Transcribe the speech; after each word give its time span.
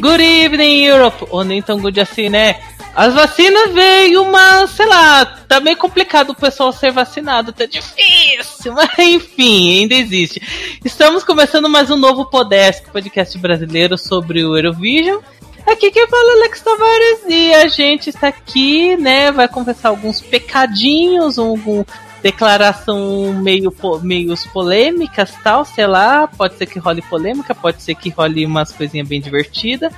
Good 0.00 0.22
evening, 0.22 0.84
Europe! 0.84 1.26
Ou 1.28 1.42
nem 1.42 1.60
tão 1.60 1.80
good 1.80 2.00
assim, 2.00 2.28
né? 2.28 2.60
As 2.94 3.14
vacinas 3.14 3.72
veio, 3.72 4.24
mas, 4.26 4.70
sei 4.70 4.86
lá, 4.86 5.26
tá 5.26 5.58
meio 5.58 5.76
complicado 5.76 6.30
o 6.30 6.34
pessoal 6.36 6.72
ser 6.72 6.92
vacinado, 6.92 7.52
tá 7.52 7.66
difícil, 7.66 8.72
mas 8.78 8.96
enfim, 8.98 9.80
ainda 9.80 9.94
existe. 9.94 10.40
Estamos 10.84 11.24
começando 11.24 11.68
mais 11.68 11.90
um 11.90 11.96
novo 11.96 12.26
Podesk, 12.26 12.90
podcast 12.90 13.36
brasileiro 13.38 13.98
sobre 13.98 14.44
o 14.44 14.56
Eurovision. 14.56 15.20
Aqui 15.66 15.90
quem 15.90 16.06
fala 16.06 16.30
é 16.30 16.36
Alex 16.36 16.60
Tavares 16.60 17.20
e 17.28 17.54
a 17.54 17.68
gente 17.68 18.08
está 18.10 18.28
aqui, 18.28 18.96
né, 18.96 19.32
vai 19.32 19.48
confessar 19.48 19.88
alguns 19.88 20.20
pecadinhos, 20.20 21.38
algum 21.38 21.84
declaração 22.22 23.32
meio 23.34 23.72
meios 24.02 24.46
polêmicas, 24.46 25.32
tal, 25.42 25.64
sei 25.64 25.86
lá, 25.86 26.26
pode 26.26 26.56
ser 26.56 26.66
que 26.66 26.78
role 26.78 27.02
polêmica, 27.02 27.54
pode 27.54 27.82
ser 27.82 27.94
que 27.94 28.10
role 28.10 28.46
umas 28.46 28.72
coisinhas 28.72 29.08
bem 29.08 29.20
divertidas. 29.20 29.92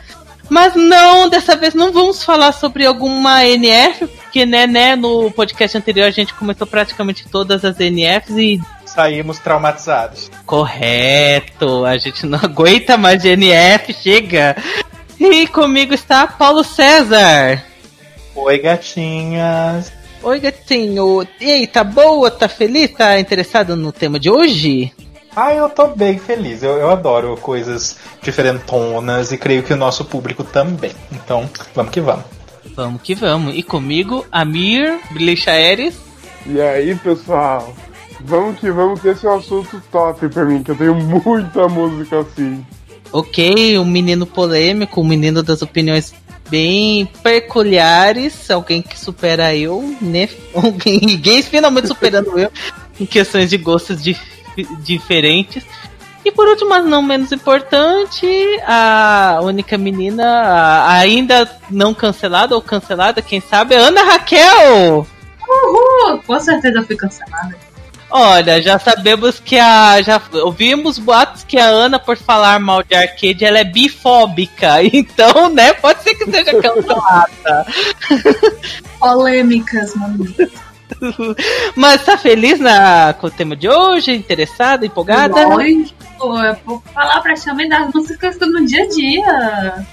Mas 0.49 0.75
não, 0.75 1.29
dessa 1.29 1.55
vez 1.55 1.75
não 1.75 1.93
vamos 1.93 2.25
falar 2.25 2.51
sobre 2.51 2.85
alguma 2.85 3.45
NF, 3.47 4.09
porque 4.09 4.45
né, 4.45 4.67
né, 4.67 4.97
no 4.97 5.31
podcast 5.31 5.79
anterior 5.79 6.07
a 6.07 6.11
gente 6.11 6.35
comentou 6.35 6.67
praticamente 6.67 7.29
todas 7.29 7.65
as 7.65 7.77
NFs 7.79 8.37
e 8.37 8.61
saímos 8.85 9.39
traumatizados. 9.39 10.29
Correto, 10.45 11.85
a 11.85 11.97
gente 11.97 12.27
não 12.27 12.39
aguenta 12.43 12.97
mais 12.97 13.23
de 13.23 13.29
NF, 13.29 13.95
chega. 13.95 14.57
E 15.21 15.47
comigo 15.47 15.95
está 15.95 16.27
Paulo 16.27 16.65
César. 16.65 17.63
Oi, 18.35 18.59
gatinhas. 18.59 20.00
Oi, 20.23 20.39
gatinho. 20.39 21.27
E 21.41 21.51
aí, 21.51 21.67
tá 21.67 21.83
boa? 21.83 22.31
Tá 22.31 22.47
feliz? 22.47 22.91
Tá 22.91 23.19
interessado 23.19 23.75
no 23.75 23.91
tema 23.91 24.21
de 24.21 24.31
hoje? 24.31 24.93
Ah, 25.35 25.55
eu 25.55 25.69
tô 25.71 25.87
bem 25.89 26.19
feliz. 26.19 26.63
Eu, 26.63 26.73
eu 26.73 26.91
adoro 26.91 27.39
coisas 27.39 27.97
diferentonas 28.23 29.33
e 29.33 29.39
creio 29.39 29.63
que 29.63 29.73
o 29.73 29.77
nosso 29.77 30.05
público 30.05 30.45
também. 30.45 30.93
Então, 31.11 31.49
vamos 31.75 31.91
que 31.91 32.01
vamos. 32.03 32.25
Vamos 32.77 33.01
que 33.01 33.15
vamos. 33.15 33.57
E 33.57 33.63
comigo, 33.63 34.27
Amir 34.31 35.01
Blichaeres. 35.11 35.97
E 36.45 36.61
aí, 36.61 36.95
pessoal? 36.97 37.75
Vamos 38.21 38.61
que 38.61 38.71
vamos, 38.71 39.01
que 39.01 39.09
esse 39.09 39.27
é 39.27 39.31
um 39.31 39.39
assunto 39.39 39.83
top 39.91 40.29
pra 40.29 40.45
mim, 40.45 40.63
que 40.63 40.73
eu 40.73 40.77
tenho 40.77 40.95
muita 40.95 41.67
música 41.67 42.21
assim. 42.21 42.63
Ok, 43.13 43.79
um 43.79 43.85
menino 43.85 44.27
polêmico, 44.27 45.01
um 45.01 45.05
menino 45.05 45.43
das 45.43 45.63
opiniões 45.63 46.15
bem 46.51 47.07
peculiares, 47.23 48.51
alguém 48.51 48.83
que 48.83 48.99
supera 48.99 49.55
eu, 49.55 49.97
né? 50.01 50.29
Alguém, 50.55 51.01
ninguém 51.01 51.43
finalmente 51.43 51.89
superando 51.89 52.39
eu 52.39 52.51
em 52.99 53.07
questões 53.07 53.49
de 53.49 53.57
gostos 53.57 54.03
di 54.03 54.17
diferentes. 54.83 55.65
E 56.25 56.31
por 56.31 56.47
último, 56.49 56.69
mas 56.69 56.85
não 56.85 57.01
menos 57.01 57.33
importante, 57.33 58.27
a 58.67 59.39
única 59.43 59.79
menina 59.79 60.25
a, 60.25 60.93
ainda 60.99 61.51
não 61.71 61.95
cancelada 61.95 62.55
ou 62.55 62.61
cancelada, 62.61 63.23
quem 63.23 63.41
sabe, 63.41 63.75
Ana 63.75 64.03
Raquel! 64.03 65.07
Uhul! 65.49 66.23
Com 66.27 66.39
certeza 66.41 66.83
fui 66.83 66.97
cancelada. 66.97 67.57
Olha, 68.11 68.61
já 68.61 68.79
sabemos 68.79 69.39
que 69.39 69.57
a. 69.57 70.03
Já 70.03 70.21
ouvimos 70.43 70.99
boatos 70.99 71.45
que 71.45 71.59
a 71.59 71.67
Ana, 71.67 71.99
por 71.99 72.17
falar 72.17 72.59
mal 72.59 72.83
de 72.83 72.95
arcade, 72.95 73.45
ela 73.45 73.59
é 73.59 73.65
bifóbica. 73.65 74.81
Então, 74.93 75.49
né, 75.51 75.73
pode 75.75 76.03
ser 76.03 76.15
que 76.15 76.31
seja 76.31 76.61
cancelada. 76.61 77.67
Polêmicas, 78.99 79.95
mano. 79.95 80.27
Mas 81.77 82.05
tá 82.05 82.19
feliz 82.19 82.59
na, 82.59 83.15
com 83.15 83.29
o 83.29 83.31
tema 83.31 83.55
de 83.55 83.69
hoje? 83.69 84.13
Interessada, 84.13 84.85
empolgada? 84.85 85.47
Lógico, 85.47 85.95
eu 86.21 86.57
vou 86.67 86.83
falar 86.93 87.21
praticamente 87.21 87.71
das 87.71 87.93
músicas 87.93 88.39
no 88.39 88.67
dia 88.67 88.85
a 88.85 88.89
dia. 88.89 89.87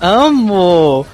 Amo! 0.00 1.06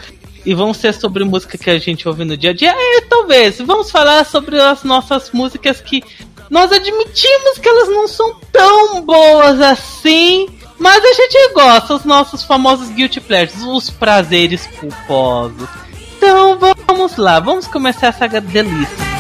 E 0.47 0.55
vão 0.55 0.75
ser 0.75 0.93
sobre 0.93 1.25
música 1.25 1.57
que 1.57 1.71
a 1.71 1.79
gente 1.79 2.07
ouve 2.07 2.25
no 2.25 2.37
dia 2.37 2.51
a 2.51 2.55
dia? 2.55 2.75
É, 2.77 3.01
talvez. 3.03 3.59
Vamos 3.59 3.91
falar 3.91 4.25
sobre 4.25 4.61
as 4.61 4.85
nossas 4.85 5.31
músicas 5.33 5.81
que 5.81 6.03
nós 6.51 6.71
admitimos 6.73 7.59
que 7.59 7.69
elas 7.69 7.89
não 7.89 8.07
são 8.07 8.35
tão 8.53 9.01
boas 9.03 9.61
assim, 9.61 10.49
mas 10.79 11.05
a 11.05 11.13
gente 11.13 11.53
gosta, 11.55 11.95
os 11.95 12.05
nossos 12.05 12.45
famosos 12.45 12.89
guilty 12.91 13.21
pleasures, 13.21 13.63
os 13.63 13.91
prazeres 13.91 14.67
culposos. 14.79 15.69
Então 16.17 16.59
vamos 16.87 17.17
lá, 17.17 17.41
vamos 17.41 17.67
começar 17.67 18.09
essa 18.09 18.29
delícia. 18.29 19.15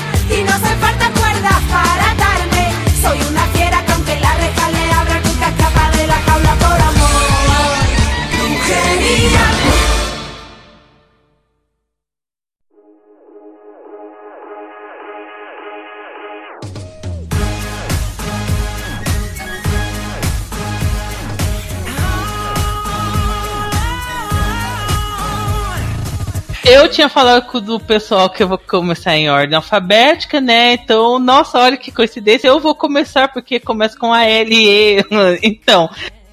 Eu 26.74 26.88
tinha 26.88 27.08
falado 27.08 27.46
com 27.46 27.60
do 27.60 27.78
pessoal 27.78 28.28
que 28.28 28.42
eu 28.42 28.48
vou 28.48 28.58
começar 28.58 29.16
em 29.16 29.30
ordem 29.30 29.54
alfabética, 29.54 30.40
né? 30.40 30.72
Então, 30.72 31.20
nossa, 31.20 31.60
olha 31.60 31.76
que 31.76 31.92
coincidência. 31.92 32.48
Eu 32.48 32.58
vou 32.58 32.74
começar 32.74 33.28
porque 33.28 33.60
começa 33.60 33.96
com 33.96 34.12
a 34.12 34.24
L 34.24 34.52
E. 34.52 35.04
Então. 35.40 35.88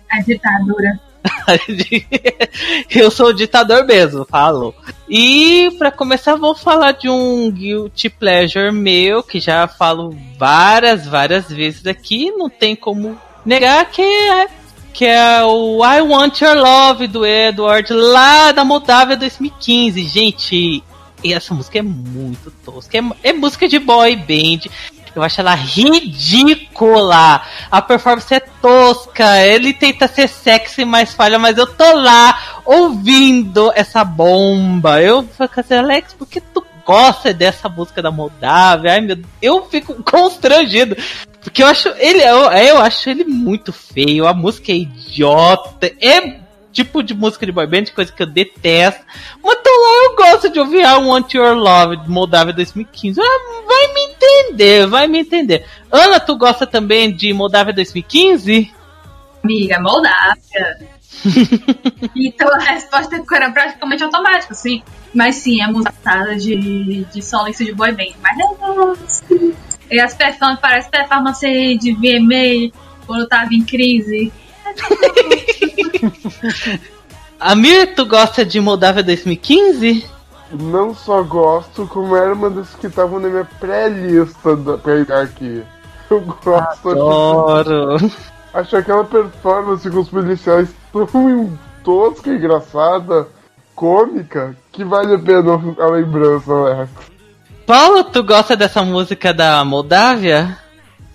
A 0.10 0.20
ditadura. 0.22 1.00
eu 2.90 3.12
sou 3.12 3.32
ditador 3.32 3.86
mesmo, 3.86 4.26
falo. 4.26 4.74
E 5.08 5.70
para 5.78 5.92
começar, 5.92 6.36
vou 6.36 6.56
falar 6.56 6.94
de 6.94 7.08
um 7.08 7.52
guilty 7.52 8.10
pleasure 8.10 8.72
meu 8.72 9.22
que 9.22 9.40
já 9.40 9.68
falo 9.68 10.18
várias, 10.40 11.06
várias 11.06 11.52
vezes 11.52 11.86
aqui. 11.86 12.32
Não 12.32 12.50
tem 12.50 12.76
como 12.76 13.16
negar 13.46 13.86
que 13.92 14.02
é 14.02 14.48
que 14.94 15.06
é 15.06 15.44
o 15.44 15.84
I 15.86 16.02
Want 16.02 16.42
Your 16.42 16.56
Love 16.56 17.08
do 17.08 17.26
Edward, 17.26 17.92
lá 17.94 18.52
da 18.52 18.64
Moldávia 18.64 19.16
2015. 19.16 20.04
Gente, 20.08 20.84
e 21.24 21.34
essa 21.34 21.54
música 21.54 21.80
é 21.80 21.82
muito 21.82 22.52
tosca. 22.66 22.98
É, 22.98 23.30
é, 23.30 23.34
música 23.34 23.68
de 23.68 23.80
boy 23.80 24.16
band. 24.16 24.70
Eu 25.14 25.22
acho 25.22 25.42
ela 25.42 25.54
ridícula. 25.54 27.42
A 27.70 27.82
performance 27.82 28.34
é 28.34 28.40
tosca. 28.40 29.46
Ele 29.46 29.74
tenta 29.74 30.08
ser 30.08 30.28
sexy, 30.28 30.86
mas 30.86 31.14
falha. 31.14 31.38
Mas 31.38 31.58
eu 31.58 31.68
tô 31.68 31.94
lá 31.94 32.62
ouvindo 32.66 33.72
essa 33.76 34.04
bomba. 34.04 35.02
Eu 35.02 35.28
falei 35.38 35.52
assim, 35.58 35.76
Alex, 35.76 36.14
por 36.14 36.28
que 36.28 36.40
tu 36.40 36.66
gosta 36.86 37.34
dessa 37.34 37.70
música 37.70 38.02
da 38.02 38.12
Moldávia? 38.12 38.94
Ai, 38.94 39.02
meu, 39.02 39.18
eu 39.42 39.66
fico 39.66 40.02
constrangido. 40.04 40.96
Porque 41.42 41.64
eu 41.64 41.68
acho 41.68 41.90
ele, 41.98 42.22
eu, 42.22 42.52
eu 42.52 42.78
acho 42.80 43.10
ele 43.10 43.24
muito 43.24 43.74
feio, 43.74 44.28
a 44.28 44.34
música 44.34 44.72
é 44.72 44.76
idiota, 44.76 45.92
é 46.00 46.40
tipo 46.72 47.04
de 47.04 47.14
música 47.14 47.46
de 47.46 47.52
boy 47.52 47.68
band, 47.68 47.86
coisa 47.96 48.12
que 48.12 48.22
eu 48.22 48.28
detesto. 48.28 49.04
Mas 49.44 49.58
então 49.60 49.74
lá 49.74 50.06
eu 50.06 50.16
gosto 50.16 50.50
de 50.50 50.60
ouvir 50.60 50.82
I 50.82 50.96
Want 50.96 51.34
Your 51.34 51.56
Love 51.56 51.98
de 51.98 52.10
Moldávia 52.10 52.54
2015. 52.54 53.20
Ah, 53.20 53.64
vai 53.68 53.94
me 53.94 54.14
entender, 54.14 54.88
vai 54.88 55.08
me 55.08 55.20
entender. 55.20 55.66
Ana, 55.92 56.20
tu 56.20 56.38
gosta 56.38 56.66
também 56.66 57.14
de 57.14 57.34
Moldávia 57.34 57.74
2015? 57.74 58.72
Amiga, 59.44 59.80
Moldávia. 59.80 60.78
então 62.16 62.48
a 62.54 62.60
resposta 62.60 63.22
era 63.34 63.52
praticamente 63.52 64.04
automática, 64.04 64.54
sim. 64.54 64.82
Mas 65.14 65.36
sim, 65.36 65.62
é 65.62 65.68
música 65.68 65.94
de, 66.38 67.04
de 67.06 67.22
solista 67.22 67.66
de 67.66 67.74
boy 67.74 67.92
band. 67.92 68.14
Mas 68.22 68.38
não, 68.38 68.96
e 69.90 70.00
as 70.00 70.16
performances, 70.16 70.62
parece 70.62 70.90
performance 70.90 71.78
de 71.78 71.94
VMA 71.94 72.72
quando 73.06 73.28
tava 73.28 73.54
em 73.54 73.64
crise. 73.64 74.32
Amir, 77.38 77.94
tu 77.96 78.06
gosta 78.06 78.46
de 78.46 78.62
Moldávia 78.62 79.04
2015? 79.04 80.06
Não 80.54 80.94
só 80.94 81.24
gosto, 81.24 81.88
como 81.88 82.16
era 82.16 82.34
uma 82.34 82.50
das 82.50 82.74
que 82.76 82.88
estavam 82.88 83.20
na 83.20 83.28
minha 83.28 83.48
pré-lista 83.60 84.56
pra 84.56 84.78
pegar 84.78 85.24
aqui. 85.24 85.62
Eu 86.10 86.22
gosto. 86.22 86.90
Adoro. 86.90 87.96
Acho, 87.96 88.12
acho 88.54 88.78
aquela 88.78 89.04
performance 89.04 89.90
com 89.90 90.00
os 90.00 90.10
policiais 90.10 90.70
tão 90.92 91.58
tosca, 91.84 92.30
engraçada, 92.30 93.28
cômica, 93.76 94.56
que 94.72 94.84
vale 94.84 95.16
a 95.16 95.20
pena 95.20 95.60
a 95.80 95.88
lembrança, 95.88 96.76
né? 96.76 96.90
Paulo, 97.66 98.04
tu 98.04 98.24
gosta 98.24 98.56
dessa 98.56 98.84
música 98.84 99.34
da 99.34 99.64
Moldávia? 99.64 100.58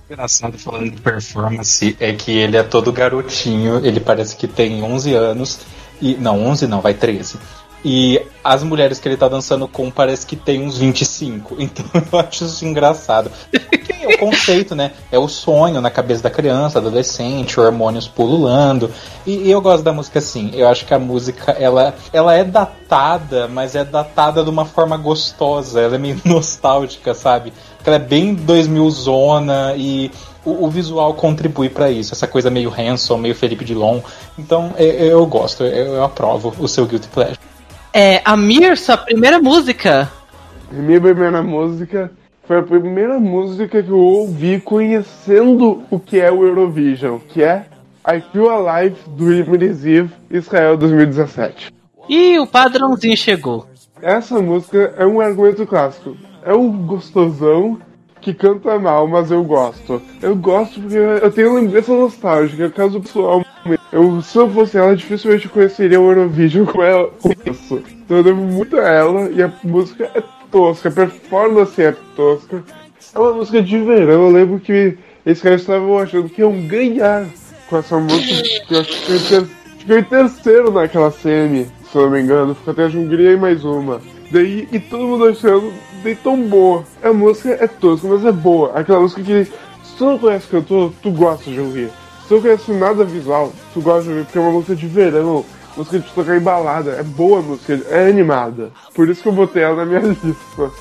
Engraçado 0.08 0.56
falando 0.58 0.90
de 0.90 1.00
performance 1.00 1.96
é 1.98 2.12
que 2.12 2.30
ele 2.30 2.56
é 2.56 2.62
todo 2.62 2.92
garotinho, 2.92 3.84
ele 3.84 3.98
parece 3.98 4.36
que 4.36 4.46
tem 4.46 4.82
11 4.82 5.14
anos, 5.14 5.60
e 6.00 6.14
não, 6.14 6.46
11 6.46 6.66
não, 6.66 6.80
vai 6.80 6.94
13. 6.94 7.38
E 7.88 8.20
as 8.42 8.64
mulheres 8.64 8.98
que 8.98 9.06
ele 9.06 9.16
tá 9.16 9.28
dançando 9.28 9.68
com 9.68 9.92
parece 9.92 10.26
que 10.26 10.34
tem 10.34 10.60
uns 10.60 10.76
25. 10.76 11.54
Então 11.62 11.84
eu 11.94 12.18
acho 12.18 12.44
isso 12.44 12.64
engraçado. 12.64 13.30
é 13.52 14.08
o 14.12 14.18
conceito, 14.18 14.74
né? 14.74 14.90
É 15.12 15.16
o 15.16 15.28
sonho 15.28 15.80
na 15.80 15.88
cabeça 15.88 16.24
da 16.24 16.30
criança, 16.30 16.80
adolescente, 16.80 17.60
hormônios 17.60 18.08
pululando. 18.08 18.90
E, 19.24 19.36
e, 19.36 19.50
eu 19.52 19.60
gosto 19.60 19.84
da 19.84 19.92
música 19.92 20.18
assim. 20.18 20.50
Eu 20.54 20.66
acho 20.66 20.84
que 20.84 20.92
a 20.94 20.98
música, 20.98 21.52
ela, 21.52 21.94
ela 22.12 22.34
é 22.34 22.42
datada, 22.42 23.46
mas 23.46 23.76
é 23.76 23.84
datada 23.84 24.42
de 24.42 24.50
uma 24.50 24.64
forma 24.64 24.96
gostosa. 24.96 25.80
Ela 25.80 25.94
é 25.94 25.98
meio 25.98 26.20
nostálgica, 26.26 27.14
sabe? 27.14 27.52
Ela 27.84 27.96
é 27.96 28.00
bem 28.00 28.34
2000 28.34 28.90
zona 28.90 29.74
e 29.76 30.10
o, 30.44 30.68
visual 30.68 31.14
contribui 31.14 31.68
para 31.68 31.88
isso. 31.88 32.12
Essa 32.12 32.26
coisa 32.26 32.50
meio 32.50 32.72
Hanson, 32.76 33.16
meio 33.16 33.34
Felipe 33.34 33.64
Dilon. 33.64 34.00
Então 34.36 34.74
eu, 34.76 34.86
eu 34.86 35.26
gosto, 35.26 35.62
eu, 35.62 35.94
eu 35.94 36.04
aprovo 36.04 36.52
o 36.58 36.66
seu 36.66 36.84
Guilty 36.84 37.06
Pleasure. 37.06 37.46
É, 37.98 38.20
Amir, 38.26 38.76
sua 38.76 38.98
primeira 38.98 39.38
música. 39.38 40.12
Minha 40.70 41.00
primeira 41.00 41.42
música 41.42 42.10
foi 42.46 42.58
a 42.58 42.62
primeira 42.62 43.18
música 43.18 43.82
que 43.82 43.88
eu 43.88 43.98
ouvi 43.98 44.60
conhecendo 44.60 45.82
o 45.90 45.98
que 45.98 46.20
é 46.20 46.30
o 46.30 46.44
Eurovision, 46.44 47.18
que 47.18 47.42
é 47.42 47.64
I 48.06 48.20
Feel 48.20 48.50
Alive 48.50 48.96
do 49.06 49.32
Immersive 49.32 50.10
Israel 50.30 50.76
2017. 50.76 51.72
E 52.06 52.38
o 52.38 52.46
padrãozinho 52.46 53.16
chegou. 53.16 53.66
Essa 54.02 54.42
música 54.42 54.94
é 54.98 55.06
um 55.06 55.18
argumento 55.18 55.66
clássico. 55.66 56.14
É 56.44 56.52
o 56.52 56.70
gostosão 56.70 57.78
que 58.26 58.34
canta 58.34 58.76
mal, 58.76 59.06
mas 59.06 59.30
eu 59.30 59.44
gosto. 59.44 60.02
Eu 60.20 60.34
gosto 60.34 60.80
porque 60.80 60.96
eu 60.96 61.30
tenho 61.30 61.54
lembrança 61.54 61.92
nostálgica, 61.94 62.68
caso 62.70 63.00
pessoal. 63.00 63.44
Eu, 63.92 64.20
se 64.20 64.36
eu 64.36 64.50
fosse 64.50 64.76
ela, 64.76 64.96
dificilmente 64.96 65.48
conheceria 65.48 66.00
o 66.00 66.10
Eurovision 66.10 66.66
com, 66.66 66.82
ela, 66.82 67.08
com 67.22 67.30
isso. 67.48 67.80
Então 68.04 68.16
eu 68.16 68.24
devo 68.24 68.42
muito 68.42 68.76
a 68.78 68.88
ela 68.88 69.30
e 69.30 69.40
a 69.40 69.52
música 69.62 70.10
é 70.12 70.20
tosca, 70.50 70.88
a 70.88 70.92
performance 70.92 71.80
é 71.80 71.94
tosca. 72.16 72.64
É 73.14 73.18
uma 73.18 73.32
música 73.32 73.62
de 73.62 73.78
verão, 73.78 74.26
eu 74.26 74.30
lembro 74.30 74.58
que 74.58 74.98
caras 75.40 75.60
estavam 75.60 75.96
achando 75.96 76.28
que 76.28 76.40
iam 76.40 76.66
ganhar 76.66 77.28
com 77.70 77.76
essa 77.76 77.96
música. 77.96 78.42
Que 78.66 78.76
acho 78.76 79.06
que 79.06 79.46
ficou 79.78 79.98
em 79.98 80.02
terceiro 80.02 80.72
naquela 80.72 81.12
semi, 81.12 81.68
se 81.92 81.96
eu 81.96 82.02
não 82.02 82.10
me 82.10 82.22
engano. 82.22 82.56
Ficou 82.56 82.72
até 82.72 82.86
a 82.86 82.86
Hungria 82.86 83.32
e 83.32 83.36
mais 83.36 83.64
uma. 83.64 84.00
Daí, 84.32 84.68
e 84.72 84.80
todo 84.80 85.06
mundo 85.06 85.26
achando 85.26 85.72
de 86.14 86.20
tão 86.22 86.40
boa. 86.42 86.84
A 87.02 87.12
música 87.12 87.56
é 87.60 87.66
tosca, 87.66 88.06
mas 88.08 88.24
é 88.24 88.32
boa. 88.32 88.72
Aquela 88.74 89.00
música 89.00 89.22
que, 89.22 89.44
se 89.44 89.96
tu 89.98 90.04
não 90.04 90.18
conhece 90.18 90.46
cantor, 90.46 90.92
tu 91.02 91.10
gosta 91.10 91.50
de 91.50 91.60
ouvir. 91.60 91.90
Se 92.22 92.28
tu 92.28 92.34
não 92.34 92.42
conhece 92.42 92.72
nada 92.72 93.04
visual, 93.04 93.52
tu 93.72 93.80
gosta 93.80 94.04
de 94.04 94.08
ouvir, 94.10 94.24
porque 94.24 94.38
é 94.38 94.40
uma 94.40 94.52
música 94.52 94.74
de 94.74 94.86
verão 94.86 95.44
música 95.76 95.98
de 95.98 96.10
tocar 96.10 96.36
em 96.36 96.40
balada. 96.40 96.92
É 96.92 97.02
boa 97.02 97.40
a 97.40 97.42
música, 97.42 97.80
é 97.90 98.08
animada. 98.08 98.72
Por 98.94 99.08
isso 99.08 99.22
que 99.22 99.28
eu 99.28 99.32
botei 99.32 99.62
ela 99.62 99.76
na 99.76 99.84
minha 99.84 100.00
lista. 100.24 100.72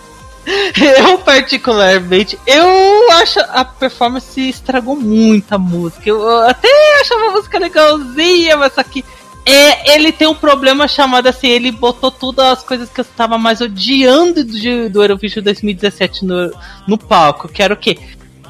Eu, 0.80 1.18
particularmente, 1.20 2.40
eu 2.46 3.12
acho 3.14 3.40
a 3.40 3.66
performance 3.66 4.40
estragou 4.40 4.96
muito 4.96 5.52
a 5.54 5.58
música. 5.58 6.08
Eu 6.08 6.40
até 6.42 6.68
achava 7.02 7.26
a 7.26 7.32
música 7.32 7.60
legalzinha, 7.60 8.56
mas 8.56 8.74
só 8.74 8.84
que 8.84 9.04
é, 9.46 9.96
ele 9.96 10.12
tem 10.12 10.28
um 10.28 10.34
problema 10.34 10.88
chamado 10.88 11.28
assim, 11.28 11.48
ele 11.48 11.72
botou 11.72 12.10
todas 12.10 12.46
as 12.46 12.64
coisas 12.64 12.90
que 12.90 13.00
eu 13.00 13.04
estava 13.04 13.38
mais 13.38 13.62
odiando 13.62 14.44
do, 14.44 14.90
do 14.90 15.04
Eurovision 15.04 15.44
2017 15.44 16.26
no, 16.26 16.52
no 16.88 16.98
palco, 16.98 17.48
que 17.48 17.62
era 17.62 17.74
o 17.74 17.78
quê? 17.78 17.98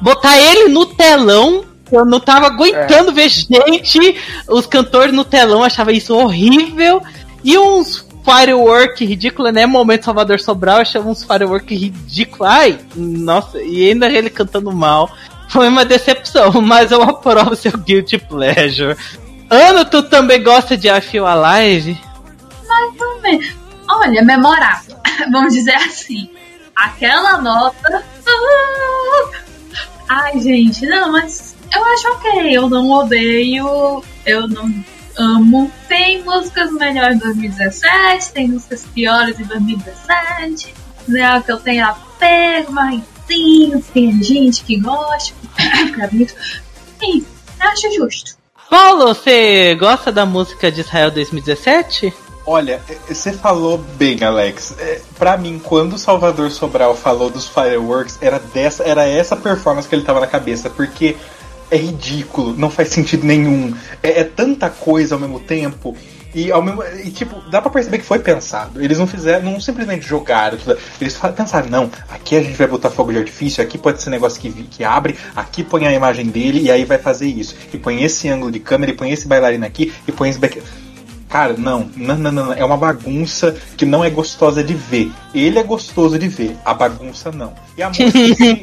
Botar 0.01 0.38
ele 0.39 0.69
no 0.69 0.86
telão 0.86 1.65
eu 1.92 2.06
não 2.06 2.19
tava 2.19 2.47
aguentando 2.47 3.12
é. 3.12 3.13
ver 3.13 3.30
gente, 3.30 4.15
os 4.47 4.65
cantores 4.65 5.13
no 5.13 5.24
telão, 5.24 5.63
achava 5.63 5.92
isso 5.92 6.15
horrível. 6.15 7.01
E 7.44 7.57
uns 7.57 8.06
firework 8.24 9.06
ridículo, 9.06 9.51
né? 9.51 9.68
Momento 9.68 10.06
Salvador 10.06 10.39
Sobral, 10.39 10.80
achava 10.80 11.07
uns 11.07 11.24
firework 11.24 11.74
ridículo. 11.75 12.50
Ai, 12.50 12.80
nossa, 12.95 13.62
e 13.62 13.89
ainda 13.89 14.07
ele 14.07 14.30
cantando 14.30 14.71
mal. 14.71 15.12
Foi 15.47 15.68
uma 15.68 15.86
decepção, 15.86 16.53
mas 16.59 16.92
eu 16.92 17.01
aprovo 17.03 17.56
seu 17.56 17.77
Guilty 17.77 18.18
Pleasure. 18.18 18.97
Ana, 19.50 19.86
tu 19.86 20.03
também 20.03 20.42
gosta 20.42 20.75
de 20.75 20.89
Feel 21.01 21.25
Alive? 21.25 22.00
Mais 22.68 23.01
ou 23.01 23.21
menos. 23.21 23.56
Olha, 23.88 24.24
memorável. 24.24 24.97
Vamos 25.31 25.53
dizer 25.53 25.75
assim. 25.75 26.30
Aquela 26.75 27.42
nota. 27.42 28.03
Ai, 30.09 30.39
gente, 30.39 30.86
não, 30.86 31.12
mas 31.12 31.56
eu 31.74 31.83
acho 31.83 32.07
ok, 32.09 32.57
eu 32.57 32.69
não 32.69 32.89
odeio, 32.92 34.03
eu 34.25 34.47
não 34.47 34.71
amo. 35.18 35.71
Tem 35.88 36.24
músicas 36.24 36.71
melhores 36.71 37.15
em 37.15 37.19
2017, 37.19 38.31
tem 38.31 38.47
músicas 38.50 38.86
piores 38.94 39.39
em 39.39 39.44
2017, 39.45 40.74
né? 41.07 41.42
Que 41.42 41.51
eu 41.51 41.57
tenho 41.57 41.86
apego, 41.86 42.71
marrentinho, 42.71 43.81
tem 43.94 44.21
gente 44.21 44.63
que 44.63 44.80
gosta, 44.80 45.33
fica 45.56 46.07
bonito. 46.07 46.36
Sim, 47.00 47.25
acho 47.59 47.95
justo. 47.95 48.38
Paulo, 48.69 49.07
você 49.07 49.75
gosta 49.75 50.12
da 50.12 50.25
música 50.25 50.71
de 50.71 50.81
Israel 50.81 51.12
2017? 51.12 52.13
Olha, 52.47 52.79
você 53.07 53.33
falou 53.33 53.77
bem, 53.77 54.23
Alex. 54.23 54.75
É, 54.77 55.01
para 55.17 55.35
mim, 55.35 55.59
quando 55.63 55.94
o 55.94 55.97
Salvador 55.97 56.51
Sobral 56.51 56.95
falou 56.95 57.29
dos 57.29 57.47
fireworks, 57.47 58.19
era 58.21 58.39
dessa, 58.39 58.83
era 58.83 59.03
essa 59.06 59.35
performance 59.35 59.88
que 59.88 59.95
ele 59.95 60.03
tava 60.03 60.19
na 60.19 60.27
cabeça, 60.27 60.69
porque 60.69 61.15
é 61.71 61.77
ridículo, 61.77 62.53
não 62.56 62.69
faz 62.69 62.89
sentido 62.89 63.25
nenhum. 63.25 63.75
É, 64.03 64.21
é 64.21 64.23
tanta 64.23 64.69
coisa 64.69 65.15
ao 65.15 65.21
mesmo 65.21 65.39
tempo. 65.39 65.97
E, 66.35 66.51
ao 66.51 66.61
mesmo, 66.61 66.83
e, 66.83 67.09
tipo, 67.11 67.41
dá 67.49 67.61
pra 67.61 67.71
perceber 67.71 67.99
que 67.99 68.03
foi 68.03 68.19
pensado. 68.19 68.83
Eles 68.83 68.99
não 68.99 69.07
fizeram, 69.07 69.49
não 69.49 69.59
simplesmente 69.59 70.05
jogaram. 70.05 70.57
Tudo. 70.57 70.77
Eles 70.99 71.17
pensaram, 71.33 71.69
não, 71.69 71.89
aqui 72.09 72.35
a 72.35 72.43
gente 72.43 72.57
vai 72.57 72.67
botar 72.67 72.89
fogo 72.89 73.13
de 73.13 73.19
artifício, 73.19 73.63
aqui 73.63 73.77
pode 73.77 74.01
ser 74.01 74.09
negócio 74.09 74.41
que, 74.41 74.51
que 74.51 74.83
abre, 74.83 75.15
aqui 75.33 75.63
põe 75.63 75.87
a 75.87 75.93
imagem 75.93 76.25
dele 76.25 76.63
e 76.63 76.69
aí 76.69 76.83
vai 76.83 76.97
fazer 76.97 77.27
isso. 77.27 77.55
E 77.73 77.77
põe 77.77 78.03
esse 78.03 78.27
ângulo 78.27 78.51
de 78.51 78.59
câmera, 78.59 78.91
e 78.91 78.95
põe 78.95 79.11
esse 79.11 79.25
bailarino 79.25 79.65
aqui, 79.65 79.93
e 80.05 80.11
põe 80.11 80.29
esse 80.29 80.37
back. 80.37 80.61
Cara, 81.29 81.55
não, 81.57 81.89
não, 81.95 82.17
não, 82.17 82.31
não, 82.31 82.53
é 82.53 82.63
uma 82.63 82.77
bagunça 82.77 83.55
que 83.77 83.85
não 83.85 84.03
é 84.03 84.09
gostosa 84.09 84.61
de 84.61 84.73
ver. 84.73 85.11
Ele 85.33 85.57
é 85.57 85.63
gostoso 85.63 86.19
de 86.19 86.27
ver, 86.27 86.57
a 86.65 86.73
bagunça 86.73 87.31
não. 87.31 87.53
E 87.77 87.81
a 87.81 87.87
música 87.89 88.13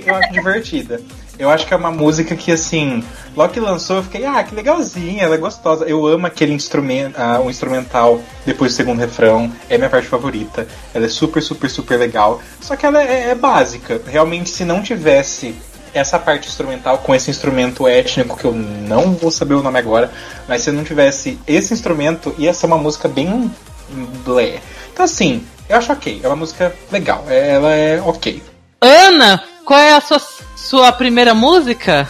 eu 0.07 0.15
acho 0.15 0.33
divertida. 0.33 1.01
Eu 1.43 1.51
acho 1.51 1.67
que 1.67 1.75
é 1.75 1.77
uma 1.77 1.91
música 1.91 2.37
que, 2.37 2.53
assim, 2.53 3.03
logo 3.37 3.53
que 3.53 3.59
lançou, 3.59 3.97
eu 3.97 4.05
fiquei, 4.05 4.25
ah, 4.25 4.45
que 4.45 4.55
legalzinha, 4.55 5.25
ela 5.25 5.35
é 5.35 5.39
gostosa. 5.39 5.85
Eu 5.87 6.07
amo 6.07 6.25
aquele 6.25 6.53
instrumento, 6.53 7.17
uh, 7.19 7.45
o 7.45 7.51
instrumental 7.51 8.21
depois 8.47 8.73
do 8.73 8.77
segundo 8.77 9.01
refrão, 9.01 9.53
é 9.69 9.77
minha 9.77 9.91
parte 9.91 10.07
favorita. 10.07 10.69
Ela 10.95 11.07
é 11.07 11.09
super, 11.09 11.43
super, 11.43 11.69
super 11.69 11.99
legal. 11.99 12.41
Só 12.61 12.77
que 12.77 12.87
ela 12.87 13.03
é, 13.03 13.31
é 13.31 13.35
básica. 13.35 14.01
Realmente, 14.07 14.51
se 14.51 14.65
não 14.65 14.83
tivesse 14.83 15.53
essa 15.93 16.17
parte 16.17 16.47
instrumental 16.47 16.99
com 16.99 17.13
esse 17.13 17.29
instrumento 17.29 17.89
étnico 17.89 18.39
que 18.39 18.45
eu 18.45 18.53
não 18.53 19.13
vou 19.15 19.33
saber 19.33 19.55
o 19.55 19.63
nome 19.65 19.81
agora, 19.81 20.13
mas 20.47 20.63
se 20.63 20.71
não 20.71 20.85
tivesse 20.85 21.41
esse 21.45 21.75
instrumento, 21.75 22.33
ia 22.39 22.55
ser 22.55 22.67
uma 22.67 22.79
música 22.79 23.09
bem 23.09 23.51
blé. 24.25 24.61
Então 24.93 25.05
assim, 25.05 25.45
eu 25.69 25.77
acho 25.77 25.93
ok, 25.93 26.21
é 26.23 26.27
uma 26.29 26.37
música 26.37 26.73
legal, 26.93 27.25
ela 27.29 27.75
é 27.75 28.01
ok. 28.01 28.41
Ana, 28.81 29.43
qual 29.73 29.81
é 29.81 29.95
a 29.95 30.03
sua, 30.03 30.21
sua 30.55 30.93
primeira 30.93 31.33
música? 31.33 32.07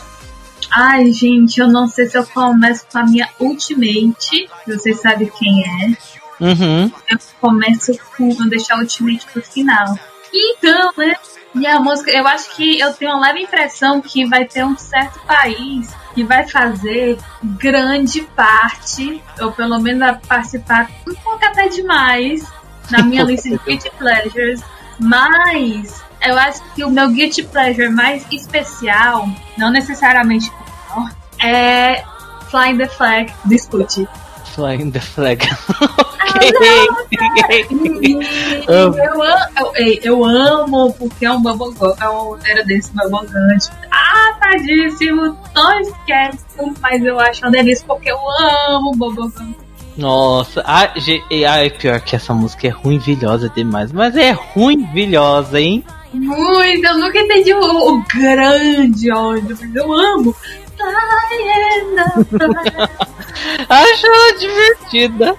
Ai, 0.68 1.12
gente, 1.12 1.60
eu 1.60 1.68
não 1.68 1.86
sei 1.86 2.06
se 2.06 2.18
eu 2.18 2.26
começo 2.26 2.84
com 2.90 2.98
a 2.98 3.04
minha 3.04 3.28
Ultimate. 3.38 4.50
Vocês 4.66 5.00
sabem 5.00 5.30
quem 5.38 5.62
é. 5.62 6.44
Uhum. 6.44 6.90
Eu 7.08 7.18
começo 7.40 7.96
com. 8.16 8.30
Eu 8.30 8.48
deixar 8.48 8.74
a 8.74 8.78
Ultimate 8.80 9.24
pro 9.32 9.40
final. 9.40 9.96
Então, 10.34 10.92
né? 10.96 11.14
E 11.54 11.64
a 11.64 11.78
música, 11.78 12.10
eu 12.10 12.26
acho 12.26 12.52
que 12.56 12.80
eu 12.80 12.92
tenho 12.94 13.12
uma 13.12 13.28
leve 13.28 13.42
impressão 13.42 14.00
que 14.00 14.24
vai 14.24 14.44
ter 14.44 14.64
um 14.64 14.76
certo 14.76 15.20
país 15.20 15.88
que 16.16 16.24
vai 16.24 16.48
fazer 16.48 17.16
grande 17.44 18.22
parte, 18.34 19.22
ou 19.40 19.52
pelo 19.52 19.78
menos 19.78 20.00
vai 20.00 20.18
participar 20.18 20.90
um 21.08 21.14
pouco 21.14 21.44
até 21.44 21.68
demais, 21.68 22.44
na 22.90 23.04
minha 23.04 23.22
lista 23.22 23.48
de 23.48 23.58
Guilty 23.58 23.90
Pleasures. 23.98 24.60
Mas 24.98 26.02
eu 26.24 26.38
acho 26.38 26.62
que 26.74 26.84
o 26.84 26.90
meu 26.90 27.08
Guilty 27.10 27.44
Pleasure 27.44 27.90
mais 27.90 28.24
especial, 28.30 29.28
não 29.56 29.70
necessariamente 29.70 30.50
é 31.42 32.02
Flying 32.50 32.78
the 32.78 32.88
Flag, 32.88 33.32
discute. 33.46 34.06
Flying 34.54 34.90
the 34.90 35.00
Flag. 35.00 35.48
eu, 38.68 38.94
eu, 38.94 39.22
eu, 40.02 40.24
amo, 40.24 40.92
porque 40.94 41.26
é 41.26 41.32
um 41.32 41.42
babogão, 41.42 41.94
é 42.00 42.08
um 42.08 42.38
era 42.44 42.64
desse 42.64 42.92
babogante. 42.92 43.68
Ah, 43.90 44.36
tadíssimo, 44.40 45.36
não 45.54 45.80
esquece, 45.80 46.38
mas 46.80 47.04
eu 47.04 47.18
acho 47.18 47.44
uma 47.44 47.50
delícia 47.50 47.84
porque 47.86 48.10
eu 48.10 48.18
amo 48.68 48.96
babogão. 48.96 49.54
Nossa, 49.96 50.62
ai, 50.64 50.90
ai, 51.46 51.70
pior 51.70 52.00
que 52.00 52.16
essa 52.16 52.32
música 52.32 52.66
é 52.66 52.70
ruimvilhosa 52.70 53.50
demais, 53.50 53.92
mas 53.92 54.16
é 54.16 54.30
ruimvilhosa, 54.30 55.60
hein? 55.60 55.84
Muito, 56.12 56.84
eu 56.84 56.98
nunca 56.98 57.18
entendi 57.18 57.54
o, 57.54 57.60
o 57.60 58.02
grande 58.04 59.10
ódio, 59.10 59.56
eu 59.74 59.92
amo. 59.92 60.36
Acho 63.68 64.06
divertida. 64.38 65.36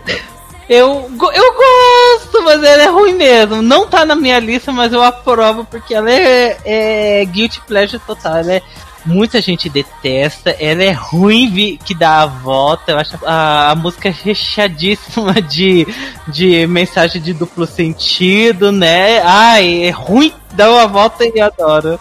Eu, 0.69 1.11
eu 1.33 1.53
gosto, 1.53 2.41
mas 2.43 2.63
ela 2.63 2.83
é 2.83 2.87
ruim 2.87 3.13
mesmo. 3.13 3.61
Não 3.61 3.87
tá 3.87 4.05
na 4.05 4.15
minha 4.15 4.39
lista, 4.39 4.71
mas 4.71 4.93
eu 4.93 5.03
aprovo 5.03 5.65
porque 5.65 5.93
ela 5.93 6.09
é, 6.09 6.57
é 6.65 7.25
guilty 7.25 7.59
pleasure 7.61 8.01
total. 8.05 8.37
Ela 8.37 8.53
é 8.53 8.61
muita 9.05 9.41
gente 9.41 9.69
detesta, 9.69 10.51
ela 10.59 10.83
é 10.83 10.91
ruim 10.91 11.77
que 11.83 11.93
dá 11.93 12.21
a 12.21 12.25
volta, 12.25 12.91
eu 12.91 12.97
acho 12.97 13.17
a, 13.25 13.71
a 13.71 13.75
música 13.75 14.09
recheadíssima 14.09 15.33
de, 15.41 15.85
de 16.27 16.65
mensagem 16.67 17.21
de 17.21 17.33
duplo 17.33 17.65
sentido, 17.65 18.71
né? 18.71 19.21
Ai, 19.23 19.83
é 19.85 19.89
ruim, 19.89 20.33
dá 20.53 20.71
uma 20.71 20.87
volta 20.87 21.25
e 21.25 21.39
adoro. 21.39 21.99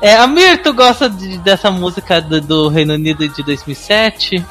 É, 0.00 0.16
Amir, 0.16 0.62
tu 0.62 0.72
gosta 0.72 1.08
de, 1.08 1.38
dessa 1.38 1.70
música 1.70 2.20
do, 2.20 2.40
do, 2.40 2.68
Reino 2.68 2.94
Unido 2.94 3.26
de 3.28 3.42
2007? 3.42 4.44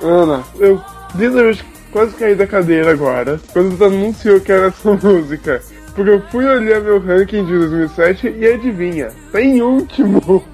Ana, 0.00 0.42
eu 0.58 0.80
literalmente 1.14 1.64
quase 1.90 2.14
caí 2.14 2.34
da 2.34 2.46
cadeira 2.46 2.92
agora, 2.92 3.40
quando 3.52 3.76
tu 3.76 3.84
anunciou 3.84 4.40
que 4.40 4.52
era 4.52 4.66
essa 4.68 4.92
música. 4.94 5.62
Porque 5.94 6.10
eu 6.10 6.22
fui 6.30 6.44
olhar 6.44 6.80
meu 6.80 7.00
ranking 7.00 7.44
de 7.44 7.58
2007 7.58 8.34
e 8.38 8.46
adivinha, 8.46 9.08
tá 9.32 9.40
em 9.40 9.62
último. 9.62 10.44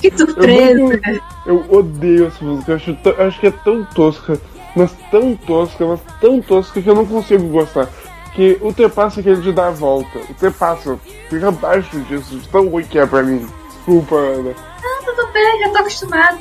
Que 0.00 0.16
surpresa! 0.16 1.00
Eu, 1.46 1.64
eu, 1.64 1.66
odeio 1.70 2.26
essa 2.26 2.44
música, 2.44 2.72
eu 2.72 2.76
acho, 2.76 2.96
acho 3.18 3.40
que 3.40 3.46
é 3.46 3.50
tão 3.50 3.84
tosca, 3.84 4.40
mas 4.74 4.92
tão 5.10 5.36
tosca, 5.36 5.86
mas 5.86 6.00
tão 6.20 6.40
tosca 6.40 6.82
que 6.82 6.88
eu 6.88 6.94
não 6.94 7.06
consigo 7.06 7.48
gostar. 7.48 7.88
Que 8.34 8.58
ultrapassa 8.60 9.20
aquele 9.20 9.40
de 9.40 9.52
dar 9.52 9.68
a 9.68 9.70
volta. 9.70 10.18
Ultrapassa, 10.28 10.98
fica 11.30 11.48
abaixo 11.48 11.98
disso, 12.00 12.36
de 12.36 12.48
tão 12.48 12.68
ruim 12.68 12.84
que 12.84 12.98
é 12.98 13.06
pra 13.06 13.22
mim. 13.22 13.46
Desculpa, 13.70 14.16
Ana. 14.16 14.54
Não, 14.82 15.04
tudo 15.04 15.32
bem, 15.32 15.60
já 15.60 15.70
tô 15.70 15.78
acostumado. 15.78 16.38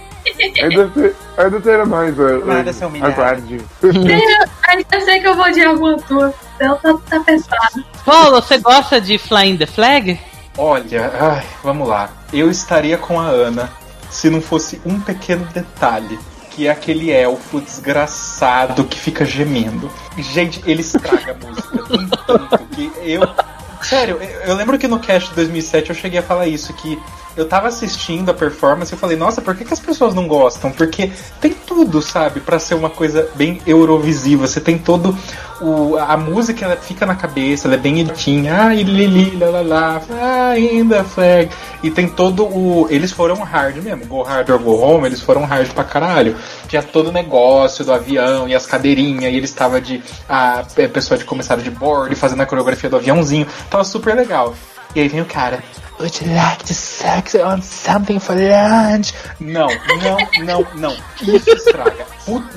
Ainda, 0.62 0.88
ter, 0.90 1.16
ainda 1.38 1.62
terá 1.62 1.86
mais, 1.86 2.16
Nada 2.18 2.74
se 2.74 2.84
aguarde. 2.84 3.62
Ainda 4.68 5.02
sei 5.02 5.20
que 5.20 5.28
eu 5.28 5.36
vou 5.36 5.52
de 5.52 5.64
alguma 5.64 5.98
tua. 5.98 6.34
Então 6.56 6.78
tá, 6.78 6.98
tá 7.10 7.20
pesado. 7.20 7.86
Paulo, 8.04 8.42
você 8.42 8.58
gosta 8.58 9.00
de 9.00 9.18
Flying 9.18 9.58
the 9.58 9.68
Flag? 9.68 10.20
Olha, 10.58 11.12
ai, 11.20 11.46
vamos 11.64 11.88
lá. 11.88 12.10
Eu 12.32 12.50
estaria 12.50 12.98
com 12.98 13.20
a 13.20 13.26
Ana 13.26 13.70
se 14.10 14.30
não 14.30 14.42
fosse 14.42 14.82
um 14.86 15.00
pequeno 15.00 15.46
detalhe. 15.54 16.18
Que 16.52 16.68
é 16.68 16.72
aquele 16.72 17.12
elfo 17.12 17.60
desgraçado 17.60 18.86
que 18.86 18.98
fica 18.98 19.26
gemendo. 19.26 19.92
Gente, 20.18 20.64
ele 20.66 20.80
estraga 20.80 21.34
a 21.34 21.46
música. 21.46 21.84
tanto 22.26 22.58
que 22.68 22.90
eu. 23.04 23.22
Sério, 23.82 24.18
eu 24.22 24.56
lembro 24.56 24.80
que 24.80 24.88
no 24.88 24.98
cast 24.98 25.30
de 25.30 25.36
2007 25.36 25.90
eu 25.90 25.96
cheguei 25.96 26.20
a 26.20 26.24
falar 26.24 26.48
isso, 26.48 26.74
que 26.74 26.98
eu 27.36 27.48
tava 27.48 27.68
assistindo 27.68 28.30
a 28.30 28.34
performance 28.34 28.94
e 28.94 28.98
falei, 28.98 29.18
nossa, 29.18 29.42
por 29.42 29.56
que, 29.56 29.66
que 29.66 29.74
as 29.74 29.80
pessoas 29.80 30.14
não 30.14 30.28
gostam? 30.28 30.72
Porque 30.72 31.12
tem 31.42 31.54
tudo, 31.54 32.02
sabe, 32.02 32.40
para 32.40 32.60
ser 32.60 32.76
uma 32.76 32.90
coisa 32.90 33.30
bem 33.36 33.62
eurovisiva. 33.68 34.48
Você 34.48 34.62
tem 34.62 34.78
todo 34.78 35.16
o. 35.62 35.98
A 35.98 36.16
música 36.18 36.66
ela 36.66 36.76
fica 36.76 37.06
na 37.06 37.16
cabeça, 37.16 37.68
ela 37.68 37.76
é 37.76 37.78
bem 37.78 38.00
editinha. 38.00 38.56
Ai, 38.56 38.84
lili, 38.84 39.38
lá, 39.38 40.02
ainda 40.52 41.04
flag. 41.04 41.50
E 41.84 41.92
tem 41.92 42.08
todo 42.08 42.46
o. 42.46 42.88
Eles 42.90 43.12
foram 43.12 43.36
hard 43.44 43.78
mesmo, 43.78 44.06
go 44.06 44.24
hard 44.24 44.50
or 44.50 44.60
go 44.60 44.80
home, 44.80 45.06
eles 45.06 45.22
foram 45.22 45.44
hard 45.46 45.70
pra 45.72 45.84
caralho. 45.84 46.36
Tinha 46.68 46.82
todo 46.82 47.10
o 47.10 47.12
negócio 47.12 47.84
do 47.84 47.94
avião 47.94 48.48
e 48.48 48.56
as 48.56 48.66
cadeirinhas, 48.66 49.34
e 49.34 49.36
eles 49.36 49.50
estavam 49.50 49.80
de. 49.80 50.02
A 50.28 50.64
pessoa 50.94 51.18
de 51.18 51.26
começário 51.26 51.64
de 51.64 51.72
board 51.72 52.16
fazendo 52.16 52.42
a 52.42 52.46
coreografia 52.46 52.90
do 52.90 52.96
aviãozinho. 52.96 53.48
Tava 53.70 53.84
super 53.84 54.16
legal. 54.16 54.56
E 54.96 55.02
aí 55.02 55.08
vem 55.10 55.22
o 55.22 55.26
cara, 55.26 55.62
Would 55.98 56.22
you 56.22 56.34
like 56.36 56.66
to 56.66 56.74
sex 56.74 57.36
on 57.36 57.62
something 57.62 58.20
for 58.20 58.36
lunch? 58.36 59.14
Não, 59.40 59.68
não, 60.02 60.18
não, 60.44 60.68
não. 60.76 60.98
Isso 61.22 61.50
estraga. 61.50 62.06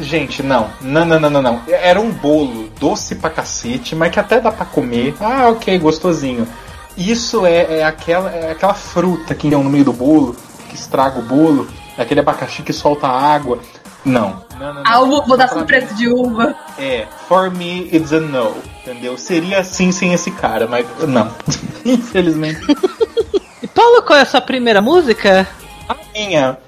gente, 0.00 0.42
não. 0.42 0.70
Não, 0.80 1.04
não, 1.04 1.20
não, 1.20 1.30
não, 1.30 1.42
não. 1.42 1.62
Era 1.68 2.00
um 2.00 2.10
bolo 2.10 2.68
doce 2.80 3.14
pra 3.14 3.30
cacete, 3.30 3.94
mas 3.94 4.10
que 4.10 4.18
até 4.18 4.40
dá 4.40 4.50
pra 4.50 4.66
comer. 4.66 5.14
Ah, 5.20 5.48
ok, 5.50 5.78
gostosinho. 5.78 6.48
Isso 6.96 7.46
é, 7.46 7.78
é 7.78 7.84
aquela, 7.84 8.28
é 8.30 8.50
aquela 8.50 8.74
fruta 8.74 9.36
que 9.36 9.48
tem 9.48 9.62
no 9.62 9.70
meio 9.70 9.84
do 9.84 9.92
bolo, 9.92 10.34
que 10.68 10.74
estraga 10.74 11.20
o 11.20 11.22
bolo. 11.22 11.68
É 11.96 12.02
aquele 12.02 12.20
abacaxi 12.20 12.62
que 12.62 12.72
solta 12.72 13.06
água. 13.06 13.60
Não. 14.04 14.42
não, 14.58 14.74
não, 14.74 14.82
ah, 14.84 15.00
vou 15.04 15.36
dar 15.36 15.48
com 15.48 15.64
preço 15.64 15.94
de 15.94 16.08
uva. 16.08 16.54
É, 16.78 17.06
for 17.28 17.50
me 17.50 17.88
it's 17.92 18.12
a 18.12 18.20
no, 18.20 18.54
entendeu? 18.80 19.18
Seria 19.18 19.60
assim 19.60 19.92
sem 19.92 20.12
esse 20.12 20.30
cara, 20.30 20.66
mas 20.66 20.86
não. 21.06 21.30
Infelizmente. 21.84 22.60
E 23.62 23.66
Paulo, 23.66 24.02
qual 24.02 24.18
é 24.18 24.22
a 24.22 24.26
sua 24.26 24.40
primeira 24.40 24.80
música? 24.80 25.46
A 25.88 25.96
minha 26.14 26.58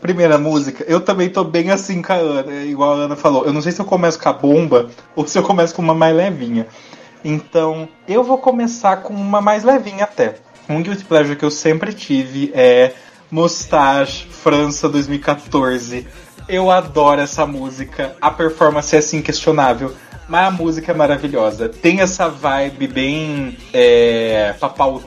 primeira 0.00 0.38
música, 0.38 0.84
eu 0.86 1.00
também 1.00 1.28
tô 1.28 1.44
bem 1.44 1.70
assim 1.70 2.02
com 2.02 2.12
a 2.12 2.16
Ana, 2.16 2.52
igual 2.64 2.92
a 2.92 3.04
Ana 3.04 3.16
falou. 3.16 3.44
Eu 3.44 3.52
não 3.52 3.62
sei 3.62 3.72
se 3.72 3.80
eu 3.80 3.84
começo 3.84 4.18
com 4.18 4.28
a 4.28 4.32
bomba 4.32 4.90
ou 5.14 5.26
se 5.26 5.38
eu 5.38 5.42
começo 5.42 5.74
com 5.74 5.82
uma 5.82 5.94
mais 5.94 6.14
levinha. 6.14 6.66
Então, 7.24 7.88
eu 8.08 8.24
vou 8.24 8.38
começar 8.38 8.98
com 8.98 9.12
uma 9.12 9.40
mais 9.40 9.62
levinha 9.62 10.04
até. 10.04 10.36
Um 10.68 10.82
guilty 10.82 11.04
pleasure 11.04 11.36
que 11.36 11.44
eu 11.44 11.50
sempre 11.50 11.92
tive 11.92 12.50
é 12.54 12.94
Mustache 13.30 14.26
França 14.26 14.88
2014. 14.88 16.06
Eu 16.50 16.68
adoro 16.68 17.20
essa 17.20 17.46
música. 17.46 18.16
A 18.20 18.28
performance 18.28 18.94
é 18.96 18.98
assim 18.98 19.22
questionável. 19.22 19.94
Mas 20.28 20.48
a 20.48 20.50
música 20.50 20.90
é 20.90 20.94
maravilhosa. 20.94 21.68
Tem 21.68 22.00
essa 22.00 22.28
vibe 22.28 22.88
bem 22.88 23.56
é, 23.72 24.54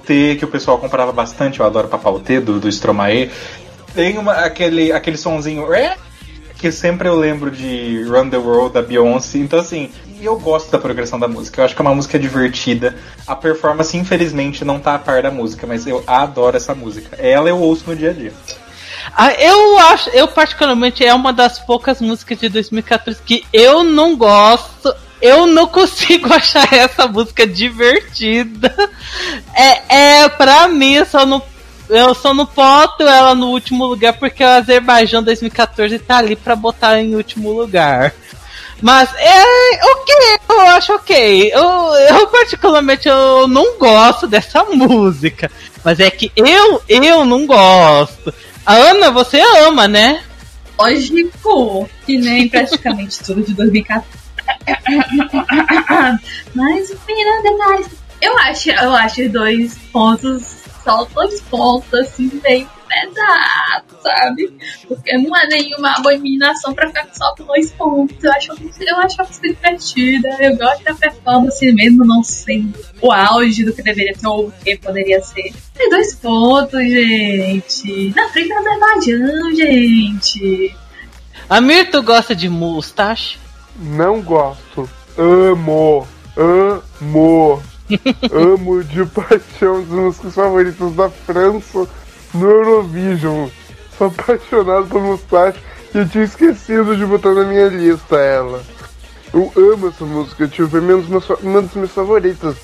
T 0.05 0.37
que 0.37 0.45
o 0.45 0.47
pessoal 0.47 0.77
comprava 0.77 1.11
bastante. 1.11 1.59
Eu 1.59 1.65
adoro 1.65 1.89
T 2.21 2.39
do, 2.39 2.61
do 2.61 2.69
Stromae. 2.69 3.29
Tem 3.93 4.17
uma, 4.17 4.33
aquele, 4.33 4.93
aquele 4.93 5.17
sonzinho 5.17 5.73
é, 5.73 5.97
que 6.57 6.71
sempre 6.71 7.09
eu 7.09 7.15
lembro 7.15 7.51
de 7.51 8.03
Run 8.03 8.29
the 8.29 8.37
World 8.37 8.73
da 8.73 8.81
Beyoncé. 8.81 9.37
Então, 9.37 9.59
assim, 9.59 9.91
eu 10.21 10.39
gosto 10.39 10.71
da 10.71 10.79
progressão 10.79 11.19
da 11.19 11.27
música. 11.27 11.59
Eu 11.59 11.65
acho 11.65 11.75
que 11.75 11.81
é 11.81 11.85
uma 11.85 11.95
música 11.95 12.17
divertida. 12.17 12.95
A 13.27 13.35
performance, 13.35 13.97
infelizmente, 13.97 14.63
não 14.63 14.79
tá 14.79 14.95
a 14.95 14.99
par 14.99 15.21
da 15.21 15.31
música, 15.31 15.67
mas 15.67 15.85
eu 15.85 16.03
adoro 16.07 16.55
essa 16.55 16.73
música. 16.73 17.17
Ela 17.17 17.49
eu 17.49 17.59
ouço 17.59 17.83
no 17.87 17.95
dia 17.95 18.11
a 18.11 18.13
dia. 18.13 18.31
Ah, 19.15 19.33
eu 19.33 19.79
acho, 19.79 20.09
eu 20.11 20.27
particularmente 20.27 21.03
é 21.03 21.13
uma 21.13 21.33
das 21.33 21.59
poucas 21.59 21.99
músicas 21.99 22.39
de 22.39 22.49
2014 22.49 23.21
que 23.25 23.45
eu 23.51 23.83
não 23.83 24.15
gosto 24.15 24.93
eu 25.23 25.47
não 25.47 25.65
consigo 25.69 26.31
achar 26.33 26.71
essa 26.73 27.07
música 27.07 27.47
divertida. 27.47 28.75
É, 29.55 30.23
é 30.23 30.29
pra 30.29 30.67
mim, 30.67 30.95
eu 30.95 31.05
só 31.05 31.25
não, 31.25 31.41
eu 31.89 32.13
só 32.13 32.33
não 32.33 32.45
boto 32.45 33.03
ela 33.03 33.33
no 33.33 33.47
último 33.47 33.85
lugar 33.85 34.13
porque 34.13 34.43
o 34.43 34.47
Azerbaijão 34.47 35.23
2014 35.23 35.97
tá 35.99 36.17
ali 36.17 36.35
pra 36.35 36.57
botar 36.57 36.99
em 36.99 37.15
último 37.15 37.53
lugar. 37.53 38.13
Mas 38.81 39.09
é 39.15 39.43
ok, 39.93 40.15
eu 40.49 40.59
acho 40.59 40.93
ok. 40.93 41.51
Eu, 41.53 41.61
eu 42.09 42.27
particularmente 42.27 43.07
eu 43.07 43.47
não 43.47 43.77
gosto 43.77 44.27
dessa 44.27 44.61
música. 44.75 45.49
Mas 45.85 46.01
é 46.01 46.11
que 46.11 46.29
eu, 46.35 46.81
eu 46.89 47.23
não 47.23 47.47
gosto. 47.47 48.33
A 48.65 48.73
Ana, 48.73 49.11
você 49.11 49.41
ama, 49.65 49.87
né? 49.87 50.23
Lógico, 50.79 51.89
que 52.05 52.17
nem 52.17 52.49
praticamente 52.49 53.23
tudo 53.23 53.43
de 53.43 53.53
2014 53.53 54.23
mas 56.53 56.91
opinião 56.91 57.43
detalhes. 57.43 57.87
Eu 58.21 58.37
acho, 58.39 58.71
eu 58.71 58.95
acho 58.95 59.29
dois 59.29 59.77
pontos, 59.91 60.43
só 60.83 61.05
dois 61.05 61.41
pontos 61.41 61.93
assim, 61.93 62.29
bem 62.41 62.67
pesados, 62.93 64.01
sabe? 64.01 64.53
Porque 64.87 65.17
não 65.17 65.35
é 65.35 65.47
nenhuma 65.47 65.93
abominação 65.97 66.73
pra 66.73 66.87
ficar 66.87 67.07
só 67.13 67.33
com 67.35 67.45
dois 67.45 67.71
pontos. 67.71 68.23
Eu 68.23 68.31
acho, 68.31 68.51
eu 68.81 68.97
acho 68.97 69.21
a 69.21 69.25
música 69.25 69.47
divertida, 69.47 70.29
eu 70.39 70.55
gosto 70.57 70.83
da 70.83 70.93
performance 70.93 71.71
mesmo 71.73 72.05
não 72.05 72.23
sendo 72.23 72.77
o 73.01 73.11
auge 73.11 73.63
do 73.63 73.73
que 73.73 73.81
deveria 73.81 74.15
ser 74.15 74.27
ou 74.27 74.47
o 74.47 74.51
que 74.51 74.77
poderia 74.77 75.21
ser. 75.21 75.53
Tem 75.73 75.89
dois 75.89 76.15
pontos, 76.15 76.79
gente. 76.79 78.13
Na 78.15 78.29
frente 78.29 78.49
do 78.49 78.57
Azerbaijão, 78.57 79.55
gente. 79.55 80.75
Amir, 81.49 81.89
tu 81.89 82.01
gosta 82.01 82.35
de 82.35 82.47
mustache? 82.47 83.37
Não 83.75 84.21
gosto. 84.21 84.89
Amo. 85.17 86.07
Amo. 86.37 87.61
Amo 88.31 88.83
de 88.83 89.05
paixão 89.05 89.83
dos 89.83 89.89
músicos 89.89 90.35
favoritos 90.35 90.95
da 90.95 91.09
França 91.09 91.87
no 92.33 92.49
Eurovision. 92.49 93.47
Sou 93.97 94.07
apaixonado 94.07 94.87
por 94.87 95.01
Mustache 95.01 95.59
e 95.93 95.97
eu 95.99 96.09
tinha 96.09 96.23
esquecido 96.23 96.95
de 96.95 97.05
botar 97.05 97.33
na 97.33 97.43
minha 97.43 97.67
lista 97.67 98.17
ela. 98.17 98.61
Eu 99.33 99.51
amo 99.55 99.87
essa 99.87 100.05
música, 100.05 100.47
tipo, 100.47 100.69
foi 100.69 100.79
uma 100.79 101.61
das 101.61 101.73
minhas 101.73 101.91
favoritas 101.91 102.55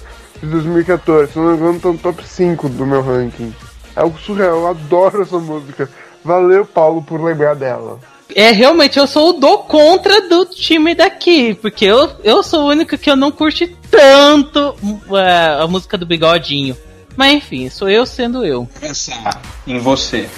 de 0.42 0.48
2014. 0.48 1.34
Se 1.34 1.40
não 1.40 1.52
me 1.52 1.58
engano, 1.58 1.80
tá 1.80 1.90
no 1.90 1.98
top 1.98 2.26
5 2.26 2.70
do 2.70 2.86
meu 2.86 3.02
ranking. 3.02 3.54
É 3.96 4.02
algo 4.02 4.18
surreal, 4.20 4.60
eu 4.60 4.68
adoro 4.68 5.22
essa 5.22 5.40
música. 5.40 5.90
Valeu, 6.24 6.66
Paulo, 6.66 7.02
por 7.02 7.22
lembrar 7.22 7.56
dela. 7.56 8.00
É, 8.36 8.52
realmente, 8.52 9.00
eu 9.00 9.08
sou 9.08 9.30
o 9.30 9.34
do 9.34 9.58
contra 9.60 10.30
do 10.30 10.46
time 10.46 10.94
daqui, 10.94 11.56
porque 11.56 11.86
eu, 11.86 12.12
eu 12.24 12.44
sou 12.44 12.66
o 12.66 12.68
único 12.68 12.98
que 12.98 13.10
eu 13.10 13.16
não 13.16 13.32
curte 13.32 13.76
tanto 13.90 14.76
uh, 14.84 15.64
a 15.64 15.68
música 15.68 15.98
do 15.98 16.06
Bigodinho. 16.06 16.78
Mas 17.20 17.34
enfim, 17.34 17.70
sou 17.70 17.90
eu 17.90 18.06
sendo 18.06 18.46
eu. 18.46 18.66
Pensar 18.80 19.42
em 19.68 19.78
você. 19.78 20.30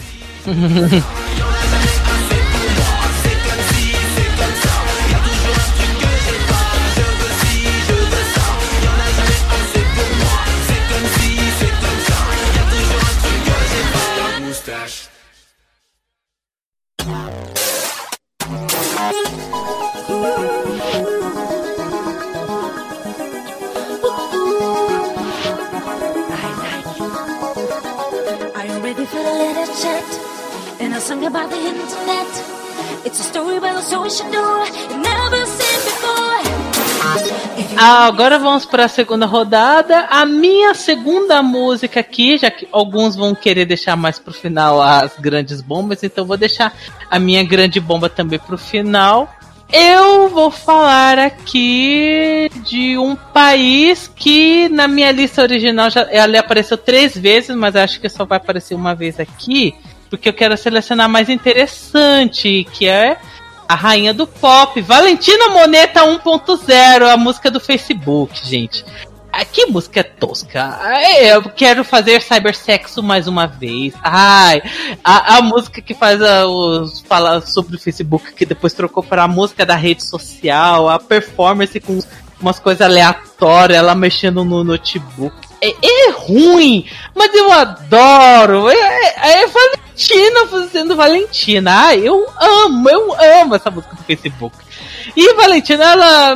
For 28.82 28.88
the 28.96 29.06
chat. 29.80 30.08
And 30.80 30.96
about 30.96 31.52
the 31.52 31.56
internet. 31.56 33.06
It's 33.06 33.20
a 33.20 33.24
story 33.24 33.58
about 33.58 33.78
a 33.78 33.82
social 33.84 34.32
door. 34.32 34.66
Never 34.98 35.46
seen 35.46 35.80
before. 35.86 36.42
Ah, 37.78 38.08
agora 38.08 38.40
vamos 38.40 38.66
para 38.66 38.86
a 38.86 38.88
segunda 38.88 39.28
rodada. 39.28 40.08
A 40.10 40.26
minha 40.26 40.74
segunda 40.74 41.44
música 41.44 42.00
aqui, 42.00 42.40
já 42.40 42.50
que 42.50 42.68
alguns 42.72 43.16
vão 43.16 43.36
querer 43.36 43.66
deixar 43.66 43.96
mais 43.96 44.18
pro 44.18 44.34
final 44.34 44.82
as 44.82 45.16
grandes 45.16 45.62
bombas, 45.62 46.04
então 46.04 46.26
vou 46.26 46.36
deixar 46.36 46.74
a 47.08 47.20
minha 47.20 47.44
grande 47.44 47.80
bomba 47.80 48.10
também 48.10 48.40
pro 48.40 48.58
final. 48.58 49.32
Eu 49.72 50.28
vou 50.28 50.52
falar 50.52 51.18
aqui 51.18 52.50
de 52.66 52.98
um 52.98 53.16
país 53.16 54.12
que 54.14 54.68
na 54.68 54.86
minha 54.86 55.12
lista 55.12 55.42
original 55.42 55.90
já 55.90 56.08
ela 56.12 56.40
apareceu 56.40 56.78
três 56.78 57.18
vezes, 57.18 57.56
mas 57.56 57.76
acho 57.76 58.02
que 58.02 58.10
só 58.10 58.26
vai 58.26 58.38
aparecer 58.38 58.76
uma 58.76 58.94
vez 58.94 59.18
aqui, 59.18 59.74
porque 60.10 60.28
eu 60.28 60.34
quero 60.34 60.58
selecionar 60.58 61.08
mais 61.08 61.30
interessante, 61.30 62.68
que 62.74 62.86
é 62.86 63.18
a 63.68 63.76
rainha 63.76 64.14
do 64.14 64.28
pop, 64.28 64.82
Valentina 64.82 65.48
Moneta 65.50 66.02
1.0, 66.02 67.08
a 67.08 67.16
música 67.16 67.50
do 67.50 67.62
Facebook, 67.62 68.46
gente. 68.46 68.84
Ah, 69.34 69.46
que 69.46 69.66
música 69.68 70.04
tosca. 70.04 70.78
Ah, 70.82 71.20
Eu 71.22 71.44
quero 71.44 71.84
fazer 71.84 72.22
cybersexo 72.22 73.02
mais 73.02 73.28
uma 73.28 73.48
vez. 73.48 73.94
Ai, 74.04 74.62
a, 75.04 75.38
a 75.38 75.42
música 75.42 75.82
que 75.82 75.94
faz 75.94 76.22
a, 76.22 76.46
os 76.46 77.00
fala 77.02 77.40
sobre 77.42 77.76
o 77.76 77.80
Facebook, 77.80 78.34
que 78.34 78.46
depois 78.46 78.74
trocou 78.74 79.02
para 79.02 79.24
a 79.24 79.28
música 79.28 79.66
da 79.66 79.76
rede 79.76 80.04
social, 80.04 80.90
a 80.90 81.00
performance 81.00 81.80
com 81.80 82.00
umas 82.42 82.60
coisas 82.60 82.82
aleatórias, 82.82 83.78
ela 83.78 83.96
mexendo 83.96 84.44
no 84.44 84.64
notebook. 84.64 85.51
É, 85.62 85.70
é 85.70 86.12
ruim, 86.12 86.86
mas 87.16 87.34
eu 87.36 87.52
adoro. 87.52 88.68
É, 88.68 88.76
é, 88.76 89.44
é 89.44 89.48
Valentina 89.48 90.48
fazendo 90.50 90.96
Valentina. 90.96 91.72
Ai, 91.72 92.00
eu 92.00 92.28
amo, 92.40 92.90
eu 92.90 93.42
amo 93.42 93.56
essa 93.56 93.70
música 93.70 93.96
do 93.96 94.04
Facebook. 94.04 94.58
E 95.16 95.34
Valentina, 95.34 95.84
ela, 95.84 96.36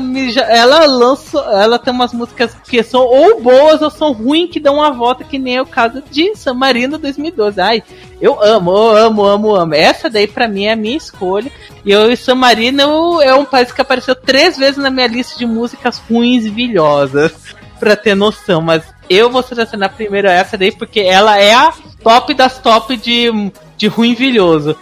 ela 0.50 0.86
lança, 0.86 1.39
ela 1.39 1.79
tem 1.79 1.94
umas 1.94 2.13
músicas 2.13 2.55
que 2.67 2.84
são 2.84 3.01
ou 3.01 3.41
boas 3.41 3.82
ou 3.82 3.89
são 3.89 4.12
ruins, 4.12 4.50
que 4.50 4.60
dão 4.60 4.75
uma 4.75 4.91
volta, 4.91 5.24
que 5.24 5.39
nem 5.39 5.58
é 5.58 5.62
o 5.62 5.65
caso 5.65 6.03
de 6.12 6.36
San 6.36 6.53
Marino 6.53 6.98
2012. 6.98 7.62
Ai, 7.62 7.84
eu 8.20 8.41
amo, 8.44 8.72
eu 8.72 8.98
amo, 8.98 9.25
amo, 9.25 9.55
amo. 9.55 9.74
Essa 9.74 10.10
daí 10.10 10.27
pra 10.27 10.48
mim 10.48 10.65
é 10.65 10.74
a 10.74 10.75
minha 10.75 10.98
escolha. 10.98 11.51
E 11.84 11.91
eu 11.91 12.15
San 12.17 12.36
Marino 12.36 13.22
é 13.22 13.34
um 13.34 13.46
país 13.46 13.72
que 13.72 13.82
apareceu 13.82 14.15
três 14.15 14.58
vezes 14.58 14.77
na 14.77 14.89
minha 14.89 15.08
lista 15.08 15.38
de 15.38 15.46
músicas 15.46 15.98
ruins 15.98 16.46
e 16.46 16.50
vilhosas, 16.50 17.34
pra 17.79 17.96
ter 17.96 18.15
noção. 18.15 18.62
Mas 18.62 18.84
eu 19.10 19.30
vou 19.30 19.42
selecionar 19.44 19.94
primeiro 19.96 20.28
essa 20.28 20.58
daí, 20.58 20.72
porque 20.72 21.00
ela 21.02 21.38
é 21.40 21.54
a 21.54 21.74
top 22.04 22.34
das 22.34 22.58
top 22.60 22.96
de, 22.98 23.52
de 23.78 23.88
ruim 23.88 24.12
e 24.12 24.16
vilhoso. 24.16 24.76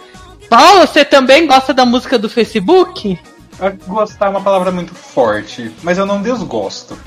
Paulo, 0.48 0.80
você 0.86 1.04
também 1.04 1.46
gosta 1.46 1.72
da 1.72 1.84
música 1.86 2.18
do 2.18 2.28
Facebook? 2.28 3.18
Gostar 3.86 4.26
é 4.26 4.28
uma 4.30 4.40
palavra 4.42 4.70
muito 4.70 4.94
forte, 4.94 5.70
mas 5.82 5.96
eu 5.98 6.04
não 6.06 6.20
desgosto. 6.20 6.98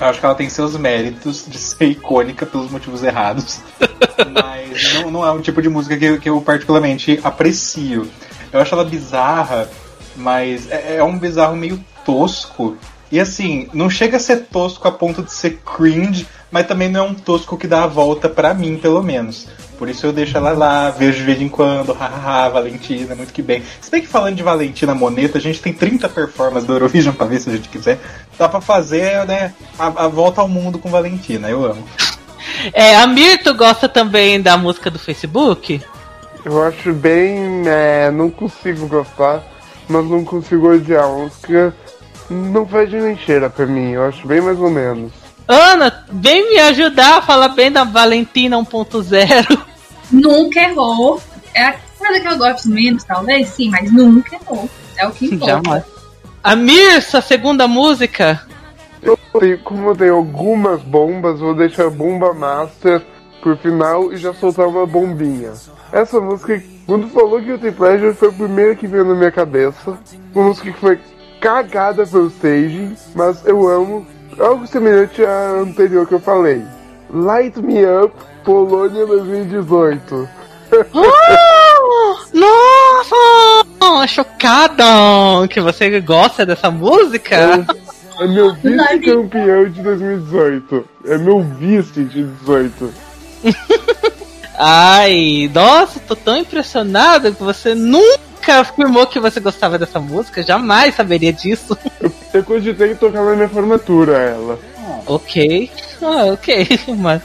Eu 0.00 0.06
acho 0.08 0.18
que 0.18 0.26
ela 0.26 0.34
tem 0.34 0.48
seus 0.48 0.76
méritos 0.76 1.44
de 1.46 1.58
ser 1.58 1.84
icônica 1.86 2.44
pelos 2.44 2.70
motivos 2.70 3.04
errados. 3.04 3.60
mas 4.32 4.94
não, 4.94 5.10
não 5.10 5.26
é 5.26 5.30
um 5.30 5.40
tipo 5.40 5.62
de 5.62 5.68
música 5.68 5.96
que, 5.96 6.04
eu- 6.04 6.18
que 6.20 6.28
eu 6.28 6.40
particularmente 6.40 7.20
aprecio. 7.22 8.10
Eu 8.52 8.60
acho 8.60 8.74
ela 8.74 8.84
bizarra, 8.84 9.68
mas 10.16 10.68
é, 10.70 10.96
é 10.96 11.04
um 11.04 11.16
bizarro 11.18 11.56
meio 11.56 11.82
tosco. 12.04 12.76
E 13.12 13.20
assim, 13.20 13.68
não 13.74 13.90
chega 13.90 14.16
a 14.16 14.20
ser 14.20 14.46
tosco 14.46 14.88
a 14.88 14.90
ponto 14.90 15.22
de 15.22 15.30
ser 15.30 15.58
cringe, 15.58 16.26
mas 16.50 16.66
também 16.66 16.88
não 16.88 17.00
é 17.00 17.08
um 17.10 17.12
tosco 17.12 17.58
que 17.58 17.66
dá 17.66 17.84
a 17.84 17.86
volta 17.86 18.26
pra 18.26 18.54
mim, 18.54 18.78
pelo 18.78 19.02
menos. 19.02 19.46
Por 19.78 19.86
isso 19.90 20.06
eu 20.06 20.14
deixo 20.14 20.34
ela 20.38 20.52
lá, 20.52 20.88
vejo 20.88 21.18
de 21.18 21.24
vez 21.24 21.42
em 21.42 21.48
quando, 21.48 21.92
hahaha, 21.92 22.48
Valentina, 22.48 23.14
muito 23.14 23.30
que 23.30 23.42
bem. 23.42 23.62
Se 23.82 23.90
bem 23.90 24.00
que 24.00 24.08
falando 24.08 24.36
de 24.36 24.42
Valentina 24.42 24.94
Moneta, 24.94 25.36
a 25.36 25.40
gente 25.42 25.60
tem 25.60 25.74
30 25.74 26.08
performances 26.08 26.66
do 26.66 26.72
Eurovision 26.72 27.12
pra 27.14 27.26
ver 27.26 27.38
se 27.38 27.50
a 27.50 27.52
gente 27.52 27.68
quiser. 27.68 28.00
Dá 28.38 28.48
pra 28.48 28.62
fazer, 28.62 29.26
né, 29.26 29.52
a, 29.78 30.04
a 30.04 30.08
volta 30.08 30.40
ao 30.40 30.48
mundo 30.48 30.78
com 30.78 30.88
Valentina, 30.88 31.50
eu 31.50 31.66
amo. 31.66 31.86
É, 32.72 32.96
a 32.96 33.06
Mirto 33.06 33.54
gosta 33.54 33.88
também 33.88 34.40
da 34.42 34.56
música 34.56 34.90
do 34.90 34.98
Facebook? 34.98 35.80
Eu 36.44 36.62
acho 36.64 36.92
bem. 36.92 37.62
É, 37.66 38.10
não 38.10 38.28
consigo 38.30 38.88
gostar, 38.88 39.44
mas 39.88 40.04
não 40.04 40.24
consigo 40.24 40.68
odiar. 40.68 41.04
A 41.04 41.08
música 41.08 41.74
não 42.32 42.66
faz 42.66 42.90
de 42.90 42.96
nem 42.96 43.16
cheira 43.16 43.48
pra 43.50 43.66
mim, 43.66 43.92
eu 43.92 44.04
acho 44.04 44.26
bem 44.26 44.40
mais 44.40 44.58
ou 44.58 44.70
menos. 44.70 45.12
Ana, 45.46 46.04
vem 46.10 46.50
me 46.50 46.58
ajudar 46.58 47.18
a 47.18 47.22
falar 47.22 47.48
bem 47.48 47.70
da 47.70 47.84
Valentina 47.84 48.56
1.0. 48.56 49.58
Nunca 50.10 50.60
errou. 50.60 51.20
É 51.54 51.64
a 51.64 51.76
coisa 51.98 52.20
que 52.20 52.28
eu 52.28 52.38
gosto 52.38 52.68
menos, 52.70 53.04
talvez, 53.04 53.48
sim, 53.48 53.70
mas 53.70 53.92
nunca 53.92 54.36
errou. 54.36 54.68
É 54.96 55.06
o 55.06 55.10
que 55.10 55.26
importa. 55.26 55.46
Jamais. 55.46 55.84
A 56.42 56.56
Mirsa, 56.56 57.20
segunda 57.20 57.68
música. 57.68 58.40
Eu 59.02 59.18
tenho, 59.38 59.58
como 59.58 59.90
eu 59.90 59.96
tenho 59.96 60.16
algumas 60.16 60.80
bombas, 60.82 61.40
vou 61.40 61.54
deixar 61.54 61.86
a 61.86 61.90
bomba 61.90 62.32
master 62.32 63.02
por 63.42 63.56
final 63.58 64.12
e 64.12 64.16
já 64.16 64.32
soltar 64.32 64.66
uma 64.66 64.86
bombinha. 64.86 65.52
Essa 65.92 66.20
música, 66.20 66.62
quando 66.86 67.08
falou 67.08 67.42
que 67.42 67.48
eu 67.48 67.58
tenho 67.58 67.72
pleasure, 67.72 68.14
foi 68.14 68.28
a 68.28 68.32
primeira 68.32 68.74
que 68.74 68.86
veio 68.86 69.04
na 69.04 69.14
minha 69.14 69.32
cabeça. 69.32 69.98
Uma 70.34 70.48
música 70.48 70.70
que 70.70 70.78
foi 70.78 70.98
cagada 71.42 72.06
pelo 72.06 72.28
staging, 72.28 72.96
mas 73.14 73.44
eu 73.44 73.68
amo. 73.68 74.06
Algo 74.38 74.66
semelhante 74.66 75.22
à 75.22 75.60
anterior 75.60 76.06
que 76.06 76.14
eu 76.14 76.20
falei. 76.20 76.62
Light 77.10 77.60
Me 77.60 77.84
Up, 77.84 78.14
Polônia 78.44 79.04
2018. 79.04 80.28
Nossa! 82.32 84.06
Chocada 84.08 84.84
que 85.50 85.60
você 85.60 86.00
gosta 86.00 86.46
dessa 86.46 86.70
música. 86.70 87.66
É 88.20 88.26
meu 88.26 88.54
vice-campeão 88.56 89.68
de 89.68 89.82
2018. 89.82 90.88
É 91.06 91.18
meu 91.18 91.42
vice 91.42 92.04
de 92.04 92.24
18. 92.24 92.94
Ai, 94.54 95.50
nossa, 95.52 96.00
tô 96.00 96.14
tão 96.14 96.36
impressionado 96.36 97.34
que 97.34 97.42
você 97.42 97.74
nunca 97.74 98.60
afirmou 98.60 99.06
que 99.06 99.20
você 99.20 99.40
gostava 99.40 99.78
dessa 99.78 99.98
música. 99.98 100.42
Jamais 100.42 100.94
saberia 100.94 101.32
disso. 101.32 101.76
Eu 102.32 102.44
cogitei 102.44 102.94
tocar 102.94 103.24
na 103.24 103.34
minha 103.34 103.48
formatura 103.48 104.16
ela. 104.18 104.58
Ok. 105.06 105.70
Ah, 106.02 106.26
ok. 106.26 106.68
Mas. 106.98 107.22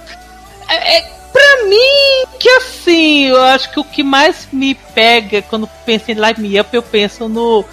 É, 0.70 0.98
é, 0.98 1.02
pra 1.32 1.64
mim, 1.66 2.26
que 2.40 2.50
assim, 2.50 3.28
eu 3.28 3.42
acho 3.42 3.72
que 3.72 3.80
o 3.80 3.84
que 3.84 4.04
mais 4.04 4.48
me 4.52 4.76
pega 4.76 5.42
quando 5.42 5.70
penso 5.86 6.12
em 6.12 6.16
Live 6.16 6.42
Me 6.42 6.60
Up, 6.60 6.76
eu 6.76 6.84
penso 6.84 7.30
no, 7.30 7.64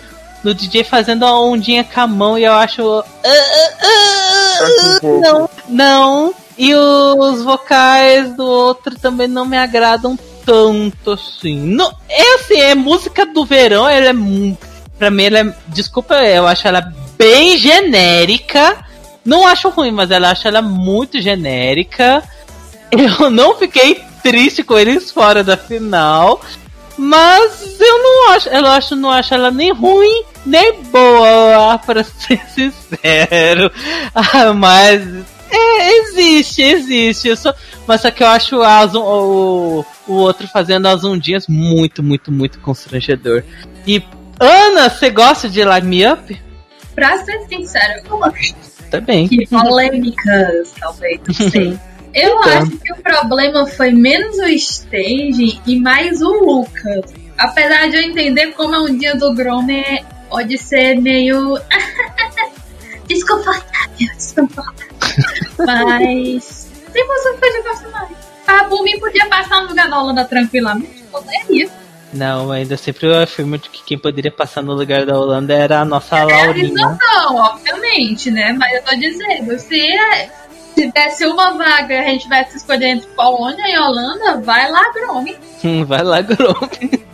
no 0.44 0.54
DJ 0.54 0.84
fazendo 0.84 1.24
a 1.24 1.40
ondinha 1.40 1.82
com 1.82 2.00
a 2.00 2.06
mão 2.06 2.38
e 2.38 2.44
eu 2.44 2.52
acho. 2.52 2.82
ah, 2.82 3.04
ah, 3.24 3.70
ah, 3.82 4.96
um 4.96 5.00
pouco. 5.00 5.20
não, 5.20 5.50
não. 5.68 6.34
E 6.56 6.74
os 6.74 7.42
vocais 7.42 8.34
do 8.36 8.44
outro 8.44 8.96
também 8.98 9.26
não 9.26 9.44
me 9.44 9.56
agradam 9.56 10.18
tanto 10.46 11.12
assim. 11.12 11.58
Não, 11.58 11.92
é 12.08 12.34
assim, 12.34 12.60
é 12.60 12.74
música 12.74 13.26
do 13.26 13.44
verão, 13.44 13.88
ela 13.88 14.10
é. 14.10 14.56
Pra 14.98 15.10
mim, 15.10 15.24
ela 15.24 15.38
é. 15.40 15.54
Desculpa, 15.68 16.14
eu 16.14 16.46
acho 16.46 16.68
ela 16.68 16.92
bem 17.18 17.58
genérica. 17.58 18.84
Não 19.24 19.46
acho 19.46 19.70
ruim, 19.70 19.90
mas 19.90 20.10
ela 20.10 20.30
acho 20.30 20.46
ela 20.46 20.62
muito 20.62 21.20
genérica. 21.20 22.22
Eu 22.92 23.28
não 23.28 23.56
fiquei 23.56 24.00
triste 24.22 24.62
com 24.62 24.78
eles 24.78 25.10
fora 25.10 25.42
da 25.42 25.56
final. 25.56 26.40
Mas 26.96 27.80
eu 27.80 28.02
não 28.02 28.30
acho, 28.30 28.48
eu 28.48 28.66
acho, 28.66 28.94
não 28.94 29.10
acho 29.10 29.34
ela 29.34 29.50
nem 29.50 29.72
ruim, 29.72 30.22
nem 30.46 30.80
boa, 30.84 31.76
pra 31.78 32.04
ser 32.06 32.40
sincero. 32.48 33.68
Ah, 34.14 34.52
mas 34.54 35.02
é, 35.54 35.98
existe, 35.98 36.62
existe. 36.62 37.28
Eu 37.28 37.36
só- 37.36 37.54
mas 37.86 38.00
só 38.00 38.10
que 38.10 38.22
eu 38.22 38.26
acho 38.26 38.62
a 38.62 38.86
Zoom- 38.86 39.02
o, 39.04 39.84
o 40.08 40.12
outro 40.14 40.46
fazendo 40.48 40.86
as 40.86 41.04
ondinhas 41.04 41.46
muito, 41.48 42.02
muito, 42.02 42.30
muito 42.32 42.58
constrangedor. 42.60 43.42
E 43.86 44.02
Ana, 44.40 44.88
você 44.90 45.10
gosta 45.10 45.48
de 45.48 45.62
Light 45.64 45.84
Me 45.86 46.06
Up? 46.06 46.40
Pra 46.94 47.18
ser 47.24 47.40
sincero, 47.48 48.02
eu 48.06 48.18
gosto. 48.18 48.54
Também. 48.90 49.26
Que 49.28 49.46
polêmicas, 49.46 50.72
talvez, 50.78 51.20
não 51.26 51.50
sei. 51.50 51.78
Eu 52.14 52.30
Então. 52.38 52.42
acho 52.62 52.70
que 52.78 52.92
o 52.92 52.96
problema 52.96 53.66
foi 53.66 53.90
menos 53.90 54.38
o 54.38 54.44
stage 54.46 55.60
e 55.66 55.80
mais 55.80 56.22
o 56.22 56.28
Lucas. 56.30 57.12
Apesar 57.36 57.88
de 57.90 57.96
eu 57.96 58.02
entender 58.02 58.52
como 58.52 58.74
é 58.74 58.78
um 58.80 58.96
dia 58.96 59.16
do 59.16 59.34
Gromer, 59.34 60.04
pode 60.30 60.56
ser 60.58 60.94
meio. 61.00 61.58
desconfortável, 63.08 64.08
desconfortável. 64.16 64.84
Mas. 65.58 66.68
Tem 66.92 67.06
música 67.06 67.38
que 67.40 67.46
eu 67.58 67.62
gosto 67.64 67.90
mais. 67.90 68.10
A 68.46 68.64
Bumi 68.64 68.98
podia 69.00 69.26
passar 69.26 69.62
no 69.62 69.68
lugar 69.68 69.88
da 69.88 69.98
Holanda 70.00 70.24
tranquilamente, 70.24 71.02
poderia. 71.10 71.68
Não, 72.12 72.52
ainda 72.52 72.76
sempre 72.76 73.06
eu 73.08 73.20
afirmo 73.22 73.58
que 73.58 73.82
quem 73.82 73.98
poderia 73.98 74.30
passar 74.30 74.62
no 74.62 74.72
lugar 74.74 75.04
da 75.04 75.18
Holanda 75.18 75.52
era 75.52 75.80
a 75.80 75.84
nossa 75.84 76.16
É 76.16 76.24
Laurinha. 76.24 76.52
realização, 76.52 77.36
obviamente, 77.36 78.30
né? 78.30 78.52
Mas 78.52 78.72
eu 78.74 78.82
tô 78.84 78.94
dizendo, 78.96 79.58
se 79.58 79.82
tivesse 80.76 81.26
uma 81.26 81.52
vaga 81.54 81.94
e 81.94 81.98
a 81.98 82.04
gente 82.04 82.22
tivesse 82.22 82.56
escolher 82.58 82.86
entre 82.90 83.08
Polônia 83.08 83.64
e 83.68 83.76
Holanda, 83.78 84.40
vai 84.42 84.70
lá, 84.70 84.92
Grome. 84.92 85.36
Hum, 85.64 85.84
vai 85.84 86.02
lá, 86.02 86.20
Grome. 86.20 87.04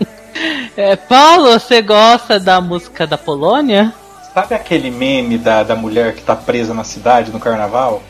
É, 0.76 0.96
Paulo, 0.96 1.52
você 1.58 1.80
gosta 1.80 2.38
da 2.38 2.60
música 2.60 3.06
da 3.06 3.16
Polônia? 3.16 3.92
Sabe 4.34 4.54
aquele 4.54 4.90
meme 4.90 5.38
da, 5.38 5.62
da 5.62 5.74
mulher 5.74 6.14
que 6.14 6.22
tá 6.22 6.36
presa 6.36 6.72
na 6.74 6.84
cidade 6.84 7.30
no 7.32 7.40
carnaval? 7.40 8.02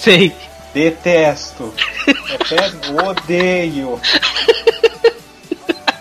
Sei. 0.00 0.32
Detesto. 0.72 1.74
Péssimo, 2.48 3.08
odeio. 3.08 4.00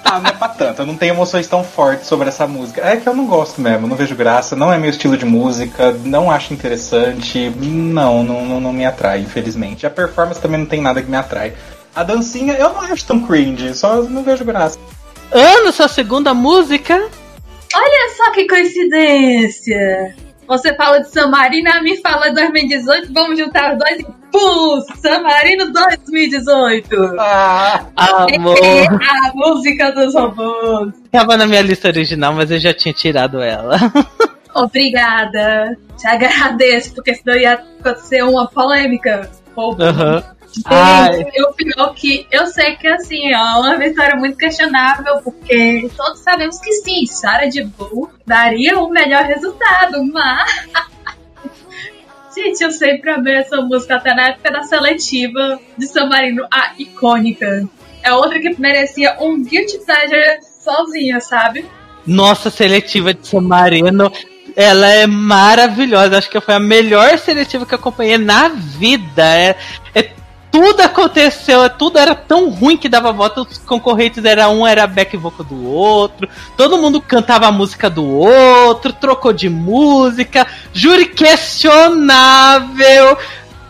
Ah, 0.06 0.20
não 0.20 0.30
é 0.30 0.34
pra 0.34 0.48
tanto. 0.48 0.82
Eu 0.82 0.86
não 0.86 0.96
tenho 0.96 1.14
emoções 1.14 1.48
tão 1.48 1.64
fortes 1.64 2.08
sobre 2.08 2.30
essa 2.30 2.48
música. 2.48 2.82
É 2.82 2.98
que 2.98 3.08
eu 3.08 3.16
não 3.16 3.26
gosto 3.26 3.60
mesmo, 3.62 3.88
não 3.88 3.96
vejo 3.96 4.16
graça, 4.16 4.56
não 4.56 4.72
é 4.72 4.78
meu 4.78 4.90
estilo 4.90 5.18
de 5.18 5.26
música, 5.26 5.92
não 6.04 6.32
acho 6.32 6.54
interessante. 6.54 7.50
Não, 7.58 8.24
não, 8.24 8.46
não, 8.46 8.60
não 8.62 8.74
me 8.74 8.86
atrai, 8.86 9.20
infelizmente. 9.20 9.86
A 9.86 9.90
performance 9.90 10.40
também 10.40 10.60
não 10.60 10.66
tem 10.66 10.82
nada 10.82 11.02
que 11.02 11.10
me 11.10 11.18
atrai. 11.18 11.54
A 11.96 12.04
dancinha 12.04 12.54
eu 12.54 12.74
não 12.74 12.82
acho 12.82 13.06
tão 13.06 13.22
cringe, 13.22 13.76
só 13.76 14.02
não 14.04 14.24
vejo 14.24 14.46
graça. 14.46 14.80
Ana, 15.32 15.72
sua 15.72 15.88
segunda 15.88 16.34
música? 16.34 16.96
Olha 17.76 18.16
só 18.16 18.32
que 18.32 18.48
coincidência! 18.48 20.16
Você 20.50 20.74
fala 20.74 21.00
de 21.00 21.10
San 21.10 21.28
Marino, 21.28 21.70
a 21.72 21.80
mim 21.80 21.96
fala 21.98 22.34
2018, 22.34 23.14
vamos 23.14 23.38
juntar 23.38 23.74
os 23.74 23.78
dois 23.78 24.00
e 24.00 24.04
pum! 24.32 24.82
San 25.00 25.22
Marino 25.22 25.72
2018! 25.72 26.88
Ah, 27.20 27.86
Amor. 27.96 28.58
É 28.58 28.88
a 28.88 29.32
música 29.36 29.92
dos 29.92 30.16
robôs! 30.16 30.92
Tava 31.12 31.38
na 31.38 31.46
minha 31.46 31.62
lista 31.62 31.90
original, 31.90 32.34
mas 32.34 32.50
eu 32.50 32.58
já 32.58 32.74
tinha 32.74 32.92
tirado 32.92 33.44
ela. 33.44 33.78
Obrigada! 34.56 35.78
Te 35.96 36.08
agradeço, 36.08 36.96
porque 36.96 37.14
senão 37.14 37.38
ia 37.38 37.54
acontecer 37.54 38.24
uma 38.24 38.48
polêmica. 38.48 39.30
Robô. 39.56 39.84
Gente. 40.52 41.30
E 41.34 41.44
o 41.44 41.54
pior 41.54 41.94
que 41.94 42.26
eu 42.32 42.48
sei 42.48 42.76
que 42.76 42.88
assim, 42.88 43.34
ó, 43.34 43.38
é 43.38 43.60
uma 43.60 43.78
vitória 43.78 44.16
muito 44.16 44.38
questionável, 44.38 45.22
porque 45.24 45.90
todos 45.96 46.20
sabemos 46.20 46.60
que 46.60 46.72
sim, 46.74 47.06
Sarah 47.06 47.48
de 47.48 47.64
Bull 47.64 48.10
daria 48.26 48.80
o 48.80 48.90
melhor 48.90 49.24
resultado, 49.24 50.04
mas. 50.12 50.66
Gente, 52.36 52.64
eu 52.64 52.72
sempre 52.72 53.10
amei 53.10 53.36
essa 53.36 53.58
música 53.62 53.96
até 53.96 54.14
na 54.14 54.30
época 54.30 54.52
da 54.52 54.64
seletiva 54.64 55.60
de 55.78 55.88
San 55.88 56.08
Marino, 56.08 56.46
a 56.52 56.74
icônica. 56.78 57.68
É 58.04 58.14
outra 58.14 58.40
que 58.40 58.60
merecia 58.60 59.18
um 59.20 59.44
guilty 59.44 59.80
pleasure 59.80 60.40
sozinha, 60.64 61.20
sabe? 61.20 61.66
Nossa 62.06 62.50
seletiva 62.50 63.14
de 63.14 63.28
San 63.28 63.42
Marino, 63.42 64.12
ela 64.56 64.88
é 64.88 65.06
maravilhosa. 65.06 66.18
Acho 66.18 66.30
que 66.30 66.40
foi 66.40 66.54
a 66.54 66.60
melhor 66.60 67.18
seletiva 67.18 67.66
que 67.66 67.74
eu 67.74 67.80
acompanhei 67.80 68.18
na 68.18 68.48
vida. 68.50 69.24
É, 69.24 69.56
é- 69.94 70.12
tudo 70.52 70.82
aconteceu, 70.82 71.70
tudo 71.70 72.00
era 72.00 72.16
tão 72.16 72.50
ruim 72.50 72.78
que 72.78 72.90
dava 72.90 73.12
volta. 73.12 73.42
Os 73.42 73.58
concorrentes 73.60 74.24
era 74.26 74.50
um 74.50 74.66
era 74.66 74.88
back 74.88 75.16
vocal 75.16 75.46
do 75.46 75.66
outro, 75.66 76.28
todo 76.58 76.78
mundo 76.78 77.02
cantava 77.02 77.48
a 77.48 77.52
música 77.52 77.90
do 77.90 78.06
outro, 78.06 78.94
trocou 78.94 79.34
de 79.34 79.50
música, 79.50 80.48
júri 80.74 81.08
questionável. 81.08 83.18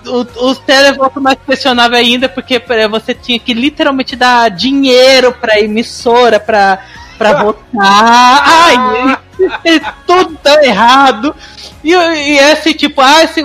O, 0.05 0.49
o 0.49 0.55
televoto 0.55 1.19
mais 1.19 1.37
questionável 1.45 1.97
ainda, 1.97 2.29
porque 2.29 2.61
eh, 2.69 2.87
você 2.87 3.13
tinha 3.13 3.37
que 3.37 3.53
literalmente 3.53 4.15
dar 4.15 4.49
dinheiro 4.49 5.33
pra 5.33 5.59
emissora 5.59 6.39
pra, 6.39 6.79
pra 7.17 7.43
votar. 7.43 7.63
Ai, 7.77 9.19
é 9.65 9.79
tudo 10.05 10.37
tão 10.41 10.61
errado. 10.63 11.35
E, 11.83 11.91
e 11.91 12.39
assim, 12.39 12.73
tipo, 12.73 13.01
ah, 13.01 13.25
se, 13.27 13.41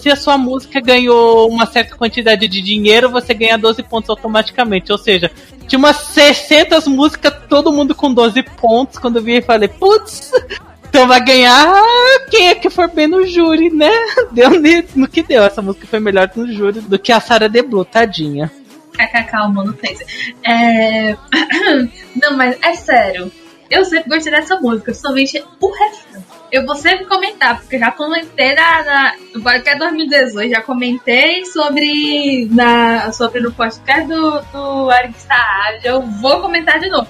se 0.00 0.10
a 0.10 0.16
sua 0.16 0.38
música 0.38 0.80
ganhou 0.80 1.48
uma 1.48 1.66
certa 1.66 1.96
quantidade 1.96 2.46
de 2.46 2.62
dinheiro, 2.62 3.10
você 3.10 3.34
ganha 3.34 3.58
12 3.58 3.82
pontos 3.82 4.10
automaticamente. 4.10 4.92
Ou 4.92 4.98
seja, 4.98 5.30
tinha 5.66 5.78
umas 5.78 5.96
60 5.96 6.80
músicas, 6.90 7.34
todo 7.48 7.72
mundo 7.72 7.94
com 7.94 8.12
12 8.12 8.42
pontos. 8.42 8.98
Quando 8.98 9.16
eu 9.16 9.22
vi, 9.22 9.36
eu 9.36 9.42
falei, 9.42 9.68
putz, 9.68 10.30
então 10.88 11.08
vai 11.08 11.24
ganhar 11.24 11.66
quem 12.30 12.48
é 12.48 12.54
que 12.54 12.68
for 12.70 12.88
bem 12.88 13.06
no 13.06 13.26
júri, 13.26 13.70
né? 13.70 13.90
Deu 14.30 14.50
no 14.94 15.08
que 15.08 15.22
deu. 15.22 15.42
Essa 15.42 15.62
música 15.62 15.86
foi 15.86 15.98
melhor 15.98 16.30
no 16.36 16.52
júri 16.52 16.80
do 16.80 16.98
que 16.98 17.10
a 17.10 17.20
Sarah 17.20 17.48
de 17.48 17.62
Blue, 17.62 17.84
tadinha. 17.84 18.50
KKK, 18.92 19.36
o 19.46 19.48
Mano. 19.48 19.78
É... 20.44 21.16
Não, 22.14 22.36
mas 22.36 22.58
é 22.62 22.74
sério. 22.74 23.32
Eu 23.72 23.86
sempre 23.86 24.10
gostei 24.10 24.30
dessa 24.30 24.60
música, 24.60 24.92
somente 24.92 25.42
o 25.58 25.66
refrão. 25.70 26.22
Eu 26.52 26.66
vou 26.66 26.76
sempre 26.76 27.06
comentar, 27.06 27.58
porque 27.58 27.78
já 27.78 27.90
comentei 27.90 28.54
na, 28.54 28.84
na 28.84 29.14
no 29.34 29.42
podcast 29.42 29.78
2018, 29.78 30.50
já 30.50 30.60
comentei 30.60 31.46
sobre, 31.46 32.50
na, 32.50 33.10
sobre 33.12 33.40
no 33.40 33.50
podcast 33.50 34.06
do, 34.06 34.42
do 34.52 34.92
Eric 34.92 35.18
Saad. 35.18 35.80
Eu 35.86 36.02
vou 36.02 36.42
comentar 36.42 36.78
de 36.78 36.90
novo. 36.90 37.08